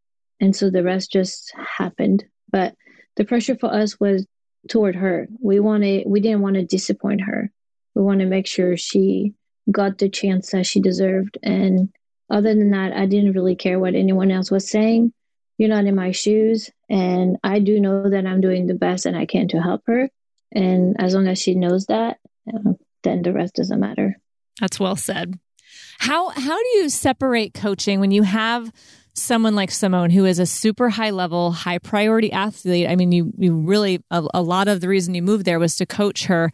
and 0.40 0.54
so 0.54 0.70
the 0.70 0.82
rest 0.82 1.12
just 1.12 1.52
happened. 1.56 2.24
But 2.50 2.74
the 3.16 3.24
pressure 3.24 3.56
for 3.56 3.72
us 3.72 3.98
was 3.98 4.26
toward 4.68 4.96
her. 4.96 5.28
We 5.40 5.60
wanted 5.60 6.04
we 6.06 6.20
didn't 6.20 6.42
want 6.42 6.56
to 6.56 6.64
disappoint 6.64 7.22
her. 7.22 7.50
We 7.94 8.02
want 8.02 8.20
to 8.20 8.26
make 8.26 8.46
sure 8.46 8.76
she 8.76 9.34
got 9.70 9.98
the 9.98 10.08
chance 10.08 10.50
that 10.50 10.66
she 10.66 10.80
deserved. 10.80 11.38
And 11.42 11.90
other 12.28 12.54
than 12.54 12.70
that 12.70 12.92
i 12.92 13.06
didn't 13.06 13.34
really 13.34 13.54
care 13.54 13.78
what 13.78 13.94
anyone 13.94 14.30
else 14.30 14.50
was 14.50 14.68
saying. 14.68 15.12
You're 15.58 15.70
not 15.70 15.86
in 15.86 15.94
my 15.94 16.12
shoes. 16.12 16.70
And 16.88 17.38
i 17.42 17.58
do 17.58 17.80
know 17.80 18.10
that 18.10 18.26
i'm 18.26 18.40
doing 18.40 18.66
the 18.66 18.74
best 18.74 19.04
that 19.04 19.14
i 19.14 19.26
can 19.26 19.48
to 19.48 19.60
help 19.60 19.82
her. 19.86 20.08
And 20.52 20.96
as 21.00 21.14
long 21.14 21.26
as 21.26 21.40
she 21.40 21.54
knows 21.54 21.86
that 21.86 22.18
uh, 22.52 22.72
then 23.02 23.22
the 23.22 23.32
rest 23.32 23.54
doesn't 23.54 23.80
matter. 23.80 24.18
That's 24.60 24.80
well 24.80 24.96
said. 24.96 25.38
How 25.98 26.30
how 26.30 26.56
do 26.56 26.68
you 26.78 26.88
separate 26.88 27.54
coaching 27.54 28.00
when 28.00 28.10
you 28.10 28.22
have 28.22 28.72
someone 29.16 29.54
like 29.54 29.70
Simone, 29.70 30.10
who 30.10 30.24
is 30.24 30.38
a 30.38 30.46
super 30.46 30.90
high 30.90 31.10
level, 31.10 31.50
high 31.50 31.78
priority 31.78 32.30
athlete. 32.30 32.88
I 32.88 32.96
mean, 32.96 33.12
you, 33.12 33.32
you 33.36 33.56
really, 33.56 34.02
a, 34.10 34.24
a 34.34 34.42
lot 34.42 34.68
of 34.68 34.80
the 34.80 34.88
reason 34.88 35.14
you 35.14 35.22
moved 35.22 35.44
there 35.44 35.58
was 35.58 35.76
to 35.76 35.86
coach 35.86 36.26
her. 36.26 36.52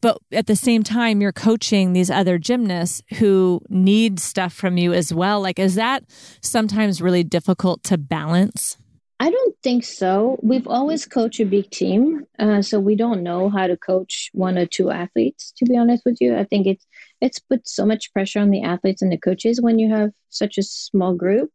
But 0.00 0.18
at 0.32 0.48
the 0.48 0.56
same 0.56 0.82
time, 0.82 1.20
you're 1.20 1.32
coaching 1.32 1.92
these 1.92 2.10
other 2.10 2.36
gymnasts 2.36 3.00
who 3.18 3.60
need 3.68 4.18
stuff 4.18 4.52
from 4.52 4.76
you 4.76 4.92
as 4.92 5.14
well. 5.14 5.40
Like, 5.40 5.58
is 5.58 5.76
that 5.76 6.04
sometimes 6.42 7.00
really 7.00 7.22
difficult 7.22 7.84
to 7.84 7.96
balance? 7.96 8.76
I 9.20 9.30
don't 9.30 9.56
think 9.62 9.84
so. 9.84 10.38
We've 10.42 10.66
always 10.66 11.06
coached 11.06 11.40
a 11.40 11.44
big 11.44 11.70
team, 11.70 12.24
uh, 12.38 12.62
so 12.62 12.78
we 12.78 12.94
don't 12.94 13.22
know 13.22 13.50
how 13.50 13.66
to 13.66 13.76
coach 13.76 14.30
one 14.32 14.56
or 14.58 14.66
two 14.66 14.90
athletes. 14.90 15.52
To 15.56 15.64
be 15.64 15.76
honest 15.76 16.04
with 16.04 16.18
you, 16.20 16.36
I 16.36 16.44
think 16.44 16.66
it's 16.66 16.86
it's 17.20 17.40
put 17.40 17.66
so 17.66 17.84
much 17.84 18.12
pressure 18.12 18.38
on 18.38 18.50
the 18.50 18.62
athletes 18.62 19.02
and 19.02 19.10
the 19.10 19.18
coaches 19.18 19.60
when 19.60 19.80
you 19.80 19.90
have 19.90 20.10
such 20.28 20.56
a 20.56 20.62
small 20.62 21.14
group. 21.14 21.50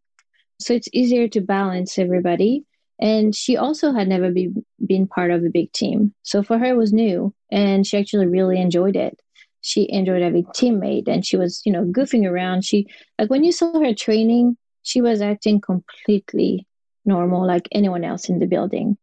So 0.60 0.74
it's 0.74 0.90
easier 0.94 1.28
to 1.30 1.42
balance 1.42 1.98
everybody. 2.00 2.66
And 3.00 3.36
she 3.36 3.58
also 3.58 3.92
had 3.92 4.08
never 4.08 4.32
be, 4.32 4.50
been 4.86 5.08
part 5.08 5.32
of 5.32 5.44
a 5.44 5.50
big 5.50 5.72
team. 5.74 6.14
So 6.24 6.44
for 6.44 6.58
her, 6.58 6.66
it 6.66 6.78
was 6.78 6.94
new 6.94 7.34
and 7.52 7.86
she 7.86 7.98
actually 7.98 8.28
really 8.28 8.60
enjoyed 8.60 8.96
it. 8.96 9.20
she 9.62 9.88
enjoyed 9.92 10.22
having 10.22 10.46
teammate 10.46 11.08
and 11.08 11.26
she 11.26 11.38
was 11.38 11.62
you 11.66 11.72
know 11.72 11.84
goofing 11.86 12.30
around 12.30 12.64
she 12.66 12.86
like 13.18 13.30
when 13.30 13.44
you 13.44 13.52
saw 13.52 13.80
her 13.80 13.94
training 13.94 14.58
she 14.84 15.02
was 15.02 15.22
acting 15.22 15.62
completely 15.62 16.68
normal 17.06 17.46
like 17.48 17.68
anyone 17.72 18.04
else 18.04 18.30
in 18.30 18.40
the 18.40 18.46
building 18.46 18.98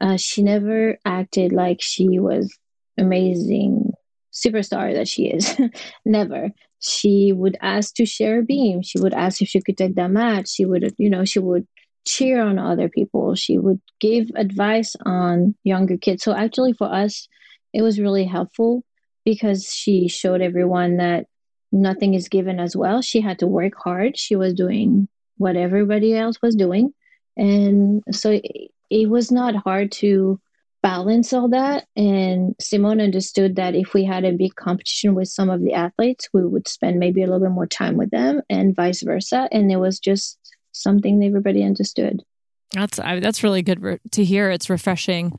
uh, 0.00 0.16
she 0.16 0.42
never 0.42 0.98
acted 1.04 1.52
like 1.52 1.78
she 1.80 2.18
was 2.18 2.56
amazing 2.98 3.92
superstar 4.32 4.92
that 4.94 5.08
she 5.08 5.26
is 5.26 5.56
never 6.04 6.50
she 6.80 7.32
would 7.32 7.56
ask 7.60 7.94
to 7.94 8.06
share 8.06 8.40
a 8.40 8.42
beam 8.42 8.82
she 8.82 8.98
would 9.00 9.14
ask 9.14 9.40
if 9.40 9.48
she 9.48 9.60
could 9.60 9.76
take 9.76 9.94
that 9.94 10.10
match 10.10 10.48
she 10.48 10.64
would 10.64 10.94
you 10.98 11.10
know 11.10 11.24
she 11.24 11.38
would 11.38 11.66
cheer 12.04 12.40
on 12.40 12.58
other 12.58 12.88
people 12.88 13.34
she 13.34 13.58
would 13.58 13.80
give 14.00 14.30
advice 14.36 14.94
on 15.04 15.54
younger 15.64 15.96
kids 15.96 16.22
so 16.22 16.32
actually 16.32 16.72
for 16.72 16.92
us 16.92 17.28
it 17.72 17.82
was 17.82 18.00
really 18.00 18.24
helpful 18.24 18.84
because 19.24 19.72
she 19.72 20.08
showed 20.08 20.40
everyone 20.40 20.98
that 20.98 21.26
nothing 21.72 22.14
is 22.14 22.28
given 22.28 22.58
as 22.58 22.76
well. 22.76 23.02
She 23.02 23.20
had 23.20 23.40
to 23.40 23.46
work 23.46 23.74
hard. 23.76 24.16
She 24.16 24.36
was 24.36 24.54
doing 24.54 25.08
what 25.36 25.56
everybody 25.56 26.16
else 26.16 26.40
was 26.40 26.56
doing. 26.56 26.94
And 27.36 28.02
so 28.10 28.30
it, 28.30 28.70
it 28.88 29.10
was 29.10 29.30
not 29.30 29.54
hard 29.56 29.92
to 29.92 30.40
balance 30.86 31.32
all 31.32 31.48
that. 31.48 31.84
And 31.96 32.54
Simone 32.60 33.00
understood 33.00 33.56
that 33.56 33.74
if 33.74 33.92
we 33.92 34.04
had 34.04 34.24
a 34.24 34.30
big 34.30 34.54
competition 34.54 35.16
with 35.16 35.26
some 35.26 35.50
of 35.50 35.60
the 35.60 35.72
athletes, 35.72 36.28
we 36.32 36.46
would 36.46 36.68
spend 36.68 37.00
maybe 37.00 37.22
a 37.22 37.26
little 37.26 37.40
bit 37.40 37.50
more 37.50 37.66
time 37.66 37.96
with 37.96 38.10
them 38.10 38.40
and 38.48 38.76
vice 38.76 39.02
versa. 39.02 39.48
And 39.50 39.72
it 39.72 39.78
was 39.78 39.98
just 39.98 40.38
something 40.70 41.24
everybody 41.24 41.64
understood. 41.64 42.22
That's 42.70 42.98
that's 42.98 43.42
really 43.42 43.62
good 43.62 43.98
to 44.12 44.24
hear. 44.24 44.48
It's 44.50 44.70
refreshing 44.70 45.36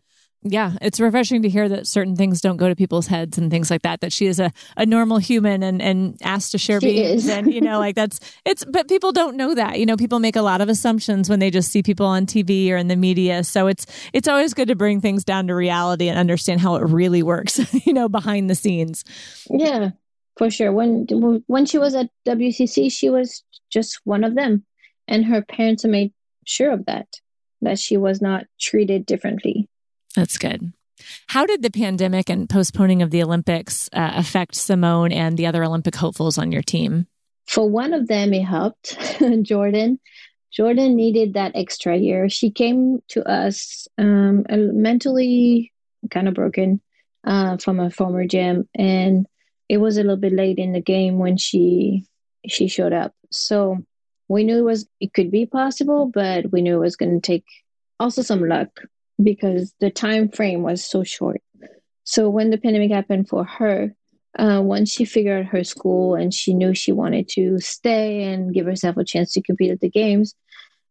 yeah, 0.52 0.74
it's 0.82 1.00
refreshing 1.00 1.42
to 1.42 1.50
hear 1.50 1.70
that 1.70 1.88
certain 1.88 2.16
things 2.16 2.42
don't 2.42 2.58
go 2.58 2.68
to 2.68 2.76
people's 2.76 3.08
heads 3.08 3.38
and 3.38 3.50
things 3.50 3.72
like 3.72 3.82
that. 3.84 4.02
That 4.02 4.12
she 4.14 4.26
is 4.26 4.40
a, 4.40 4.52
a 4.76 4.86
normal 4.86 5.18
human 5.18 5.64
and, 5.64 5.82
and 5.82 6.18
asked 6.24 6.52
to 6.52 6.58
share 6.58 6.80
beans. 6.80 7.28
And, 7.28 7.54
you 7.54 7.62
know, 7.62 7.80
like 7.80 7.96
that's, 7.98 8.20
it's, 8.46 8.66
but 8.66 8.88
people 8.88 9.12
don't 9.12 9.38
know 9.38 9.56
that. 9.56 9.80
You 9.80 9.86
know, 9.86 9.98
people 9.98 10.20
make 10.20 10.36
a 10.36 10.42
lot 10.42 10.62
of 10.62 10.70
assumptions 10.70 11.30
when 11.30 11.40
they 11.40 11.50
just 11.50 11.72
see 11.72 11.82
people 11.84 12.06
on 12.06 12.26
TV 12.26 12.70
or 12.70 12.78
in 12.78 12.88
the 12.88 12.96
media. 12.96 13.44
So 13.44 13.68
it's, 13.68 13.86
it's 14.14 14.28
always 14.28 14.54
good 14.54 14.68
to 14.68 14.76
bring 14.76 15.02
things 15.02 15.24
down 15.24 15.48
to 15.48 15.56
reality 15.56 16.10
and 16.10 16.20
understand 16.20 16.62
how 16.62 16.76
it 16.76 16.84
really 16.84 17.24
works, 17.24 17.60
you 17.86 17.94
know, 17.94 18.10
behind 18.10 18.50
the 18.50 18.56
scenes. 18.56 19.04
Yeah, 19.50 19.92
for 20.38 20.50
sure. 20.50 20.72
When, 20.72 21.08
when 21.48 21.66
she 21.66 21.78
was 21.78 21.96
at 21.96 22.10
WCC, 22.28 22.92
she 22.92 23.10
was 23.10 23.44
just 23.70 24.00
one 24.04 24.24
of 24.24 24.36
them. 24.36 24.66
And 25.08 25.26
her 25.26 25.42
parents 25.42 25.86
made 25.86 26.14
sure 26.46 26.72
of 26.72 26.86
that, 26.86 27.08
that 27.62 27.80
she 27.80 27.98
was 27.98 28.22
not 28.22 28.46
treated 28.60 29.06
differently. 29.06 29.70
That's 30.16 30.38
good. 30.38 30.74
How 31.28 31.46
did 31.46 31.62
the 31.62 31.70
pandemic 31.70 32.30
and 32.30 32.50
postponing 32.50 33.02
of 33.02 33.12
the 33.12 33.24
Olympics 33.24 33.90
uh, 33.94 34.14
affect 34.16 34.56
Simone 34.56 35.12
and 35.12 35.38
the 35.38 35.46
other 35.46 35.64
Olympic 35.64 35.96
hopefuls 35.96 36.38
on 36.38 36.52
your 36.52 36.64
team? 36.64 37.08
For 37.46 37.70
one 37.70 37.94
of 37.94 38.08
them, 38.08 38.34
it 38.34 38.44
helped 38.44 38.98
Jordan. 39.44 40.00
Jordan 40.52 40.96
needed 40.96 41.34
that 41.34 41.52
extra 41.56 41.96
year. 41.96 42.30
She 42.30 42.52
came 42.52 43.02
to 43.10 43.24
us 43.30 43.88
um, 43.98 44.46
mentally 44.50 45.72
kind 46.10 46.28
of 46.28 46.34
broken 46.34 46.82
uh, 47.24 47.58
from 47.58 47.80
a 47.80 47.92
former 47.92 48.26
gym, 48.26 48.68
and 48.74 49.28
it 49.70 49.78
was 49.78 49.98
a 49.98 50.02
little 50.02 50.18
bit 50.18 50.34
late 50.34 50.58
in 50.58 50.72
the 50.72 50.82
game 50.82 51.20
when 51.20 51.38
she 51.38 52.06
she 52.48 52.68
showed 52.68 52.94
up. 52.94 53.14
So 53.30 53.78
we 54.28 54.44
knew 54.44 54.58
it 54.58 54.64
was 54.64 54.88
it 55.00 55.14
could 55.14 55.32
be 55.32 55.46
possible, 55.46 56.06
but 56.06 56.52
we 56.52 56.62
knew 56.62 56.76
it 56.76 56.86
was 56.86 56.96
going 56.96 57.22
to 57.22 57.26
take 57.26 57.46
also 58.00 58.22
some 58.22 58.48
luck 58.48 58.70
because 59.22 59.74
the 59.80 59.90
time 59.90 60.30
frame 60.30 60.64
was 60.64 60.84
so 60.84 61.04
short. 61.04 61.42
So 62.04 62.30
when 62.30 62.50
the 62.50 62.58
pandemic 62.58 62.92
happened 62.92 63.28
for 63.28 63.44
her, 63.44 63.94
uh, 64.38 64.62
once 64.64 64.92
she 64.92 65.06
figured 65.06 65.46
out 65.46 65.52
her 65.52 65.64
school 65.64 66.16
and 66.16 66.34
she 66.34 66.54
knew 66.54 66.74
she 66.74 66.92
wanted 66.92 67.28
to 67.30 67.60
stay 67.60 68.24
and 68.24 68.54
give 68.54 68.66
herself 68.66 68.98
a 68.98 69.04
chance 69.04 69.34
to 69.34 69.42
compete 69.42 69.72
at 69.72 69.80
the 69.80 69.90
games, 69.90 70.36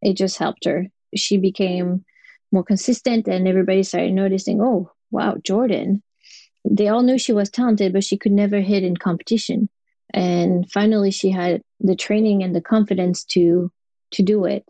it 0.01 0.13
just 0.13 0.37
helped 0.37 0.65
her. 0.65 0.87
She 1.15 1.37
became 1.37 2.03
more 2.51 2.63
consistent, 2.63 3.27
and 3.27 3.47
everybody 3.47 3.83
started 3.83 4.13
noticing, 4.13 4.61
oh, 4.61 4.91
wow, 5.11 5.37
Jordan. 5.43 6.03
They 6.69 6.87
all 6.89 7.01
knew 7.01 7.17
she 7.17 7.33
was 7.33 7.49
talented, 7.49 7.93
but 7.93 8.03
she 8.03 8.17
could 8.17 8.31
never 8.31 8.59
hit 8.59 8.83
in 8.83 8.97
competition. 8.97 9.69
And 10.13 10.69
finally, 10.71 11.11
she 11.11 11.29
had 11.29 11.61
the 11.79 11.95
training 11.95 12.43
and 12.43 12.55
the 12.55 12.61
confidence 12.61 13.23
to 13.25 13.71
to 14.11 14.23
do 14.23 14.45
it. 14.45 14.65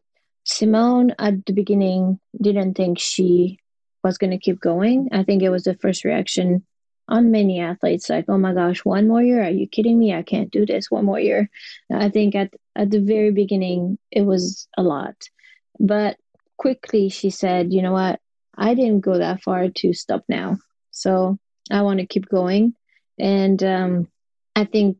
Simone 0.47 1.13
at 1.19 1.45
the 1.45 1.51
beginning 1.51 2.19
didn't 2.41 2.75
think 2.75 2.99
she 2.99 3.59
was 4.01 4.17
going 4.17 4.31
to 4.31 4.37
keep 4.37 4.61
going. 4.61 5.09
I 5.11 5.23
think 5.23 5.43
it 5.43 5.49
was 5.49 5.65
the 5.65 5.75
first 5.75 6.05
reaction 6.05 6.65
on 7.09 7.31
many 7.31 7.59
athletes 7.59 8.09
like, 8.09 8.25
oh 8.29 8.37
my 8.37 8.53
gosh, 8.53 8.85
one 8.85 9.09
more 9.09 9.21
year? 9.21 9.43
Are 9.43 9.49
you 9.49 9.67
kidding 9.67 9.99
me? 9.99 10.13
I 10.13 10.23
can't 10.23 10.49
do 10.49 10.65
this 10.65 10.89
one 10.89 11.03
more 11.03 11.19
year. 11.19 11.49
I 11.91 12.07
think 12.09 12.33
at, 12.33 12.53
at 12.77 12.89
the 12.89 13.01
very 13.01 13.31
beginning, 13.31 13.97
it 14.09 14.21
was 14.21 14.69
a 14.77 14.83
lot. 14.83 15.15
But 15.79 16.15
quickly 16.55 17.09
she 17.09 17.29
said, 17.29 17.73
you 17.73 17.81
know 17.81 17.91
what? 17.91 18.21
I 18.57 18.73
didn't 18.73 19.01
go 19.01 19.17
that 19.17 19.43
far 19.43 19.67
to 19.67 19.93
stop 19.93 20.23
now. 20.29 20.59
So 20.91 21.37
I 21.69 21.81
want 21.81 21.99
to 21.99 22.07
keep 22.07 22.27
going. 22.29 22.73
And 23.19 23.61
um, 23.63 24.07
I 24.55 24.63
think 24.63 24.97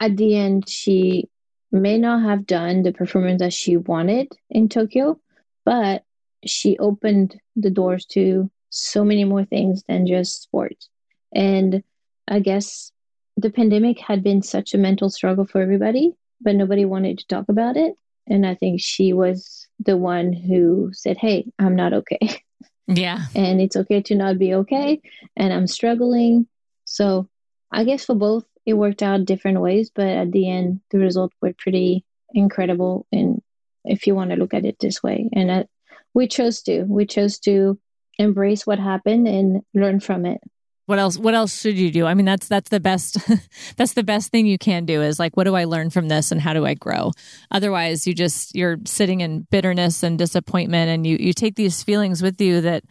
at 0.00 0.16
the 0.16 0.34
end, 0.34 0.68
she 0.68 1.28
may 1.70 1.98
not 1.98 2.22
have 2.22 2.46
done 2.46 2.82
the 2.82 2.92
performance 2.92 3.40
that 3.40 3.52
she 3.52 3.76
wanted 3.76 4.28
in 4.50 4.68
Tokyo, 4.68 5.20
but 5.64 6.04
she 6.44 6.78
opened 6.78 7.40
the 7.56 7.70
doors 7.70 8.06
to 8.06 8.50
so 8.70 9.04
many 9.04 9.24
more 9.24 9.44
things 9.44 9.82
than 9.88 10.06
just 10.06 10.42
sports. 10.42 10.88
And 11.34 11.82
I 12.26 12.40
guess 12.40 12.92
the 13.36 13.50
pandemic 13.50 13.98
had 13.98 14.22
been 14.22 14.42
such 14.42 14.74
a 14.74 14.78
mental 14.78 15.10
struggle 15.10 15.46
for 15.46 15.60
everybody, 15.60 16.14
but 16.40 16.54
nobody 16.54 16.84
wanted 16.84 17.18
to 17.18 17.26
talk 17.26 17.48
about 17.48 17.76
it. 17.76 17.94
And 18.26 18.46
I 18.46 18.54
think 18.54 18.80
she 18.80 19.12
was 19.12 19.66
the 19.78 19.96
one 19.96 20.32
who 20.32 20.90
said, 20.92 21.16
Hey, 21.16 21.46
I'm 21.58 21.76
not 21.76 21.92
okay. 21.92 22.18
Yeah. 22.90 23.26
and 23.34 23.60
it's 23.60 23.76
okay 23.76 24.00
to 24.00 24.14
not 24.14 24.38
be 24.38 24.54
okay. 24.54 25.02
And 25.36 25.52
I'm 25.52 25.66
struggling. 25.66 26.46
So 26.86 27.28
I 27.70 27.84
guess 27.84 28.06
for 28.06 28.14
both, 28.14 28.46
it 28.68 28.74
worked 28.74 29.02
out 29.02 29.24
different 29.24 29.62
ways, 29.62 29.90
but 29.94 30.08
at 30.08 30.30
the 30.30 30.50
end, 30.50 30.82
the 30.90 30.98
results 30.98 31.34
were 31.40 31.54
pretty 31.56 32.04
incredible. 32.34 33.06
And 33.10 33.40
if 33.82 34.06
you 34.06 34.14
want 34.14 34.28
to 34.28 34.36
look 34.36 34.52
at 34.52 34.66
it 34.66 34.76
this 34.78 35.02
way, 35.02 35.30
and 35.32 35.50
uh, 35.50 35.64
we 36.12 36.28
chose 36.28 36.60
to, 36.64 36.82
we 36.82 37.06
chose 37.06 37.38
to 37.40 37.80
embrace 38.18 38.66
what 38.66 38.78
happened 38.78 39.26
and 39.26 39.62
learn 39.72 40.00
from 40.00 40.26
it. 40.26 40.42
What 40.84 40.98
else? 40.98 41.16
What 41.16 41.34
else 41.34 41.58
should 41.58 41.78
you 41.78 41.90
do? 41.90 42.04
I 42.04 42.12
mean, 42.12 42.26
that's 42.26 42.46
that's 42.46 42.68
the 42.68 42.78
best. 42.80 43.16
that's 43.76 43.94
the 43.94 44.02
best 44.02 44.30
thing 44.30 44.46
you 44.46 44.58
can 44.58 44.84
do. 44.84 45.00
Is 45.00 45.18
like, 45.18 45.34
what 45.34 45.44
do 45.44 45.54
I 45.54 45.64
learn 45.64 45.88
from 45.88 46.08
this, 46.08 46.30
and 46.30 46.40
how 46.40 46.52
do 46.52 46.66
I 46.66 46.74
grow? 46.74 47.12
Otherwise, 47.50 48.06
you 48.06 48.14
just 48.14 48.54
you're 48.54 48.76
sitting 48.84 49.22
in 49.22 49.46
bitterness 49.50 50.02
and 50.02 50.18
disappointment, 50.18 50.90
and 50.90 51.06
you 51.06 51.16
you 51.18 51.32
take 51.32 51.56
these 51.56 51.82
feelings 51.82 52.22
with 52.22 52.38
you 52.38 52.60
that 52.62 52.84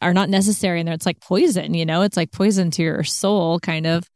are 0.00 0.14
not 0.14 0.28
necessary, 0.28 0.78
and 0.80 0.88
it's 0.88 1.06
like 1.06 1.20
poison. 1.20 1.74
You 1.74 1.86
know, 1.86 2.02
it's 2.02 2.16
like 2.16 2.30
poison 2.30 2.70
to 2.72 2.82
your 2.82 3.02
soul, 3.02 3.58
kind 3.58 3.86
of. 3.86 4.08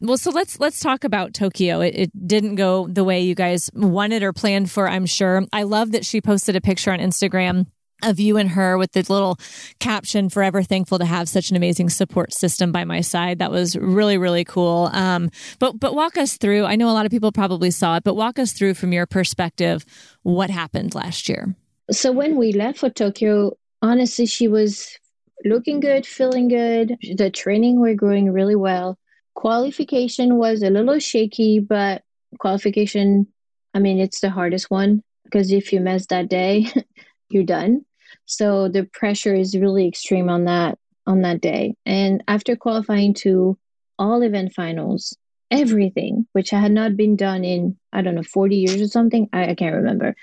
Well, 0.00 0.18
so 0.18 0.30
let's 0.30 0.60
let's 0.60 0.80
talk 0.80 1.04
about 1.04 1.34
Tokyo. 1.34 1.80
It, 1.80 1.94
it, 1.94 2.26
didn't 2.26 2.56
go 2.56 2.88
the 2.88 3.04
way 3.04 3.20
you 3.20 3.34
guys 3.34 3.70
wanted 3.74 4.22
or 4.22 4.32
planned 4.32 4.70
for. 4.70 4.88
I'm 4.88 5.06
sure. 5.06 5.44
I 5.52 5.62
love 5.62 5.92
that 5.92 6.04
she 6.04 6.20
posted 6.20 6.56
a 6.56 6.60
picture 6.60 6.90
on 6.92 6.98
Instagram 6.98 7.66
of 8.02 8.20
you 8.20 8.36
and 8.36 8.50
her 8.50 8.76
with 8.76 8.92
the 8.92 9.00
little 9.08 9.38
caption 9.78 10.28
forever 10.28 10.62
thankful 10.62 10.98
to 10.98 11.04
have 11.04 11.28
such 11.28 11.50
an 11.50 11.56
amazing 11.56 11.88
support 11.88 12.32
system 12.32 12.72
by 12.72 12.84
my 12.84 13.00
side 13.00 13.38
that 13.38 13.50
was 13.50 13.76
really 13.76 14.18
really 14.18 14.44
cool 14.44 14.90
um, 14.92 15.30
but 15.58 15.78
but 15.78 15.94
walk 15.94 16.16
us 16.16 16.36
through 16.36 16.64
i 16.64 16.76
know 16.76 16.90
a 16.90 16.92
lot 16.92 17.06
of 17.06 17.10
people 17.10 17.32
probably 17.32 17.70
saw 17.70 17.96
it 17.96 18.04
but 18.04 18.14
walk 18.14 18.38
us 18.38 18.52
through 18.52 18.74
from 18.74 18.92
your 18.92 19.06
perspective 19.06 19.84
what 20.22 20.50
happened 20.50 20.94
last 20.94 21.28
year 21.28 21.54
so 21.90 22.12
when 22.12 22.36
we 22.36 22.52
left 22.52 22.78
for 22.78 22.90
tokyo 22.90 23.56
honestly 23.80 24.26
she 24.26 24.48
was 24.48 24.98
looking 25.44 25.80
good 25.80 26.06
feeling 26.06 26.48
good 26.48 26.96
the 27.16 27.30
training 27.30 27.80
were 27.80 27.94
going 27.94 28.30
really 28.30 28.56
well 28.56 28.98
Qualification 29.34 30.36
was 30.36 30.62
a 30.62 30.70
little 30.70 30.98
shaky, 30.98 31.58
but 31.60 32.02
qualification, 32.38 33.26
I 33.74 33.78
mean, 33.78 33.98
it's 33.98 34.20
the 34.20 34.30
hardest 34.30 34.70
one 34.70 35.02
because 35.24 35.52
if 35.52 35.72
you 35.72 35.80
miss 35.80 36.06
that 36.06 36.28
day, 36.28 36.66
you're 37.30 37.44
done. 37.44 37.84
So 38.26 38.68
the 38.68 38.84
pressure 38.92 39.34
is 39.34 39.56
really 39.56 39.86
extreme 39.86 40.28
on 40.28 40.44
that 40.44 40.78
on 41.06 41.22
that 41.22 41.40
day. 41.40 41.74
And 41.84 42.22
after 42.28 42.56
qualifying 42.56 43.14
to 43.14 43.58
all 43.98 44.22
event 44.22 44.54
finals, 44.54 45.16
everything, 45.50 46.26
which 46.32 46.50
had 46.50 46.72
not 46.72 46.96
been 46.96 47.16
done 47.16 47.44
in 47.44 47.76
I 47.92 48.02
don't 48.02 48.14
know 48.14 48.22
40 48.22 48.56
years 48.56 48.80
or 48.80 48.88
something, 48.88 49.28
I, 49.32 49.50
I 49.50 49.54
can't 49.54 49.76
remember. 49.76 50.14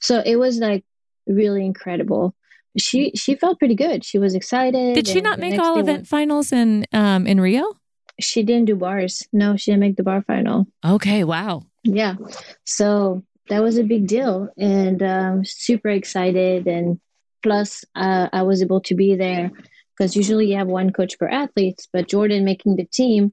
So 0.00 0.22
it 0.24 0.36
was 0.36 0.58
like 0.58 0.84
really 1.26 1.64
incredible. 1.64 2.34
She 2.78 3.12
she 3.16 3.34
felt 3.34 3.58
pretty 3.58 3.74
good. 3.74 4.04
She 4.04 4.18
was 4.18 4.34
excited. 4.34 4.94
Did 4.94 5.08
she 5.08 5.20
not 5.20 5.38
make 5.38 5.58
all 5.58 5.78
event 5.78 6.06
finals 6.06 6.52
in 6.52 6.86
um 6.92 7.26
in 7.26 7.40
Rio? 7.40 7.79
She 8.22 8.42
didn't 8.42 8.66
do 8.66 8.76
bars. 8.76 9.26
No, 9.32 9.56
she 9.56 9.70
didn't 9.70 9.80
make 9.80 9.96
the 9.96 10.02
bar 10.02 10.22
final. 10.22 10.66
Okay, 10.84 11.24
wow. 11.24 11.64
Yeah. 11.82 12.16
So 12.64 13.24
that 13.48 13.62
was 13.62 13.78
a 13.78 13.84
big 13.84 14.06
deal 14.06 14.48
and 14.56 15.02
um, 15.02 15.44
super 15.44 15.88
excited. 15.88 16.66
And 16.66 17.00
plus, 17.42 17.84
uh, 17.94 18.28
I 18.32 18.42
was 18.42 18.62
able 18.62 18.80
to 18.82 18.94
be 18.94 19.16
there 19.16 19.50
because 19.96 20.16
usually 20.16 20.50
you 20.50 20.56
have 20.56 20.68
one 20.68 20.92
coach 20.92 21.18
per 21.18 21.28
athlete, 21.28 21.86
but 21.92 22.08
Jordan 22.08 22.44
making 22.44 22.76
the 22.76 22.84
team 22.84 23.32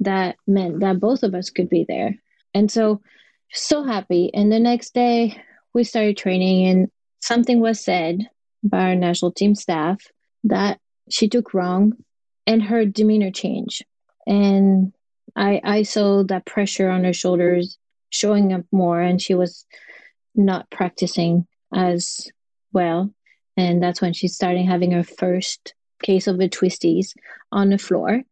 that 0.00 0.36
meant 0.46 0.80
that 0.80 1.00
both 1.00 1.22
of 1.22 1.34
us 1.34 1.50
could 1.50 1.68
be 1.68 1.84
there. 1.88 2.16
And 2.54 2.70
so, 2.70 3.00
so 3.52 3.82
happy. 3.82 4.30
And 4.34 4.50
the 4.50 4.58
next 4.58 4.94
day, 4.94 5.40
we 5.72 5.84
started 5.84 6.16
training, 6.16 6.66
and 6.66 6.90
something 7.20 7.60
was 7.60 7.80
said 7.80 8.28
by 8.62 8.88
our 8.88 8.94
national 8.94 9.32
team 9.32 9.54
staff 9.54 10.06
that 10.44 10.80
she 11.08 11.28
took 11.28 11.54
wrong, 11.54 11.94
and 12.46 12.62
her 12.62 12.84
demeanor 12.84 13.30
changed. 13.30 13.84
And 14.26 14.92
I, 15.36 15.60
I 15.64 15.82
saw 15.82 16.22
that 16.24 16.46
pressure 16.46 16.88
on 16.88 17.04
her 17.04 17.12
shoulders 17.12 17.78
showing 18.10 18.52
up 18.52 18.64
more, 18.70 19.00
and 19.00 19.20
she 19.20 19.34
was 19.34 19.64
not 20.34 20.70
practicing 20.70 21.46
as 21.74 22.28
well. 22.72 23.12
And 23.56 23.82
that's 23.82 24.00
when 24.00 24.12
she 24.12 24.28
started 24.28 24.66
having 24.66 24.92
her 24.92 25.04
first 25.04 25.74
case 26.02 26.26
of 26.26 26.38
the 26.38 26.48
twisties 26.48 27.14
on 27.50 27.70
the 27.70 27.78
floor. 27.78 28.22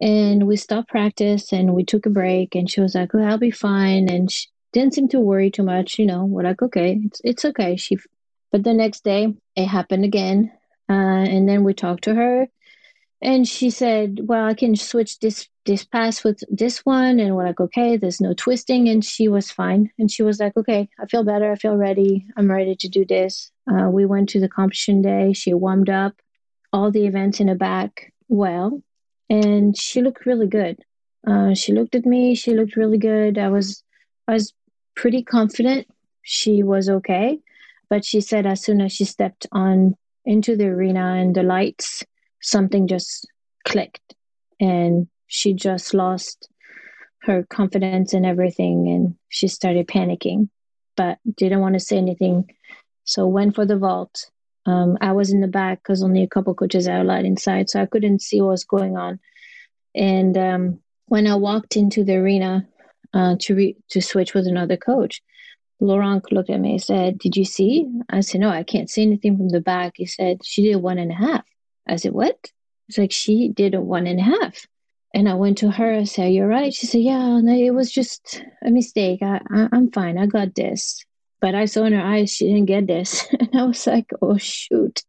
And 0.00 0.46
we 0.46 0.56
stopped 0.56 0.88
practice 0.88 1.52
and 1.52 1.74
we 1.74 1.84
took 1.84 2.06
a 2.06 2.10
break. 2.10 2.54
And 2.54 2.68
she 2.68 2.80
was 2.80 2.94
like, 2.94 3.14
"Oh, 3.14 3.22
I'll 3.22 3.38
be 3.38 3.50
fine." 3.50 4.08
And 4.10 4.30
she 4.30 4.48
didn't 4.72 4.94
seem 4.94 5.08
to 5.08 5.20
worry 5.20 5.50
too 5.50 5.62
much. 5.62 5.98
You 5.98 6.06
know, 6.06 6.24
we're 6.24 6.42
like, 6.42 6.62
"Okay, 6.62 7.00
it's 7.04 7.20
it's 7.24 7.44
okay." 7.44 7.76
She, 7.76 7.98
but 8.50 8.64
the 8.64 8.74
next 8.74 9.04
day 9.04 9.32
it 9.56 9.66
happened 9.66 10.04
again, 10.04 10.52
uh, 10.90 10.92
and 10.92 11.48
then 11.48 11.64
we 11.64 11.74
talked 11.74 12.04
to 12.04 12.14
her, 12.14 12.48
and 13.24 13.48
she 13.48 13.70
said, 13.70 14.20
"Well, 14.24 14.44
I 14.46 14.54
can 14.54 14.76
switch 14.76 15.18
this 15.20 15.48
this 15.66 15.84
pass 15.84 16.22
with 16.24 16.42
this 16.50 16.84
one." 16.84 17.18
And 17.20 17.34
we're 17.34 17.46
like, 17.46 17.60
"Okay, 17.60 17.96
there's 17.96 18.20
no 18.20 18.34
twisting," 18.34 18.88
and 18.88 19.04
she 19.04 19.28
was 19.28 19.50
fine. 19.50 19.90
And 19.98 20.10
she 20.10 20.22
was 20.22 20.38
like, 20.40 20.56
"Okay, 20.56 20.88
I 21.00 21.06
feel 21.06 21.24
better. 21.24 21.50
I 21.52 21.56
feel 21.56 21.76
ready. 21.76 22.26
I'm 22.36 22.50
ready 22.50 22.76
to 22.76 22.88
do 22.88 23.04
this." 23.04 23.50
Uh, 23.70 23.88
we 23.90 24.04
went 24.06 24.28
to 24.30 24.40
the 24.40 24.48
competition 24.48 25.02
day. 25.02 25.32
She 25.32 25.54
warmed 25.54 25.90
up 25.90 26.14
all 26.72 26.90
the 26.90 27.06
events 27.06 27.40
in 27.40 27.46
the 27.46 27.54
back 27.54 28.12
well 28.28 28.82
and 29.30 29.76
she 29.76 30.02
looked 30.02 30.26
really 30.26 30.46
good. 30.46 30.78
Uh, 31.26 31.54
she 31.54 31.72
looked 31.72 31.94
at 31.94 32.04
me. 32.04 32.34
She 32.34 32.52
looked 32.52 32.76
really 32.76 32.98
good. 32.98 33.38
I 33.38 33.48
was, 33.48 33.82
I 34.28 34.34
was 34.34 34.52
pretty 34.94 35.22
confident 35.22 35.86
she 36.22 36.62
was 36.62 36.88
okay, 36.88 37.40
but 37.88 38.04
she 38.04 38.20
said 38.20 38.46
as 38.46 38.62
soon 38.62 38.80
as 38.80 38.92
she 38.92 39.04
stepped 39.04 39.46
on 39.52 39.96
into 40.24 40.56
the 40.56 40.66
arena 40.66 41.14
and 41.14 41.34
the 41.34 41.42
lights, 41.42 42.04
something 42.44 42.86
just 42.86 43.26
clicked, 43.64 44.14
and 44.60 45.08
she 45.26 45.54
just 45.54 45.94
lost 45.94 46.48
her 47.22 47.44
confidence 47.48 48.12
and 48.12 48.26
everything, 48.26 48.88
and 48.88 49.16
she 49.28 49.48
started 49.48 49.88
panicking, 49.88 50.48
but 50.96 51.18
didn't 51.36 51.60
want 51.60 51.74
to 51.74 51.80
say 51.80 51.96
anything. 51.96 52.50
So 53.04 53.26
went 53.26 53.54
for 53.54 53.66
the 53.66 53.78
vault, 53.78 54.30
um, 54.66 54.96
I 55.00 55.12
was 55.12 55.32
in 55.32 55.40
the 55.40 55.48
back 55.48 55.82
because 55.82 56.02
only 56.02 56.22
a 56.22 56.28
couple 56.28 56.54
coaches 56.54 56.88
are 56.88 57.00
allowed 57.00 57.24
inside, 57.24 57.68
so 57.68 57.82
I 57.82 57.86
couldn't 57.86 58.22
see 58.22 58.40
what 58.40 58.50
was 58.50 58.64
going 58.64 58.96
on. 58.96 59.20
And 59.94 60.36
um, 60.38 60.80
when 61.06 61.26
I 61.26 61.34
walked 61.34 61.76
into 61.76 62.04
the 62.04 62.16
arena 62.16 62.66
uh, 63.12 63.36
to 63.40 63.54
re- 63.54 63.76
to 63.90 64.00
switch 64.00 64.34
with 64.34 64.46
another 64.46 64.76
coach, 64.76 65.22
Laurent 65.80 66.32
looked 66.32 66.50
at 66.50 66.60
me 66.60 66.72
and 66.72 66.82
said, 66.82 67.18
"Did 67.18 67.36
you 67.36 67.44
see?" 67.44 67.86
I 68.08 68.20
said, 68.20 68.40
"No, 68.40 68.48
I 68.48 68.62
can't 68.62 68.88
see 68.88 69.02
anything 69.02 69.36
from 69.36 69.50
the 69.50 69.60
back." 69.60 69.94
He 69.96 70.06
said, 70.06 70.44
"She 70.44 70.62
did 70.62 70.76
one 70.76 70.98
and 70.98 71.12
a 71.12 71.14
half." 71.14 71.44
I 71.86 71.96
said, 71.96 72.12
"What?" 72.12 72.50
It's 72.88 72.98
like 72.98 73.12
she 73.12 73.48
did 73.48 73.74
a 73.74 73.80
one 73.80 74.06
and 74.06 74.20
a 74.20 74.24
half. 74.24 74.66
And 75.14 75.28
I 75.28 75.34
went 75.34 75.58
to 75.58 75.70
her. 75.70 75.94
I 75.94 76.04
said, 76.04 76.32
"You're 76.32 76.48
right." 76.48 76.72
She 76.74 76.86
said, 76.86 77.02
"Yeah, 77.02 77.40
no, 77.40 77.52
it 77.52 77.74
was 77.74 77.90
just 77.90 78.42
a 78.64 78.70
mistake. 78.70 79.22
I, 79.22 79.40
I, 79.50 79.68
I'm 79.72 79.90
fine. 79.90 80.18
I 80.18 80.26
got 80.26 80.54
this." 80.54 81.04
But 81.44 81.54
I 81.54 81.66
saw 81.66 81.84
in 81.84 81.92
her 81.92 82.00
eyes 82.00 82.32
she 82.32 82.46
didn't 82.46 82.64
get 82.64 82.86
this. 82.86 83.26
and 83.38 83.50
I 83.54 83.64
was 83.64 83.86
like, 83.86 84.10
oh 84.22 84.38
shoot. 84.38 85.02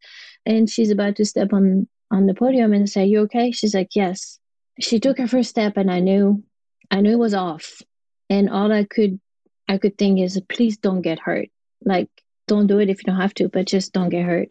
And 0.45 0.69
she's 0.69 0.91
about 0.91 1.15
to 1.15 1.23
step 1.23 1.53
on 1.53 1.87
on 2.11 2.25
the 2.25 2.33
podium 2.33 2.73
and 2.73 2.89
say, 2.89 3.05
You 3.05 3.21
okay? 3.21 3.51
She's 3.51 3.73
like, 3.73 3.95
Yes. 3.95 4.37
She 4.81 4.99
took 4.99 5.17
her 5.17 5.29
first 5.29 5.49
step 5.49 5.77
and 5.77 5.89
I 5.89 6.01
knew 6.01 6.43
I 6.91 6.99
knew 6.99 7.13
it 7.13 7.19
was 7.19 7.33
off. 7.33 7.81
And 8.29 8.49
all 8.49 8.69
I 8.73 8.83
could 8.83 9.21
I 9.69 9.77
could 9.77 9.97
think 9.97 10.19
is 10.19 10.37
please 10.49 10.75
don't 10.75 11.01
get 11.01 11.19
hurt. 11.19 11.47
Like 11.85 12.09
don't 12.47 12.67
do 12.67 12.79
it 12.79 12.89
if 12.89 12.99
you 12.99 13.05
don't 13.05 13.21
have 13.21 13.33
to, 13.35 13.49
but 13.49 13.67
just 13.67 13.93
don't 13.93 14.09
get 14.09 14.25
hurt. 14.25 14.49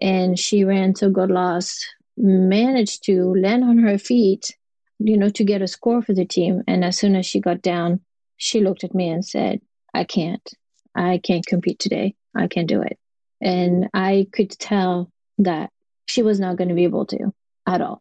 And 0.00 0.38
she 0.38 0.64
ran 0.64 0.94
so 0.94 1.10
God 1.10 1.30
lost, 1.30 1.86
managed 2.16 3.04
to 3.04 3.34
land 3.34 3.64
on 3.64 3.78
her 3.78 3.98
feet, 3.98 4.56
you 4.98 5.16
know, 5.16 5.30
to 5.30 5.44
get 5.44 5.62
a 5.62 5.68
score 5.68 6.02
for 6.02 6.12
the 6.12 6.24
team. 6.24 6.62
And 6.66 6.84
as 6.84 6.98
soon 6.98 7.16
as 7.16 7.26
she 7.26 7.40
got 7.40 7.62
down, 7.62 8.00
she 8.36 8.60
looked 8.60 8.84
at 8.84 8.94
me 8.94 9.08
and 9.08 9.24
said, 9.24 9.60
I 9.94 10.04
can't. 10.04 10.46
I 10.94 11.18
can't 11.22 11.46
compete 11.46 11.78
today. 11.78 12.14
I 12.34 12.46
can't 12.46 12.68
do 12.68 12.82
it. 12.82 12.98
And 13.40 13.88
I 13.94 14.26
could 14.32 14.50
tell 14.50 15.10
that 15.38 15.70
she 16.06 16.22
was 16.22 16.40
not 16.40 16.56
going 16.56 16.68
to 16.68 16.74
be 16.74 16.84
able 16.84 17.06
to 17.06 17.32
at 17.66 17.80
all. 17.80 18.00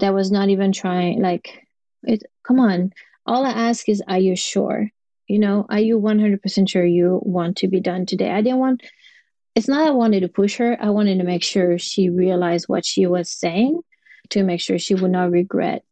That 0.00 0.14
was 0.14 0.30
not 0.30 0.48
even 0.48 0.72
trying, 0.72 1.20
like, 1.20 1.66
it, 2.02 2.22
come 2.46 2.60
on. 2.60 2.92
All 3.26 3.44
I 3.44 3.50
ask 3.50 3.88
is, 3.88 4.02
are 4.06 4.18
you 4.18 4.34
sure? 4.34 4.90
You 5.30 5.38
know, 5.38 5.64
are 5.68 5.78
you 5.78 6.00
100% 6.00 6.68
sure 6.68 6.84
you 6.84 7.20
want 7.22 7.58
to 7.58 7.68
be 7.68 7.78
done 7.78 8.04
today? 8.04 8.32
I 8.32 8.42
didn't 8.42 8.58
want, 8.58 8.82
it's 9.54 9.68
not 9.68 9.86
I 9.86 9.92
wanted 9.92 10.20
to 10.20 10.28
push 10.28 10.56
her. 10.56 10.76
I 10.80 10.90
wanted 10.90 11.18
to 11.18 11.24
make 11.24 11.44
sure 11.44 11.78
she 11.78 12.10
realized 12.10 12.68
what 12.68 12.84
she 12.84 13.06
was 13.06 13.30
saying 13.30 13.80
to 14.30 14.42
make 14.42 14.60
sure 14.60 14.76
she 14.76 14.96
would 14.96 15.12
not 15.12 15.30
regret 15.30 15.84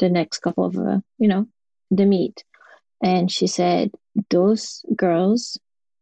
the 0.00 0.08
next 0.08 0.38
couple 0.38 0.64
of, 0.64 0.76
uh, 0.76 0.98
you 1.18 1.28
know, 1.28 1.46
the 1.92 2.04
meet. 2.04 2.42
And 3.00 3.30
she 3.30 3.46
said, 3.46 3.92
those 4.28 4.84
girls 4.96 5.56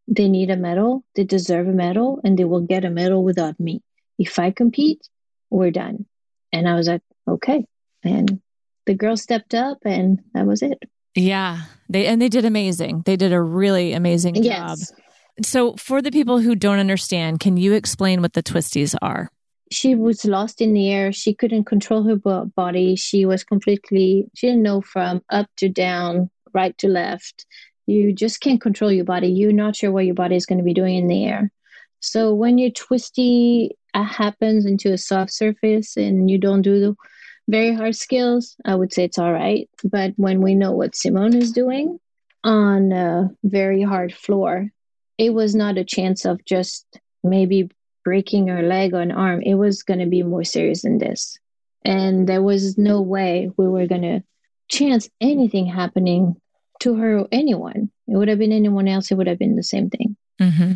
they 0.06 0.26
need 0.26 0.48
a 0.48 0.56
medal, 0.56 1.04
they 1.14 1.24
deserve 1.24 1.68
a 1.68 1.72
medal, 1.72 2.22
and 2.24 2.38
they 2.38 2.44
will 2.44 2.62
get 2.62 2.86
a 2.86 2.90
medal 2.90 3.22
without 3.22 3.60
me. 3.60 3.82
If 4.18 4.38
I 4.38 4.50
compete, 4.50 5.06
we're 5.50 5.70
done. 5.70 6.06
And 6.54 6.66
I 6.66 6.74
was 6.74 6.88
like, 6.88 7.02
okay. 7.28 7.66
And 8.02 8.40
the 8.86 8.94
girl 8.94 9.18
stepped 9.18 9.52
up, 9.52 9.80
and 9.84 10.22
that 10.32 10.46
was 10.46 10.62
it. 10.62 10.82
Yeah, 11.18 11.62
they 11.88 12.06
and 12.06 12.20
they 12.20 12.28
did 12.28 12.44
amazing. 12.44 13.02
They 13.04 13.16
did 13.16 13.32
a 13.32 13.40
really 13.40 13.92
amazing 13.92 14.34
job. 14.34 14.44
Yes. 14.44 14.92
So, 15.42 15.76
for 15.76 16.02
the 16.02 16.10
people 16.10 16.40
who 16.40 16.54
don't 16.54 16.78
understand, 16.78 17.40
can 17.40 17.56
you 17.56 17.72
explain 17.72 18.22
what 18.22 18.32
the 18.32 18.42
twisties 18.42 18.94
are? 19.02 19.30
She 19.70 19.94
was 19.94 20.24
lost 20.24 20.60
in 20.60 20.72
the 20.72 20.90
air. 20.90 21.12
She 21.12 21.34
couldn't 21.34 21.64
control 21.64 22.02
her 22.04 22.16
body. 22.16 22.96
She 22.96 23.26
was 23.26 23.44
completely, 23.44 24.24
she 24.34 24.46
didn't 24.46 24.62
know 24.62 24.80
from 24.80 25.22
up 25.30 25.46
to 25.58 25.68
down, 25.68 26.30
right 26.54 26.76
to 26.78 26.88
left 26.88 27.44
you 27.88 28.12
just 28.12 28.40
can't 28.40 28.60
control 28.60 28.92
your 28.92 29.06
body. 29.06 29.28
You're 29.28 29.50
not 29.50 29.74
sure 29.74 29.90
what 29.90 30.04
your 30.04 30.14
body 30.14 30.36
is 30.36 30.44
going 30.44 30.58
to 30.58 30.64
be 30.64 30.74
doing 30.74 30.96
in 30.96 31.08
the 31.08 31.24
air. 31.24 31.50
So 32.00 32.34
when 32.34 32.58
your 32.58 32.70
twisty 32.70 33.76
happens 33.94 34.66
into 34.66 34.92
a 34.92 34.98
soft 34.98 35.32
surface 35.32 35.96
and 35.96 36.30
you 36.30 36.38
don't 36.38 36.62
do 36.62 36.78
the 36.80 36.94
very 37.48 37.74
hard 37.74 37.96
skills, 37.96 38.56
I 38.64 38.74
would 38.74 38.92
say 38.92 39.04
it's 39.04 39.18
all 39.18 39.32
right. 39.32 39.68
But 39.82 40.12
when 40.16 40.42
we 40.42 40.54
know 40.54 40.72
what 40.72 40.94
Simone 40.94 41.34
is 41.34 41.50
doing 41.50 41.98
on 42.44 42.92
a 42.92 43.30
very 43.42 43.82
hard 43.82 44.14
floor, 44.14 44.68
it 45.16 45.34
was 45.34 45.54
not 45.54 45.78
a 45.78 45.84
chance 45.84 46.24
of 46.24 46.44
just 46.44 46.86
maybe 47.24 47.70
breaking 48.04 48.48
her 48.48 48.62
leg 48.62 48.94
or 48.94 49.00
an 49.00 49.10
arm. 49.10 49.42
It 49.42 49.54
was 49.54 49.82
going 49.82 50.00
to 50.00 50.06
be 50.06 50.22
more 50.22 50.44
serious 50.44 50.82
than 50.82 50.98
this. 50.98 51.38
And 51.84 52.28
there 52.28 52.42
was 52.42 52.76
no 52.76 53.00
way 53.00 53.50
we 53.56 53.66
were 53.66 53.86
going 53.86 54.02
to 54.02 54.22
chance 54.68 55.08
anything 55.20 55.66
happening 55.66 56.36
to 56.80 56.94
her 56.96 57.20
or 57.20 57.28
anyone. 57.32 57.90
It 58.06 58.16
would 58.16 58.28
have 58.28 58.38
been 58.38 58.52
anyone 58.52 58.88
else, 58.88 59.10
it 59.10 59.14
would 59.16 59.26
have 59.26 59.38
been 59.38 59.56
the 59.56 59.62
same 59.62 59.90
thing. 59.90 60.16
Mm-hmm. 60.40 60.72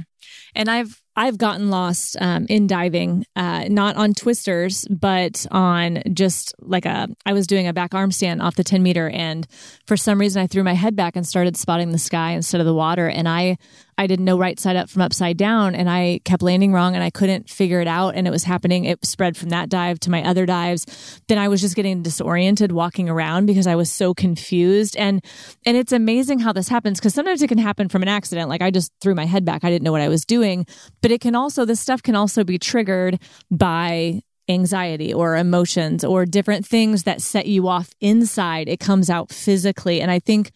And 0.55 0.71
I've 0.71 1.03
I've 1.15 1.37
gotten 1.37 1.69
lost 1.69 2.17
um, 2.21 2.47
in 2.49 2.67
diving, 2.67 3.27
uh, 3.37 3.67
not 3.69 3.97
on 3.97 4.15
twisters, 4.15 4.87
but 4.89 5.47
on 5.51 6.03
just 6.15 6.55
like 6.61 6.87
a. 6.87 7.09
I 7.27 7.35
was 7.35 7.47
doing 7.47 7.67
a 7.67 7.73
back 7.75 7.95
arm 7.95 8.13
stand 8.13 8.41
off 8.41 8.57
the 8.57 8.65
ten 8.65 8.83
meter, 8.83 9.11
and 9.11 9.47
for 9.87 9.97
some 9.97 10.19
reason 10.19 10.43
I 10.43 10.47
threw 10.47 10.63
my 10.63 10.73
head 10.73 10.97
back 10.97 11.15
and 11.15 11.27
started 11.27 11.57
spotting 11.57 11.93
the 11.93 11.99
sky 11.99 12.31
instead 12.31 12.61
of 12.61 12.67
the 12.67 12.75
water, 12.75 13.09
and 13.09 13.29
I 13.29 13.59
I 13.99 14.07
didn't 14.07 14.25
know 14.25 14.39
right 14.39 14.59
side 14.59 14.75
up 14.75 14.89
from 14.89 15.03
upside 15.03 15.37
down, 15.37 15.75
and 15.75 15.89
I 15.89 16.21
kept 16.25 16.43
landing 16.43 16.73
wrong, 16.73 16.95
and 16.95 17.05
I 17.05 17.11
couldn't 17.11 17.51
figure 17.51 17.81
it 17.81 17.87
out, 17.87 18.15
and 18.15 18.27
it 18.27 18.31
was 18.31 18.45
happening. 18.45 18.87
It 18.87 19.05
spread 19.05 19.37
from 19.37 19.51
that 19.51 19.69
dive 19.69 20.01
to 20.01 20.11
my 20.11 20.25
other 20.25 20.47
dives. 20.47 21.21
Then 21.29 21.37
I 21.37 21.49
was 21.49 21.61
just 21.61 21.77
getting 21.77 22.03
disoriented 22.03 22.73
walking 22.73 23.11
around 23.11 23.47
because 23.47 23.67
I 23.67 23.77
was 23.77 23.93
so 23.93 24.15
confused, 24.15 24.97
and 24.97 25.23
and 25.67 25.77
it's 25.77 25.93
amazing 25.93 26.41
how 26.41 26.53
this 26.53 26.69
happens 26.69 26.99
because 26.99 27.15
sometimes 27.15 27.43
it 27.43 27.49
can 27.49 27.59
happen 27.59 27.89
from 27.89 28.03
an 28.03 28.09
accident. 28.09 28.49
Like 28.49 28.63
I 28.63 28.71
just 28.71 28.93
threw 29.01 29.15
my 29.15 29.27
head 29.27 29.45
back, 29.45 29.63
I 29.63 29.69
didn't 29.69 29.85
know 29.85 29.93
what 29.93 30.01
I 30.01 30.09
was 30.09 30.12
doing 30.21 30.67
but 31.01 31.11
it 31.11 31.21
can 31.21 31.35
also, 31.35 31.65
this 31.65 31.81
stuff 31.81 32.03
can 32.03 32.15
also 32.15 32.45
be 32.45 32.59
triggered 32.59 33.19
by 33.51 34.23
anxiety 34.49 35.13
or 35.13 35.37
emotions 35.37 36.05
or 36.05 36.27
different 36.27 36.67
things 36.67 37.05
that 37.05 37.21
set 37.21 37.47
you 37.47 37.69
off 37.69 37.91
inside. 38.01 38.69
It 38.69 38.81
comes 38.81 39.09
out 39.09 39.31
physically. 39.31 40.01
And 40.01 40.11
I 40.11 40.19
think 40.19 40.51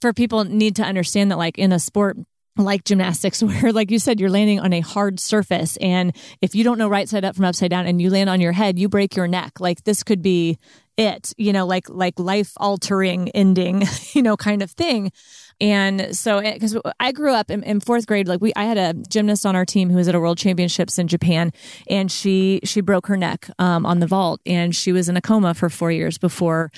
for 0.00 0.12
people 0.12 0.44
need 0.44 0.76
to 0.76 0.82
understand 0.82 1.30
that 1.30 1.38
like 1.38 1.58
in 1.58 1.72
a 1.72 1.78
sport, 1.78 2.16
like 2.56 2.84
gymnastics 2.84 3.42
where 3.42 3.72
like 3.72 3.90
you 3.90 3.98
said 3.98 4.20
you're 4.20 4.30
landing 4.30 4.60
on 4.60 4.72
a 4.72 4.80
hard 4.80 5.18
surface 5.18 5.78
and 5.78 6.14
if 6.42 6.54
you 6.54 6.62
don't 6.62 6.76
know 6.76 6.86
right 6.86 7.08
side 7.08 7.24
up 7.24 7.34
from 7.34 7.46
upside 7.46 7.70
down 7.70 7.86
and 7.86 8.02
you 8.02 8.10
land 8.10 8.28
on 8.28 8.42
your 8.42 8.52
head 8.52 8.78
you 8.78 8.90
break 8.90 9.16
your 9.16 9.26
neck 9.26 9.58
like 9.58 9.82
this 9.84 10.02
could 10.02 10.20
be 10.20 10.58
it 10.96 11.32
you 11.38 11.52
know 11.52 11.66
like 11.66 11.88
like 11.88 12.18
life 12.18 12.52
altering 12.58 13.28
ending 13.30 13.82
you 14.12 14.22
know 14.22 14.36
kind 14.36 14.62
of 14.62 14.70
thing. 14.70 15.12
And 15.60 16.16
so, 16.16 16.40
because 16.40 16.76
I 16.98 17.12
grew 17.12 17.32
up 17.32 17.48
in, 17.48 17.62
in, 17.62 17.78
fourth 17.78 18.08
grade, 18.08 18.26
like 18.26 18.40
we, 18.40 18.52
I 18.56 18.64
had 18.64 18.78
a 18.78 18.94
gymnast 18.94 19.46
on 19.46 19.54
our 19.54 19.64
team 19.64 19.90
who 19.90 19.96
was 19.96 20.08
at 20.08 20.14
a 20.16 20.18
world 20.18 20.36
championships 20.36 20.98
in 20.98 21.06
Japan, 21.06 21.52
and 21.88 22.10
she 22.10 22.58
she 22.64 22.80
broke 22.80 23.06
her 23.06 23.16
neck 23.16 23.48
um, 23.60 23.86
on 23.86 24.00
the 24.00 24.08
vault, 24.08 24.40
and 24.44 24.74
she 24.74 24.90
was 24.90 25.08
in 25.08 25.16
a 25.16 25.20
coma 25.20 25.54
for 25.54 25.70
four 25.70 25.92
years 25.92 26.18
before 26.18 26.72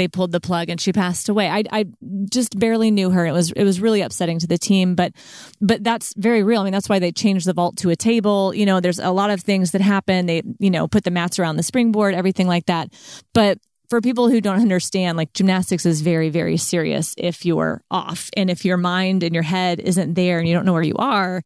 they 0.00 0.08
pulled 0.08 0.32
the 0.32 0.40
plug 0.40 0.70
and 0.70 0.80
she 0.80 0.94
passed 0.94 1.28
away. 1.28 1.50
I, 1.50 1.62
I 1.70 1.84
just 2.32 2.58
barely 2.58 2.90
knew 2.90 3.10
her. 3.10 3.26
It 3.26 3.32
was 3.32 3.52
it 3.52 3.64
was 3.64 3.82
really 3.82 4.00
upsetting 4.00 4.38
to 4.38 4.46
the 4.46 4.56
team, 4.56 4.94
but 4.94 5.12
but 5.60 5.84
that's 5.84 6.14
very 6.16 6.42
real. 6.42 6.62
I 6.62 6.64
mean, 6.64 6.72
that's 6.72 6.88
why 6.88 6.98
they 6.98 7.12
changed 7.12 7.46
the 7.46 7.52
vault 7.52 7.76
to 7.78 7.90
a 7.90 7.96
table. 7.96 8.54
You 8.54 8.64
know, 8.64 8.80
there's 8.80 8.98
a 8.98 9.10
lot 9.10 9.28
of 9.28 9.42
things 9.42 9.72
that 9.72 9.82
happen. 9.82 10.24
They 10.24 10.42
you 10.58 10.70
know 10.70 10.88
put 10.88 11.04
the 11.04 11.10
mats 11.10 11.38
around 11.38 11.56
the 11.56 11.62
springboard, 11.62 12.14
everything 12.14 12.46
like 12.46 12.64
that. 12.66 12.88
But 13.34 13.58
for 13.90 14.00
people 14.00 14.30
who 14.30 14.40
don't 14.40 14.60
understand, 14.60 15.18
like 15.18 15.34
gymnastics 15.34 15.84
is 15.84 16.00
very, 16.00 16.30
very 16.30 16.56
serious 16.56 17.14
if 17.18 17.44
you're 17.44 17.82
off. 17.90 18.30
And 18.36 18.48
if 18.48 18.64
your 18.64 18.78
mind 18.78 19.22
and 19.22 19.34
your 19.34 19.42
head 19.42 19.80
isn't 19.80 20.14
there 20.14 20.38
and 20.38 20.48
you 20.48 20.54
don't 20.54 20.64
know 20.64 20.72
where 20.72 20.82
you 20.82 20.94
are, 20.96 21.42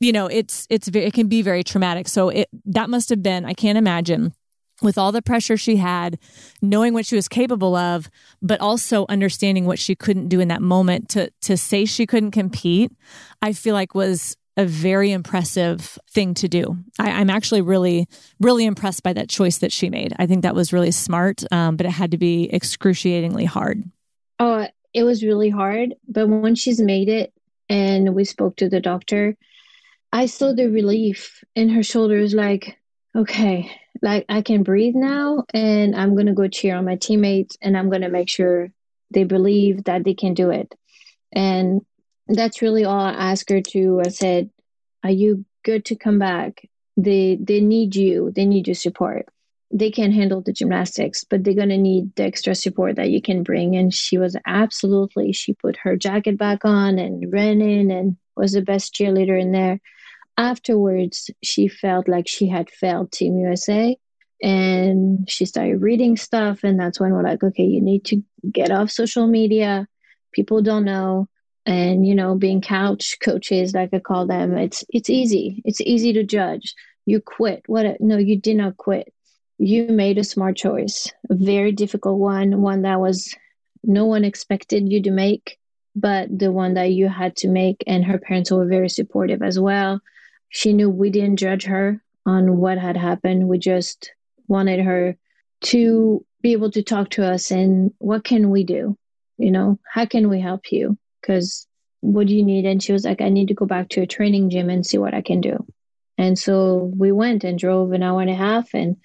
you 0.00 0.10
know, 0.10 0.26
it's, 0.26 0.66
it's, 0.70 0.88
it 0.88 1.12
can 1.12 1.28
be 1.28 1.42
very 1.42 1.62
traumatic. 1.62 2.08
So 2.08 2.30
it, 2.30 2.48
that 2.64 2.88
must 2.88 3.10
have 3.10 3.22
been, 3.22 3.44
I 3.44 3.52
can't 3.52 3.76
imagine 3.76 4.32
with 4.82 4.98
all 4.98 5.12
the 5.12 5.22
pressure 5.22 5.56
she 5.56 5.76
had, 5.76 6.18
knowing 6.60 6.94
what 6.94 7.06
she 7.06 7.16
was 7.16 7.28
capable 7.28 7.76
of, 7.76 8.10
but 8.42 8.60
also 8.60 9.06
understanding 9.08 9.66
what 9.66 9.78
she 9.78 9.94
couldn't 9.94 10.28
do 10.28 10.40
in 10.40 10.48
that 10.48 10.62
moment 10.62 11.08
to, 11.10 11.30
to 11.42 11.56
say 11.56 11.84
she 11.84 12.06
couldn't 12.06 12.32
compete, 12.32 12.92
I 13.40 13.52
feel 13.52 13.74
like 13.74 13.94
was 13.94 14.36
a 14.56 14.64
very 14.64 15.10
impressive 15.10 15.98
thing 16.10 16.34
to 16.34 16.48
do. 16.48 16.76
I, 16.98 17.20
am 17.20 17.30
actually 17.30 17.60
really, 17.60 18.06
really 18.40 18.64
impressed 18.64 19.02
by 19.02 19.12
that 19.14 19.28
choice 19.28 19.58
that 19.58 19.72
she 19.72 19.90
made. 19.90 20.14
I 20.18 20.26
think 20.26 20.42
that 20.42 20.54
was 20.54 20.72
really 20.72 20.92
smart, 20.92 21.42
um, 21.50 21.76
but 21.76 21.86
it 21.86 21.90
had 21.90 22.12
to 22.12 22.18
be 22.18 22.48
excruciatingly 22.52 23.46
hard. 23.46 23.82
Oh, 24.38 24.66
it 24.92 25.02
was 25.02 25.24
really 25.24 25.50
hard. 25.50 25.94
But 26.06 26.28
when 26.28 26.54
she's 26.54 26.80
made 26.80 27.08
it 27.08 27.32
and 27.68 28.14
we 28.14 28.24
spoke 28.24 28.56
to 28.56 28.68
the 28.68 28.80
doctor, 28.80 29.36
I 30.12 30.26
saw 30.26 30.52
the 30.52 30.70
relief 30.70 31.42
in 31.56 31.70
her 31.70 31.82
shoulders 31.82 32.34
like, 32.34 32.78
okay, 33.16 33.72
like 34.02 34.24
I 34.28 34.42
can 34.42 34.62
breathe 34.62 34.94
now 34.94 35.44
and 35.52 35.94
I'm 35.94 36.14
going 36.14 36.26
to 36.26 36.32
go 36.32 36.48
cheer 36.48 36.76
on 36.76 36.84
my 36.84 36.96
teammates 36.96 37.56
and 37.62 37.76
I'm 37.76 37.90
going 37.90 38.02
to 38.02 38.08
make 38.08 38.28
sure 38.28 38.70
they 39.10 39.24
believe 39.24 39.84
that 39.84 40.04
they 40.04 40.14
can 40.14 40.34
do 40.34 40.50
it. 40.50 40.74
And 41.32 41.82
that's 42.28 42.62
really 42.62 42.84
all 42.84 43.00
I 43.00 43.12
asked 43.12 43.50
her 43.50 43.60
to. 43.60 44.02
I 44.04 44.08
said, 44.08 44.50
"Are 45.02 45.10
you 45.10 45.44
good 45.62 45.84
to 45.86 45.96
come 45.96 46.18
back? 46.18 46.68
They 46.96 47.36
they 47.40 47.60
need 47.60 47.96
you. 47.96 48.32
They 48.34 48.46
need 48.46 48.66
your 48.66 48.74
support. 48.74 49.28
They 49.70 49.90
can't 49.90 50.14
handle 50.14 50.40
the 50.40 50.52
gymnastics, 50.52 51.24
but 51.24 51.42
they're 51.42 51.54
gonna 51.54 51.76
need 51.76 52.14
the 52.14 52.24
extra 52.24 52.54
support 52.54 52.96
that 52.96 53.10
you 53.10 53.20
can 53.20 53.42
bring." 53.42 53.76
And 53.76 53.92
she 53.92 54.16
was 54.16 54.36
absolutely. 54.46 55.32
She 55.32 55.54
put 55.54 55.76
her 55.78 55.96
jacket 55.96 56.38
back 56.38 56.64
on 56.64 56.98
and 56.98 57.32
ran 57.32 57.60
in 57.60 57.90
and 57.90 58.16
was 58.36 58.52
the 58.52 58.62
best 58.62 58.94
cheerleader 58.94 59.40
in 59.40 59.52
there. 59.52 59.80
Afterwards, 60.36 61.30
she 61.42 61.68
felt 61.68 62.08
like 62.08 62.26
she 62.26 62.48
had 62.48 62.70
failed 62.70 63.12
Team 63.12 63.38
USA 63.38 63.96
and 64.42 65.28
she 65.30 65.46
started 65.46 65.80
reading 65.80 66.16
stuff 66.16 66.64
and 66.64 66.78
that's 66.78 67.00
when 67.00 67.12
we're 67.12 67.22
like 67.22 67.42
okay 67.42 67.62
you 67.62 67.80
need 67.80 68.04
to 68.04 68.22
get 68.52 68.70
off 68.70 68.90
social 68.90 69.26
media. 69.26 69.86
People 70.32 70.60
don't 70.62 70.84
know. 70.84 71.28
And 71.66 72.06
you 72.06 72.14
know 72.14 72.34
being 72.34 72.60
couch 72.60 73.16
coaches 73.22 73.72
like 73.72 73.94
i 73.94 73.98
call 73.98 74.26
them 74.26 74.56
it's 74.58 74.84
it's 74.90 75.08
easy. 75.08 75.62
It's 75.64 75.80
easy 75.80 76.12
to 76.14 76.24
judge. 76.24 76.74
You 77.06 77.20
quit. 77.20 77.62
What 77.66 78.00
no 78.00 78.18
you 78.18 78.38
did 78.38 78.56
not 78.56 78.76
quit. 78.76 79.12
You 79.56 79.86
made 79.86 80.18
a 80.18 80.24
smart 80.24 80.56
choice 80.56 81.10
a 81.30 81.34
very 81.34 81.72
difficult 81.72 82.18
one 82.18 82.60
one 82.60 82.82
that 82.82 83.00
was 83.00 83.34
no 83.82 84.04
one 84.04 84.24
expected 84.24 84.92
you 84.92 85.02
to 85.02 85.10
make 85.10 85.58
but 85.96 86.26
the 86.36 86.50
one 86.50 86.74
that 86.74 86.90
you 86.90 87.08
had 87.08 87.36
to 87.36 87.48
make 87.48 87.84
and 87.86 88.04
her 88.04 88.18
parents 88.18 88.50
were 88.50 88.66
very 88.66 88.88
supportive 88.88 89.42
as 89.42 89.58
well 89.60 90.00
she 90.54 90.72
knew 90.72 90.88
we 90.88 91.10
didn't 91.10 91.36
judge 91.36 91.64
her 91.64 92.02
on 92.24 92.56
what 92.56 92.78
had 92.78 92.96
happened 92.96 93.48
we 93.48 93.58
just 93.58 94.12
wanted 94.48 94.80
her 94.80 95.16
to 95.60 96.24
be 96.42 96.52
able 96.52 96.70
to 96.70 96.82
talk 96.82 97.10
to 97.10 97.24
us 97.24 97.50
and 97.50 97.92
what 97.98 98.24
can 98.24 98.50
we 98.50 98.64
do 98.64 98.96
you 99.38 99.50
know 99.50 99.78
how 99.90 100.04
can 100.04 100.28
we 100.28 100.40
help 100.40 100.72
you 100.72 100.96
because 101.20 101.66
what 102.04 102.26
do 102.26 102.36
you 102.36 102.42
need? 102.42 102.66
And 102.66 102.82
she 102.82 102.92
was 102.92 103.04
like, 103.06 103.22
I 103.22 103.30
need 103.30 103.48
to 103.48 103.54
go 103.54 103.64
back 103.64 103.88
to 103.90 104.02
a 104.02 104.06
training 104.06 104.50
gym 104.50 104.68
and 104.68 104.84
see 104.84 104.98
what 104.98 105.14
I 105.14 105.22
can 105.22 105.40
do. 105.40 105.66
And 106.18 106.38
so 106.38 106.92
we 106.94 107.12
went 107.12 107.44
and 107.44 107.58
drove 107.58 107.92
an 107.92 108.02
hour 108.02 108.20
and 108.20 108.28
a 108.28 108.34
half 108.34 108.74
and 108.74 108.98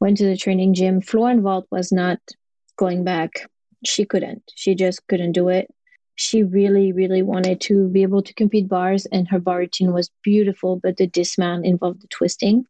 went 0.00 0.16
to 0.18 0.24
the 0.26 0.36
training 0.36 0.74
gym. 0.74 1.00
Vault 1.00 1.68
was 1.70 1.92
not 1.92 2.18
going 2.76 3.04
back. 3.04 3.48
She 3.84 4.04
couldn't. 4.04 4.42
She 4.56 4.74
just 4.74 5.06
couldn't 5.06 5.32
do 5.32 5.48
it. 5.48 5.72
She 6.16 6.42
really, 6.42 6.92
really 6.92 7.22
wanted 7.22 7.60
to 7.62 7.88
be 7.88 8.02
able 8.02 8.22
to 8.22 8.34
compete 8.34 8.68
bars, 8.68 9.06
and 9.06 9.28
her 9.28 9.38
bar 9.38 9.58
routine 9.58 9.92
was 9.92 10.10
beautiful, 10.22 10.76
but 10.76 10.96
the 10.96 11.06
dismount 11.06 11.66
involved 11.66 12.02
the 12.02 12.08
twisting, 12.08 12.66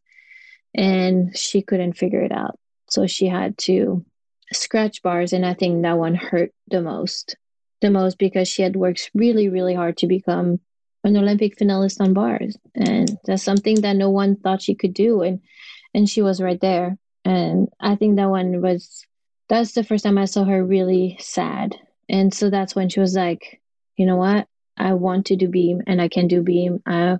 and 0.75 1.37
she 1.37 1.63
couldn't 1.63 1.95
figure 1.95 2.23
it 2.23 2.33
out. 2.33 2.59
So 2.89 3.07
she 3.07 3.27
had 3.27 3.57
to 3.59 4.05
scratch 4.53 5.03
bars, 5.03 5.33
and 5.33 5.47
I 5.47 5.55
think 5.55 5.83
that 5.83 5.99
one 5.99 6.15
hurt 6.15 6.53
the 6.69 6.83
most 6.83 7.37
the 7.81 7.91
most 7.91 8.19
because 8.19 8.49
she 8.49 8.63
had 8.63 8.77
worked 8.77 9.11
really, 9.15 9.49
really 9.49 9.75
hard 9.75 9.99
to 9.99 10.07
become 10.07 10.61
an 11.05 11.17
Olympic 11.17 11.57
finalist 11.57 12.01
on 12.01 12.15
bars. 12.15 12.57
And 12.75 13.19
that's 13.25 13.43
something 13.43 13.83
that 13.83 13.97
no 13.97 14.11
one 14.11 14.37
thought 14.37 14.63
she 14.63 14.75
could 14.75 14.95
do. 14.95 15.23
And 15.23 15.41
and 15.95 16.09
she 16.09 16.23
was 16.23 16.43
right 16.43 16.61
there. 16.61 16.99
And 17.25 17.69
I 17.81 17.97
think 17.97 18.17
that 18.17 18.31
one 18.31 18.61
was 18.61 19.05
that's 19.49 19.73
the 19.73 19.85
first 19.85 20.05
time 20.05 20.19
I 20.19 20.25
saw 20.25 20.45
her 20.45 20.65
really 20.65 21.17
sad. 21.21 21.77
And 22.09 22.33
so 22.33 22.51
that's 22.51 22.75
when 22.75 22.89
she 22.89 23.01
was 23.01 23.15
like, 23.15 23.61
you 23.97 24.07
know 24.07 24.17
what? 24.17 24.47
I 24.77 24.95
want 24.95 25.27
to 25.27 25.37
do 25.37 25.49
beam 25.49 25.83
and 25.87 26.01
I 26.01 26.09
can 26.09 26.29
do 26.29 26.43
beam. 26.43 26.83
I 26.87 27.19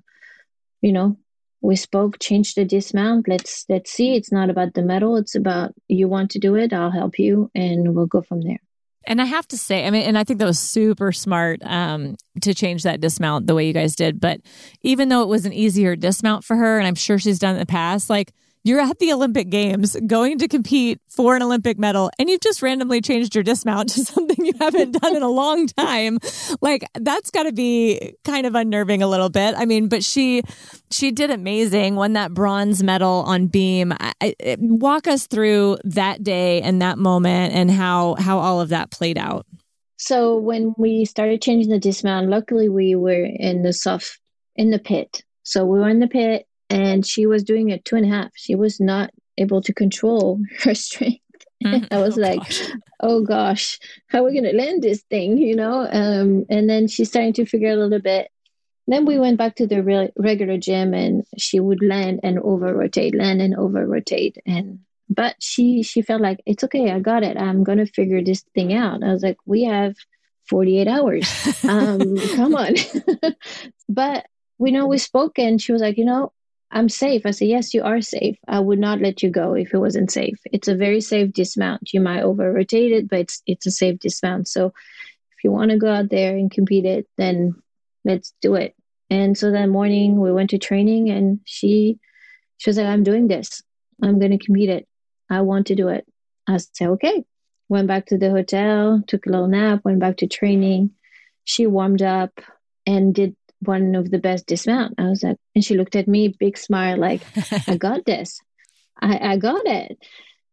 you 0.83 0.93
know, 0.93 1.17
we 1.61 1.75
spoke, 1.75 2.19
change 2.21 2.55
the 2.55 2.65
dismount. 2.65 3.29
Let's 3.29 3.65
let's 3.69 3.91
see. 3.91 4.15
It's 4.15 4.31
not 4.31 4.51
about 4.51 4.75
the 4.75 4.83
medal. 4.83 5.17
It's 5.17 5.35
about 5.35 5.75
you 5.89 6.09
want 6.09 6.31
to 6.33 6.39
do 6.39 6.55
it. 6.55 6.73
I'll 6.73 6.91
help 6.91 7.19
you, 7.19 7.51
and 7.55 7.95
we'll 7.95 8.07
go 8.07 8.23
from 8.23 8.43
there. 8.43 8.61
And 9.09 9.23
I 9.23 9.25
have 9.25 9.47
to 9.49 9.59
say, 9.59 9.87
I 9.87 9.91
mean, 9.91 10.03
and 10.03 10.19
I 10.19 10.25
think 10.25 10.41
that 10.41 10.47
was 10.47 10.59
super 10.59 11.13
smart 11.13 11.61
um, 11.65 12.17
to 12.41 12.55
change 12.55 12.83
that 12.83 13.01
dismount 13.01 13.47
the 13.47 13.55
way 13.55 13.67
you 13.67 13.73
guys 13.73 13.95
did. 13.95 14.21
But 14.21 14.41
even 14.83 15.09
though 15.09 15.23
it 15.23 15.29
was 15.29 15.47
an 15.47 15.53
easier 15.53 15.97
dismount 15.97 16.45
for 16.45 16.57
her, 16.57 16.79
and 16.79 16.87
I'm 16.87 16.97
sure 16.97 17.19
she's 17.19 17.39
done 17.39 17.55
in 17.55 17.61
the 17.61 17.67
past, 17.67 18.11
like 18.11 18.33
you're 18.67 18.81
at 18.81 18.99
the 18.99 19.13
Olympic 19.13 19.49
Games 19.49 19.97
going 20.09 20.39
to 20.39 20.49
compete 20.49 21.01
for 21.09 21.37
an 21.37 21.43
Olympic 21.43 21.79
medal 21.79 22.11
and 22.19 22.29
you've 22.29 22.41
just 22.41 22.63
randomly 22.63 23.01
changed 23.01 23.35
your 23.35 23.45
dismount 23.45 23.89
to 23.95 24.05
something 24.05 24.45
you 24.45 24.53
haven't 24.59 25.01
done 25.01 25.15
in 25.15 25.23
a 25.23 25.31
long 25.31 25.69
time. 25.69 26.19
Like 26.61 26.85
that's 26.95 27.31
got 27.31 27.45
to 27.45 27.53
be 27.53 28.17
kind 28.25 28.45
of 28.45 28.57
unnerving 28.57 29.03
a 29.03 29.07
little 29.07 29.29
bit. 29.29 29.55
I 29.57 29.67
mean, 29.67 29.89
but 29.89 30.03
she 30.03 30.43
she 30.91 31.13
did 31.13 31.31
amazing, 31.31 31.95
won 31.95 32.15
that 32.15 32.35
bronze 32.35 32.83
medal 32.83 33.23
on 33.27 33.47
beam. 33.47 33.93
I, 33.93 34.13
I, 34.21 34.57
walk 34.59 35.07
us 35.07 35.27
through 35.27 35.79
that 35.85 36.23
day 36.23 36.61
and 36.63 36.83
that 36.83 36.99
moment 36.99 37.55
and 37.55 37.71
how 37.71 38.17
how 38.17 38.39
all 38.39 38.61
of 38.61 38.71
that 38.71 38.91
played 38.91 39.17
out. 39.17 39.47
So 39.97 40.37
when 40.37 40.75
we 40.77 41.05
started 41.05 41.41
changing 41.41 41.71
the 41.71 41.79
dismount, 41.79 42.29
luckily 42.29 42.69
we 42.69 42.97
were 42.97 43.25
in 43.25 43.63
the 43.63 43.73
soft 43.73 44.19
in 44.57 44.71
the 44.71 44.79
pit. 44.81 45.23
So 45.45 45.65
we 45.65 45.79
were 45.79 45.89
in 45.89 46.01
the 46.01 46.09
pit 46.09 46.47
and 46.71 47.07
she 47.07 47.27
was 47.27 47.45
doing 47.45 47.71
it 47.71 47.85
two 47.85 47.97
and 47.97 48.07
a 48.07 48.09
half. 48.09 48.31
She 48.35 48.55
was 48.55 48.81
not 48.81 49.11
able 49.39 49.61
to 49.63 49.73
control 49.73 50.41
her 50.63 50.75
strength. 50.75 51.21
Mm-hmm. 51.65 51.87
I 51.95 51.99
was 51.99 52.19
oh, 52.19 52.21
like, 52.21 52.41
gosh. 52.41 52.71
oh 53.01 53.21
gosh, 53.23 53.79
how 54.09 54.21
are 54.21 54.25
we 54.25 54.33
going 54.33 54.45
to 54.45 54.57
land 54.57 54.83
this 54.83 55.03
thing, 55.03 55.39
you 55.39 55.57
know? 55.57 55.89
Um, 55.91 56.45
and 56.49 56.69
then 56.69 56.89
she's 56.89 57.09
starting 57.09 57.33
to 57.35 57.47
figure 57.47 57.71
a 57.71 57.77
little 57.77 58.01
bit. 58.01 58.31
Then 58.89 59.05
we 59.05 59.19
went 59.19 59.39
back 59.39 59.57
to 59.57 59.67
the 59.67 59.83
re- 59.83 60.13
regular 60.17 60.59
gym 60.59 60.95
and 60.95 61.25
she 61.37 61.59
would 61.59 61.83
land 61.83 62.21
and 62.23 62.39
over 62.39 62.73
rotate, 62.75 63.17
land 63.17 63.43
and 63.43 63.57
over 63.57 63.85
rotate. 63.85 64.39
And, 64.47 64.81
but 65.09 65.35
she, 65.41 65.83
she 65.83 66.03
felt 66.03 66.21
like, 66.21 66.41
it's 66.47 66.63
okay, 66.65 66.93
I 66.93 67.01
got 67.01 67.25
it. 67.25 67.37
I'm 67.37 67.65
going 67.65 67.79
to 67.79 67.87
figure 67.87 68.23
this 68.23 68.45
thing 68.55 68.73
out. 68.73 69.03
I 69.03 69.13
was 69.13 69.25
like, 69.25 69.39
we 69.45 69.65
have 69.65 69.97
48 70.49 70.89
hours. 70.89 71.29
Um, 71.69 72.17
come 72.37 72.55
on. 72.55 72.75
but 73.89 74.27
we 74.59 74.71
know 74.71 74.87
we 74.87 74.99
spoke 74.99 75.39
and 75.39 75.61
she 75.61 75.73
was 75.73 75.83
like, 75.83 75.99
you 75.99 76.05
know, 76.05 76.33
I'm 76.71 76.89
safe. 76.89 77.23
I 77.25 77.31
said, 77.31 77.49
Yes, 77.49 77.75
you 77.75 77.83
are 77.83 78.01
safe. 78.01 78.37
I 78.49 78.61
would 78.61 78.79
not 78.79 79.01
let 79.01 79.23
you 79.23 79.31
go 79.31 79.55
if 79.55 79.73
it 79.73 79.79
wasn't 79.79 80.11
safe. 80.11 80.39
It's 80.47 80.69
a 80.69 80.75
very 80.75 81.01
safe 81.01 81.33
dismount. 81.33 81.93
You 81.93 82.01
might 82.01 82.23
over 82.23 82.53
rotate 82.53 82.93
it, 82.93 83.09
but 83.09 83.21
it's 83.21 83.43
it's 83.47 83.67
a 83.67 83.71
safe 83.71 83.99
dismount. 84.01 84.49
So 84.49 84.67
if 84.67 85.45
you 85.45 85.53
want 85.53 85.71
to 85.71 85.79
go 85.79 85.91
out 85.91 86.11
there 86.11 86.37
and 86.37 86.51
compete 86.51 86.85
it, 86.85 87.07
then 87.17 87.55
let's 88.05 88.35
do 88.41 88.55
it. 88.55 88.75
And 89.11 89.39
so 89.39 89.53
that 89.53 89.69
morning 89.69 90.21
we 90.21 90.33
went 90.33 90.51
to 90.51 90.59
training 90.59 91.09
and 91.11 91.41
she 91.45 91.99
she 92.59 92.71
was 92.71 92.77
like, 92.77 92.87
I'm 92.87 93.05
doing 93.05 93.29
this. 93.29 93.63
I'm 94.03 94.19
gonna 94.19 94.39
compete 94.39 94.71
it. 94.71 94.89
I 95.31 95.43
want 95.43 95.69
to 95.69 95.75
do 95.75 95.89
it. 95.89 96.07
I 96.49 96.57
said, 96.57 96.89
Okay. 96.89 97.25
Went 97.69 97.89
back 97.89 98.07
to 98.07 98.19
the 98.19 98.31
hotel, 98.31 99.03
took 99.09 99.27
a 99.27 99.31
little 99.31 99.49
nap, 99.49 99.81
went 99.85 99.99
back 99.99 100.19
to 100.19 100.29
training. 100.29 100.93
She 101.45 101.67
warmed 101.67 102.03
up 102.03 102.41
and 102.87 103.13
did 103.13 103.35
one 103.61 103.95
of 103.95 104.11
the 104.11 104.19
best 104.19 104.47
dismount. 104.47 104.95
I 104.99 105.09
was 105.09 105.23
like, 105.23 105.37
and 105.55 105.65
she 105.65 105.77
looked 105.77 105.97
at 105.97 106.09
me, 106.09 106.29
big 106.29 106.59
smile, 106.59 106.99
like, 106.99 107.23
I 107.67 107.77
got 107.77 108.05
this. 108.05 108.41
I, 109.01 109.33
I 109.33 109.37
got 109.37 109.67
it. 109.67 109.99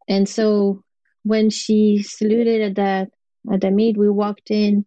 And 0.07 0.27
so 0.27 0.83
when 1.23 1.49
she 1.49 2.03
saluted 2.03 2.61
at 2.61 2.75
the 2.75 3.09
at 3.53 3.61
the 3.61 3.71
meet, 3.71 3.97
we 3.97 4.09
walked 4.09 4.51
in. 4.51 4.85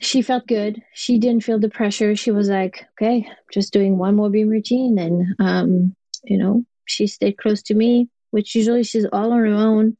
She 0.00 0.22
felt 0.22 0.46
good. 0.46 0.82
She 0.92 1.18
didn't 1.18 1.44
feel 1.44 1.60
the 1.60 1.68
pressure. 1.68 2.16
She 2.16 2.30
was 2.30 2.48
like, 2.48 2.84
okay, 2.92 3.28
just 3.52 3.72
doing 3.72 3.96
one 3.96 4.16
more 4.16 4.30
beam 4.30 4.48
routine. 4.48 4.98
And 4.98 5.34
um, 5.38 5.94
you 6.24 6.38
know, 6.38 6.64
she 6.86 7.06
stayed 7.06 7.38
close 7.38 7.62
to 7.64 7.74
me, 7.74 8.08
which 8.30 8.54
usually 8.54 8.82
she's 8.82 9.06
all 9.12 9.32
on 9.32 9.38
her 9.38 9.46
own. 9.46 9.96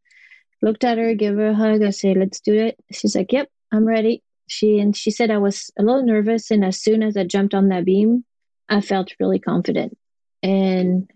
looked 0.62 0.84
at 0.84 0.98
her, 0.98 1.14
gave 1.14 1.34
her 1.34 1.48
a 1.48 1.54
hug. 1.54 1.82
I 1.82 1.90
say, 1.90 2.14
let's 2.14 2.40
do 2.40 2.54
it. 2.54 2.76
She's 2.92 3.14
like, 3.14 3.32
yep, 3.32 3.48
I'm 3.72 3.84
ready. 3.84 4.22
She 4.46 4.78
and 4.78 4.96
she 4.96 5.10
said 5.10 5.30
I 5.30 5.38
was 5.38 5.70
a 5.78 5.82
little 5.82 6.04
nervous, 6.04 6.50
and 6.50 6.64
as 6.64 6.80
soon 6.80 7.02
as 7.02 7.16
I 7.16 7.24
jumped 7.24 7.54
on 7.54 7.68
that 7.68 7.84
beam, 7.84 8.24
I 8.68 8.80
felt 8.80 9.14
really 9.18 9.38
confident. 9.38 9.96
And 10.42 11.10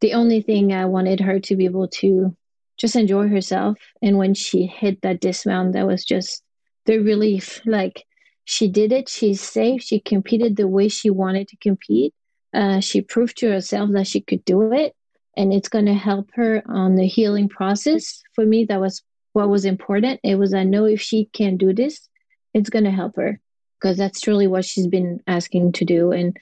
the 0.00 0.14
only 0.14 0.42
thing 0.42 0.72
I 0.72 0.84
wanted 0.84 1.20
her 1.20 1.40
to 1.40 1.56
be 1.56 1.64
able 1.64 1.88
to 1.88 2.36
just 2.76 2.96
enjoy 2.96 3.28
herself. 3.28 3.76
And 4.00 4.16
when 4.16 4.34
she 4.34 4.66
hit 4.66 5.02
that 5.02 5.20
dismount, 5.20 5.72
that 5.72 5.86
was 5.86 6.04
just 6.04 6.42
the 6.86 6.98
relief. 6.98 7.60
Like 7.66 8.04
she 8.44 8.68
did 8.68 8.92
it, 8.92 9.08
she's 9.08 9.42
safe, 9.42 9.82
she 9.82 10.00
competed 10.00 10.56
the 10.56 10.68
way 10.68 10.88
she 10.88 11.10
wanted 11.10 11.48
to 11.48 11.56
compete. 11.56 12.14
Uh, 12.54 12.80
she 12.80 13.02
proved 13.02 13.36
to 13.38 13.50
herself 13.50 13.90
that 13.92 14.06
she 14.06 14.22
could 14.22 14.42
do 14.46 14.72
it, 14.72 14.94
and 15.36 15.52
it's 15.52 15.68
going 15.68 15.84
to 15.84 15.94
help 15.94 16.30
her 16.34 16.62
on 16.66 16.94
the 16.94 17.06
healing 17.06 17.48
process. 17.48 18.22
For 18.34 18.46
me, 18.46 18.64
that 18.64 18.80
was 18.80 19.02
what 19.34 19.50
was 19.50 19.66
important. 19.66 20.20
It 20.24 20.36
was 20.36 20.54
I 20.54 20.64
know 20.64 20.86
if 20.86 21.00
she 21.00 21.26
can 21.34 21.58
do 21.58 21.74
this, 21.74 22.07
it's 22.58 22.70
going 22.70 22.84
to 22.84 22.90
help 22.90 23.16
her 23.16 23.40
because 23.80 23.96
that's 23.96 24.20
truly 24.20 24.46
what 24.46 24.64
she's 24.64 24.86
been 24.86 25.20
asking 25.26 25.72
to 25.72 25.84
do. 25.84 26.12
And 26.12 26.36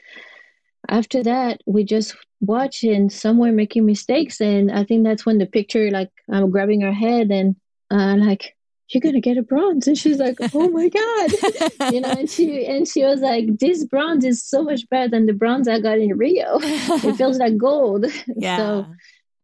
after 0.88 1.22
that, 1.22 1.60
we 1.66 1.84
just 1.84 2.16
watch 2.40 2.82
and 2.82 3.12
somewhere 3.12 3.52
making 3.52 3.86
mistakes. 3.86 4.40
And 4.40 4.72
I 4.72 4.84
think 4.84 5.04
that's 5.04 5.26
when 5.26 5.38
the 5.38 5.46
picture, 5.46 5.90
like, 5.90 6.10
I'm 6.30 6.50
grabbing 6.50 6.80
her 6.80 6.92
head 6.92 7.30
and 7.30 7.56
uh, 7.90 8.16
like, 8.16 8.56
you're 8.90 9.00
gonna 9.00 9.20
get 9.20 9.36
a 9.36 9.42
bronze 9.42 9.88
and 9.88 9.98
she's 9.98 10.18
like 10.18 10.36
oh 10.54 10.68
my 10.70 10.88
god 10.88 11.92
you 11.92 12.00
know 12.00 12.10
and 12.10 12.30
she 12.30 12.64
and 12.66 12.86
she 12.86 13.02
was 13.04 13.20
like 13.20 13.58
this 13.58 13.84
bronze 13.84 14.24
is 14.24 14.44
so 14.44 14.62
much 14.62 14.88
better 14.88 15.08
than 15.08 15.26
the 15.26 15.32
bronze 15.32 15.66
i 15.66 15.80
got 15.80 15.98
in 15.98 16.16
rio 16.16 16.58
it 16.60 17.16
feels 17.16 17.38
like 17.38 17.56
gold 17.56 18.06
yeah. 18.36 18.56
so 18.56 18.86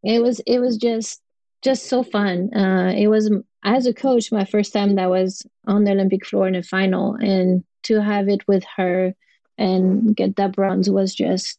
it 0.05 0.23
was 0.23 0.41
it 0.47 0.61
was 0.61 0.77
just 0.77 1.21
just 1.61 1.87
so 1.87 2.03
fun 2.03 2.55
uh 2.55 2.93
it 2.97 3.09
was 3.09 3.33
as 3.65 3.87
a 3.87 3.95
coach 3.95 4.33
my 4.33 4.45
first 4.45 4.73
time 4.73 4.97
that 4.97 5.11
was 5.11 5.47
on 5.67 5.85
the 5.85 5.91
olympic 5.93 6.27
floor 6.27 6.49
in 6.49 6.55
a 6.55 6.63
final 6.63 7.15
and 7.15 7.65
to 7.83 8.01
have 8.01 8.29
it 8.29 8.47
with 8.47 8.65
her 8.77 9.15
and 9.59 10.17
get 10.17 10.37
that 10.37 10.53
bronze 10.53 10.89
was 10.89 11.15
just 11.15 11.59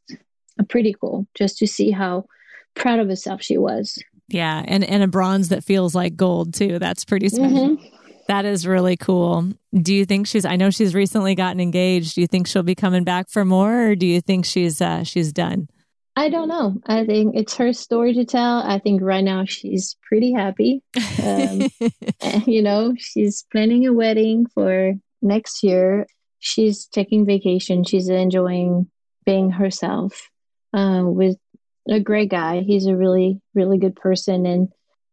pretty 0.70 0.96
cool 1.00 1.28
just 1.36 1.58
to 1.58 1.68
see 1.68 1.92
how 1.92 2.26
proud 2.76 3.00
of 3.00 3.08
herself 3.08 3.42
she 3.42 3.58
was. 3.58 3.98
Yeah 4.30 4.64
and 4.68 4.84
and 4.84 5.04
a 5.04 5.08
bronze 5.08 5.50
that 5.50 5.64
feels 5.64 5.94
like 5.94 6.16
gold 6.16 6.54
too. 6.54 6.80
That's 6.80 7.06
pretty 7.06 7.30
special. 7.30 7.78
Mm-hmm. 7.78 7.86
that 8.28 8.46
is 8.46 8.66
really 8.66 8.98
cool. 8.98 9.50
Do 9.74 9.94
you 9.94 10.06
think 10.06 10.28
she's 10.28 10.46
i 10.46 10.56
know 10.56 10.70
she's 10.70 10.96
recently 10.96 11.36
gotten 11.36 11.60
engaged. 11.60 12.16
Do 12.16 12.22
you 12.22 12.28
think 12.28 12.48
she'll 12.48 12.64
be 12.64 12.76
coming 12.76 13.04
back 13.04 13.30
for 13.30 13.46
more 13.46 13.90
or 13.90 13.96
do 13.96 14.06
you 14.06 14.22
think 14.22 14.46
she's 14.46 14.82
uh 14.82 15.04
she's 15.04 15.32
done 15.32 15.68
I 16.16 16.30
don't 16.30 16.48
know. 16.48 16.76
I 16.86 17.06
think 17.06 17.36
it's 17.36 17.56
her 17.56 17.74
story 17.74 18.14
to 18.14 18.26
tell. 18.26 18.60
I 18.60 18.80
think 18.80 19.02
right 19.02 19.24
now 19.24 19.46
she's 19.46 19.98
pretty 20.04 20.32
happy. 20.32 20.84
Um, 21.24 21.70
you 22.46 22.62
know, 22.62 22.94
she's 22.98 23.46
planning 23.52 23.88
a 23.88 23.94
wedding 23.94 24.46
for 24.54 24.94
next 25.22 25.64
year 25.64 26.06
she's 26.44 26.86
taking 26.86 27.26
vacation. 27.26 27.86
She's 27.86 28.10
enjoying 28.10 28.92
being 29.26 29.50
herself 29.50 30.30
uh, 30.74 31.04
with 31.06 31.38
a 31.90 32.02
great 32.02 32.30
guy. 32.30 32.60
He's 32.60 32.86
a 32.86 32.98
really, 32.98 33.42
really 33.56 33.78
good 33.78 33.96
person 33.96 34.46
and 34.46 34.68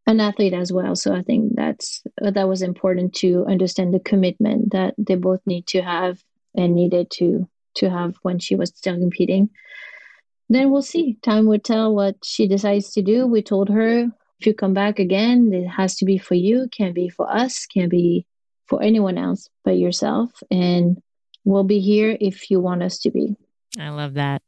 an 0.05 0.19
athlete 0.19 0.53
as 0.53 0.73
well. 0.73 0.95
So 0.95 1.15
I 1.15 1.21
think 1.21 1.53
that's 1.55 2.03
that 2.17 2.49
was 2.49 2.61
important 2.61 3.13
to 3.15 3.45
understand 3.47 3.93
the 3.93 3.99
commitment 3.99 4.73
that 4.73 4.93
they 4.97 5.15
both 5.15 5.39
need 5.45 5.67
to 5.67 5.81
have 5.81 6.21
and 6.53 6.75
needed 6.75 7.09
to 7.11 7.47
to 7.75 7.89
have 7.89 8.15
when 8.23 8.39
she 8.39 8.55
was 8.55 8.69
still 8.75 8.99
competing. 8.99 9.49
Then 10.51 10.69
we'll 10.69 10.81
see. 10.81 11.17
Time 11.21 11.45
will 11.45 11.59
tell 11.59 11.95
what 11.95 12.15
she 12.23 12.47
decides 12.47 12.91
to 12.91 13.01
do. 13.01 13.25
We 13.25 13.41
told 13.41 13.69
her 13.69 14.03
if 14.39 14.45
you 14.45 14.53
come 14.53 14.73
back 14.73 14.99
again, 14.99 15.51
it 15.53 15.67
has 15.67 15.95
to 15.97 16.05
be 16.05 16.17
for 16.17 16.35
you, 16.35 16.67
can't 16.71 16.95
be 16.95 17.09
for 17.09 17.31
us, 17.31 17.65
can't 17.65 17.91
be 17.91 18.25
for 18.67 18.81
anyone 18.81 19.17
else 19.17 19.49
but 19.63 19.77
yourself. 19.77 20.31
And 20.49 21.01
We'll 21.43 21.63
be 21.63 21.79
here 21.79 22.17
if 22.19 22.51
you 22.51 22.59
want 22.59 22.83
us 22.83 22.99
to 22.99 23.11
be. 23.11 23.35
I 23.79 23.89
love 23.89 24.15
that. 24.15 24.41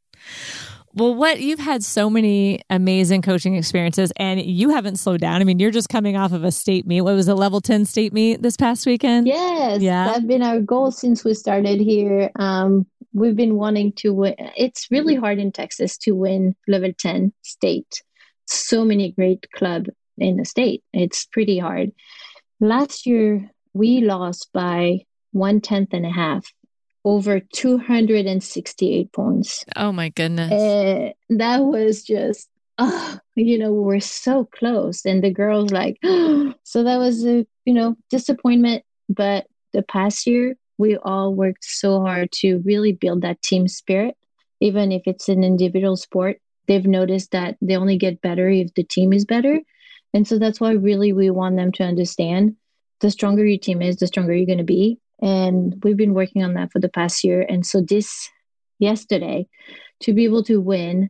Well, 0.95 1.15
what 1.15 1.41
you've 1.41 1.59
had 1.59 1.83
so 1.83 2.07
many 2.07 2.61
amazing 2.69 3.23
coaching 3.23 3.55
experiences 3.55 4.13
and 4.15 4.39
you 4.39 4.69
haven't 4.69 4.97
slowed 4.97 5.21
down. 5.21 5.41
I 5.41 5.43
mean, 5.43 5.57
you're 5.57 5.71
just 5.71 5.89
coming 5.89 6.15
off 6.15 6.33
of 6.33 6.43
a 6.43 6.51
state 6.51 6.85
meet. 6.85 7.01
What 7.01 7.15
was 7.15 7.27
a 7.27 7.33
level 7.33 7.61
10 7.61 7.85
state 7.85 8.13
meet 8.13 8.43
this 8.43 8.55
past 8.55 8.85
weekend? 8.85 9.25
Yes. 9.25 9.81
Yeah. 9.81 10.05
That's 10.05 10.25
been 10.25 10.43
our 10.43 10.59
goal 10.59 10.91
since 10.91 11.23
we 11.23 11.33
started 11.33 11.81
here. 11.81 12.29
Um, 12.35 12.85
we've 13.13 13.35
been 13.35 13.55
wanting 13.55 13.93
to 13.93 14.13
win. 14.13 14.35
It's 14.57 14.87
really 14.91 15.15
hard 15.15 15.39
in 15.39 15.51
Texas 15.51 15.97
to 15.99 16.11
win 16.11 16.55
level 16.67 16.91
10 16.97 17.33
state. 17.41 18.01
So 18.45 18.83
many 18.83 19.11
great 19.11 19.47
club 19.51 19.87
in 20.17 20.37
the 20.37 20.45
state. 20.45 20.83
It's 20.93 21.25
pretty 21.25 21.57
hard. 21.59 21.91
Last 22.59 23.05
year, 23.05 23.49
we 23.73 24.01
lost 24.01 24.49
by 24.53 25.05
one 25.31 25.61
tenth 25.61 25.93
and 25.93 26.05
a 26.05 26.11
half 26.11 26.45
over 27.05 27.39
268 27.39 29.11
points. 29.11 29.65
Oh 29.75 29.91
my 29.91 30.09
goodness. 30.09 30.51
Uh, 30.51 31.11
that 31.29 31.59
was 31.59 32.03
just, 32.03 32.49
oh, 32.77 33.19
you 33.35 33.57
know, 33.57 33.73
we 33.73 33.83
were 33.83 33.99
so 33.99 34.45
close. 34.45 35.05
And 35.05 35.23
the 35.23 35.31
girls, 35.31 35.71
like, 35.71 35.97
oh. 36.03 36.53
so 36.63 36.83
that 36.83 36.97
was 36.97 37.25
a, 37.25 37.45
you 37.65 37.73
know, 37.73 37.95
disappointment. 38.09 38.83
But 39.09 39.47
the 39.73 39.83
past 39.83 40.25
year, 40.25 40.55
we 40.83 40.97
all 40.97 41.33
worked 41.33 41.63
so 41.63 42.01
hard 42.01 42.29
to 42.33 42.61
really 42.65 42.91
build 42.91 43.21
that 43.21 43.41
team 43.41 43.69
spirit, 43.69 44.17
even 44.59 44.91
if 44.91 45.03
it's 45.05 45.29
an 45.29 45.41
individual 45.41 45.95
sport. 45.95 46.41
They've 46.67 46.85
noticed 46.85 47.31
that 47.31 47.55
they 47.61 47.77
only 47.77 47.97
get 47.97 48.21
better 48.21 48.49
if 48.49 48.73
the 48.73 48.83
team 48.83 49.13
is 49.13 49.23
better. 49.23 49.61
And 50.13 50.27
so 50.27 50.37
that's 50.37 50.59
why 50.59 50.71
really 50.71 51.13
we 51.13 51.29
want 51.29 51.55
them 51.55 51.71
to 51.73 51.83
understand 51.85 52.57
the 52.99 53.09
stronger 53.09 53.45
your 53.45 53.59
team 53.59 53.81
is, 53.81 53.95
the 53.95 54.07
stronger 54.07 54.33
you're 54.33 54.45
going 54.45 54.57
to 54.57 54.65
be. 54.65 54.99
And 55.21 55.81
we've 55.85 55.95
been 55.95 56.13
working 56.13 56.43
on 56.43 56.53
that 56.55 56.73
for 56.73 56.79
the 56.79 56.89
past 56.89 57.23
year. 57.23 57.45
And 57.47 57.65
so 57.65 57.79
this 57.79 58.29
yesterday 58.79 59.47
to 60.01 60.13
be 60.13 60.25
able 60.25 60.43
to 60.43 60.59
win 60.59 61.09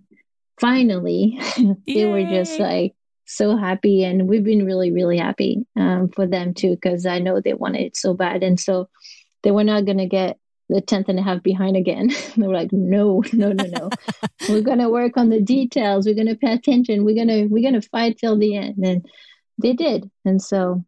finally 0.60 1.40
they 1.88 2.06
were 2.06 2.22
just 2.22 2.60
like 2.60 2.94
so 3.26 3.58
happy. 3.58 4.04
And 4.04 4.28
we've 4.28 4.44
been 4.44 4.68
really 4.68 4.92
really 4.92 5.18
happy 5.18 5.66
um, 5.76 6.10
for 6.10 6.28
them 6.28 6.54
too 6.54 6.76
because 6.76 7.08
i 7.08 7.18
know 7.18 7.42
they 7.42 7.56
wanted 7.56 7.82
it 7.82 7.98
so 7.98 8.14
bad. 8.14 8.44
And 8.44 8.60
so 8.60 8.88
they 9.44 9.52
were 9.52 9.64
not 9.64 9.86
going 9.86 9.98
to 9.98 10.08
get 10.08 10.38
the 10.70 10.82
10th 10.82 11.10
and 11.10 11.20
a 11.20 11.22
half 11.22 11.44
behind 11.44 11.76
again 11.76 12.10
they 12.38 12.48
were 12.48 12.54
like 12.54 12.72
no 12.72 13.22
no 13.34 13.52
no 13.52 13.66
no 13.66 13.90
we're 14.50 14.62
going 14.62 14.80
to 14.80 14.90
work 14.90 15.18
on 15.18 15.30
the 15.30 15.42
details 15.42 16.06
we're 16.06 16.16
going 16.16 16.28
to 16.28 16.36
pay 16.36 16.54
attention 16.54 17.04
we're 17.04 17.16
going 17.16 17.28
to 17.28 17.46
we're 17.48 17.62
going 17.62 17.80
to 17.80 17.90
fight 17.90 18.18
till 18.18 18.38
the 18.38 18.56
end 18.56 18.78
and 18.78 19.06
they 19.62 19.74
did 19.74 20.10
and 20.26 20.42
so 20.42 20.84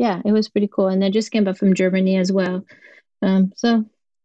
yeah, 0.00 0.22
it 0.24 0.32
was 0.32 0.48
pretty 0.48 0.66
cool. 0.66 0.88
And 0.88 1.04
I 1.04 1.10
just 1.10 1.30
came 1.30 1.44
back 1.44 1.58
from 1.58 1.74
Germany 1.74 2.16
as 2.16 2.32
well. 2.32 2.64
Um, 3.20 3.52
so 3.54 3.84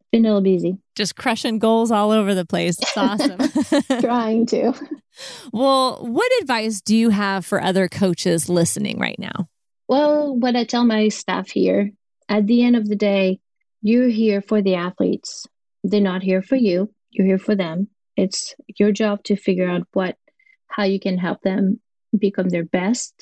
been 0.09 0.25
a 0.25 0.29
little 0.29 0.41
busy. 0.41 0.77
Just 0.95 1.17
crushing 1.17 1.59
goals 1.59 1.91
all 1.91 2.11
over 2.11 2.33
the 2.33 2.45
place. 2.45 2.77
It's 2.79 2.95
awesome. 2.95 3.99
Trying 4.01 4.45
to. 4.47 4.71
Well, 5.51 5.97
what 6.07 6.31
advice 6.41 6.79
do 6.79 6.95
you 6.95 7.09
have 7.09 7.45
for 7.45 7.61
other 7.61 7.89
coaches 7.89 8.47
listening 8.47 8.99
right 8.99 9.19
now? 9.19 9.49
Well, 9.89 10.33
what 10.33 10.55
I 10.55 10.63
tell 10.63 10.85
my 10.85 11.09
staff 11.09 11.49
here 11.49 11.91
at 12.29 12.47
the 12.47 12.63
end 12.63 12.77
of 12.77 12.87
the 12.87 12.95
day, 12.95 13.41
you're 13.85 14.09
here 14.09 14.41
for 14.41 14.63
the 14.63 14.73
athletes. 14.73 15.45
They're 15.83 16.01
not 16.01 16.23
here 16.23 16.41
for 16.41 16.55
you. 16.55 16.91
You're 17.11 17.27
here 17.27 17.37
for 17.37 17.53
them. 17.53 17.87
It's 18.17 18.55
your 18.79 18.91
job 18.91 19.23
to 19.25 19.35
figure 19.35 19.69
out 19.69 19.83
what, 19.93 20.17
how 20.65 20.85
you 20.85 20.99
can 20.99 21.19
help 21.19 21.43
them 21.43 21.79
become 22.17 22.49
their 22.49 22.63
best. 22.63 23.13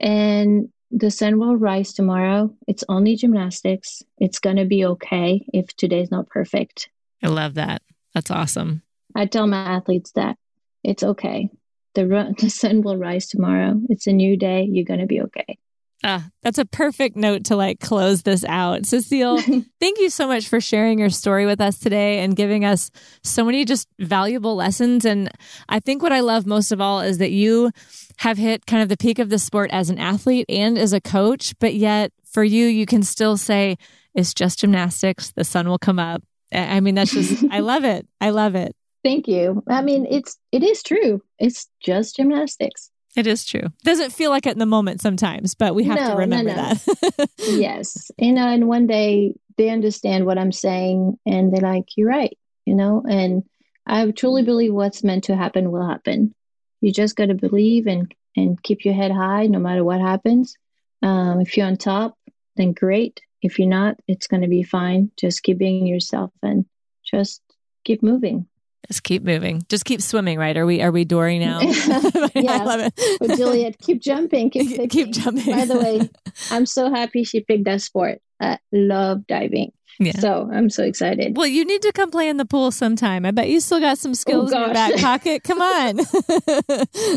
And 0.00 0.68
the 0.92 1.10
sun 1.10 1.40
will 1.40 1.56
rise 1.56 1.92
tomorrow. 1.92 2.54
It's 2.68 2.84
only 2.88 3.16
gymnastics. 3.16 4.04
It's 4.18 4.38
going 4.38 4.54
to 4.54 4.66
be 4.66 4.86
okay 4.86 5.44
if 5.52 5.74
today's 5.74 6.12
not 6.12 6.28
perfect. 6.28 6.90
I 7.20 7.26
love 7.26 7.54
that. 7.54 7.82
That's 8.14 8.30
awesome. 8.30 8.82
I 9.16 9.26
tell 9.26 9.48
my 9.48 9.64
athletes 9.64 10.12
that 10.12 10.36
it's 10.84 11.02
okay. 11.02 11.48
The, 11.96 12.32
the 12.38 12.50
sun 12.50 12.82
will 12.82 12.96
rise 12.96 13.26
tomorrow. 13.26 13.80
It's 13.88 14.06
a 14.06 14.12
new 14.12 14.36
day. 14.36 14.62
You're 14.70 14.84
going 14.84 15.00
to 15.00 15.06
be 15.06 15.22
okay. 15.22 15.58
Ah, 16.02 16.28
that's 16.42 16.58
a 16.58 16.66
perfect 16.66 17.16
note 17.16 17.44
to 17.44 17.56
like 17.56 17.80
close 17.80 18.22
this 18.22 18.44
out. 18.44 18.84
Cecile, 18.84 19.38
thank 19.80 19.98
you 19.98 20.10
so 20.10 20.26
much 20.26 20.48
for 20.48 20.60
sharing 20.60 20.98
your 20.98 21.08
story 21.08 21.46
with 21.46 21.60
us 21.60 21.78
today 21.78 22.18
and 22.18 22.36
giving 22.36 22.64
us 22.64 22.90
so 23.22 23.44
many 23.44 23.64
just 23.64 23.88
valuable 23.98 24.54
lessons. 24.54 25.06
And 25.06 25.30
I 25.68 25.80
think 25.80 26.02
what 26.02 26.12
I 26.12 26.20
love 26.20 26.46
most 26.46 26.72
of 26.72 26.80
all 26.80 27.00
is 27.00 27.18
that 27.18 27.30
you 27.30 27.70
have 28.18 28.36
hit 28.36 28.66
kind 28.66 28.82
of 28.82 28.88
the 28.88 28.96
peak 28.96 29.18
of 29.18 29.30
the 29.30 29.38
sport 29.38 29.70
as 29.72 29.88
an 29.88 29.98
athlete 29.98 30.46
and 30.48 30.76
as 30.76 30.92
a 30.92 31.00
coach, 31.00 31.54
but 31.58 31.74
yet 31.74 32.12
for 32.30 32.44
you, 32.44 32.66
you 32.66 32.84
can 32.84 33.02
still 33.02 33.36
say 33.36 33.78
it's 34.14 34.34
just 34.34 34.58
gymnastics. 34.58 35.32
The 35.32 35.44
sun 35.44 35.68
will 35.68 35.78
come 35.78 35.98
up. 35.98 36.22
I 36.52 36.80
mean, 36.80 36.94
that's 36.94 37.12
just, 37.12 37.44
I 37.50 37.60
love 37.60 37.84
it. 37.84 38.06
I 38.20 38.30
love 38.30 38.54
it. 38.54 38.76
Thank 39.02 39.28
you. 39.28 39.62
I 39.68 39.82
mean, 39.82 40.06
it's, 40.08 40.38
it 40.52 40.62
is 40.62 40.82
true. 40.82 41.22
It's 41.38 41.68
just 41.80 42.16
gymnastics. 42.16 42.90
It 43.16 43.26
is 43.26 43.44
true. 43.44 43.68
Doesn't 43.84 44.12
feel 44.12 44.30
like 44.30 44.46
it 44.46 44.52
in 44.52 44.58
the 44.58 44.66
moment 44.66 45.00
sometimes, 45.00 45.54
but 45.54 45.74
we 45.74 45.84
have 45.84 45.96
no, 45.96 46.10
to 46.10 46.16
remember 46.16 46.54
no, 46.54 46.56
no. 46.56 46.74
that. 46.74 47.30
yes. 47.38 48.10
You 48.18 48.32
know, 48.32 48.48
and 48.48 48.66
one 48.66 48.86
day 48.86 49.34
they 49.56 49.68
understand 49.70 50.26
what 50.26 50.38
I'm 50.38 50.52
saying 50.52 51.18
and 51.24 51.52
they're 51.52 51.60
like, 51.60 51.84
you're 51.96 52.08
right, 52.08 52.36
you 52.64 52.74
know, 52.74 53.04
and 53.08 53.44
I 53.86 54.10
truly 54.10 54.42
believe 54.42 54.72
what's 54.72 55.04
meant 55.04 55.24
to 55.24 55.36
happen 55.36 55.70
will 55.70 55.86
happen. 55.86 56.34
You 56.80 56.92
just 56.92 57.16
got 57.16 57.26
to 57.26 57.34
believe 57.34 57.86
and, 57.86 58.12
and 58.36 58.60
keep 58.62 58.84
your 58.84 58.94
head 58.94 59.12
high 59.12 59.46
no 59.46 59.58
matter 59.58 59.84
what 59.84 60.00
happens. 60.00 60.56
Um, 61.02 61.40
if 61.40 61.56
you're 61.56 61.66
on 61.66 61.76
top, 61.76 62.18
then 62.56 62.72
great. 62.72 63.20
If 63.42 63.58
you're 63.58 63.68
not, 63.68 63.96
it's 64.08 64.26
going 64.26 64.42
to 64.42 64.48
be 64.48 64.62
fine. 64.62 65.10
Just 65.16 65.42
keep 65.42 65.58
being 65.58 65.86
yourself 65.86 66.32
and 66.42 66.64
just 67.04 67.42
keep 67.84 68.02
moving. 68.02 68.46
Just 68.88 69.02
keep 69.02 69.22
moving. 69.22 69.62
Just 69.68 69.84
keep 69.84 70.02
swimming, 70.02 70.38
right? 70.38 70.56
Are 70.56 70.66
we 70.66 70.82
are 70.82 70.90
we 70.90 71.04
Dory 71.04 71.38
now? 71.38 71.60
yeah. 71.60 71.72
I 72.36 72.64
love 72.64 72.80
it. 72.80 73.18
But 73.20 73.36
Juliet, 73.36 73.78
keep 73.78 74.00
jumping. 74.00 74.50
Keep, 74.50 74.90
keep 74.90 75.10
jumping. 75.10 75.54
By 75.54 75.64
the 75.64 75.78
way, 75.78 76.10
I'm 76.50 76.66
so 76.66 76.90
happy 76.90 77.24
she 77.24 77.40
picked 77.40 77.64
that 77.64 77.80
sport. 77.82 78.20
I 78.40 78.58
love 78.72 79.26
diving. 79.26 79.72
Yeah. 80.00 80.18
So 80.18 80.50
I'm 80.52 80.70
so 80.70 80.82
excited. 80.82 81.36
Well, 81.36 81.46
you 81.46 81.64
need 81.64 81.82
to 81.82 81.92
come 81.92 82.10
play 82.10 82.28
in 82.28 82.36
the 82.36 82.44
pool 82.44 82.72
sometime. 82.72 83.24
I 83.24 83.30
bet 83.30 83.48
you 83.48 83.60
still 83.60 83.78
got 83.78 83.96
some 83.96 84.14
skills 84.14 84.52
oh, 84.52 84.56
in 84.56 84.60
your 84.62 84.70
oh, 84.70 84.74
back 84.74 84.96
pocket. 84.96 85.44
Come 85.44 85.62
on. 85.62 86.00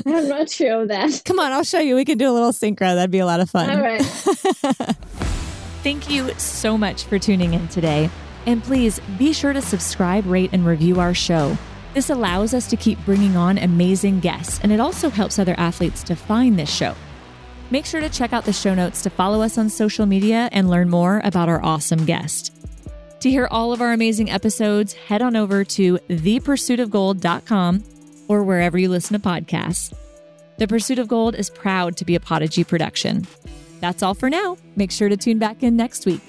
I'm 0.06 0.28
not 0.28 0.50
sure 0.50 0.84
of 0.84 0.90
that. 0.90 1.24
Come 1.26 1.40
on, 1.40 1.52
I'll 1.52 1.64
show 1.64 1.80
you. 1.80 1.96
We 1.96 2.06
can 2.06 2.20
do 2.20 2.30
a 2.30 2.34
little 2.34 2.52
synchro. 2.52 2.94
That'd 2.94 3.10
be 3.10 3.18
a 3.18 3.26
lot 3.26 3.40
of 3.40 3.50
fun. 3.50 3.72
All 3.72 3.82
right. 3.82 4.02
Thank 5.82 6.10
you 6.10 6.32
so 6.38 6.78
much 6.78 7.06
for 7.06 7.18
tuning 7.18 7.56
in 7.56 7.68
today. 7.70 8.12
And 8.48 8.64
please 8.64 9.00
be 9.20 9.34
sure 9.34 9.54
to 9.54 9.62
subscribe, 9.62 10.26
rate, 10.26 10.50
and 10.54 10.66
review 10.66 11.00
our 11.00 11.14
show. 11.14 11.58
This 11.94 12.10
allows 12.10 12.54
us 12.54 12.68
to 12.70 12.78
keep 12.78 12.98
bringing 13.06 13.36
on 13.36 13.58
amazing 13.58 14.22
guests, 14.22 14.60
and 14.64 14.72
it 14.72 14.80
also 14.80 15.10
helps 15.10 15.38
other 15.38 15.56
athletes 15.58 16.02
to 16.04 16.16
find 16.16 16.58
this 16.58 16.74
show. 16.74 16.96
Make 17.72 17.86
sure 17.86 18.00
to 18.00 18.10
check 18.10 18.32
out 18.32 18.46
the 18.46 18.54
show 18.54 18.74
notes 18.74 19.02
to 19.02 19.10
follow 19.10 19.42
us 19.42 19.58
on 19.58 19.70
social 19.70 20.06
media 20.06 20.48
and 20.54 20.70
learn 20.70 20.90
more 20.90 21.22
about 21.26 21.50
our 21.50 21.64
awesome 21.64 22.06
guest. 22.06 22.54
To 23.20 23.30
hear 23.30 23.48
all 23.52 23.74
of 23.74 23.82
our 23.82 23.92
amazing 23.92 24.30
episodes, 24.30 24.94
head 24.94 25.22
on 25.22 25.36
over 25.36 25.64
to 25.66 25.98
thepursuitofgold.com 25.98 27.84
or 28.30 28.44
wherever 28.44 28.78
you 28.78 28.90
listen 28.90 29.20
to 29.20 29.28
podcasts. 29.28 29.94
The 30.58 30.68
Pursuit 30.68 31.00
of 31.00 31.08
Gold 31.08 31.36
is 31.36 31.50
proud 31.50 31.98
to 31.98 32.06
be 32.06 32.16
a 32.16 32.20
Podigy 32.20 32.64
production. 32.64 33.28
That's 33.82 34.02
all 34.02 34.14
for 34.14 34.30
now. 34.30 34.58
Make 34.76 34.92
sure 34.92 35.10
to 35.10 35.18
tune 35.18 35.38
back 35.38 35.64
in 35.64 35.76
next 35.76 36.06
week. 36.06 36.22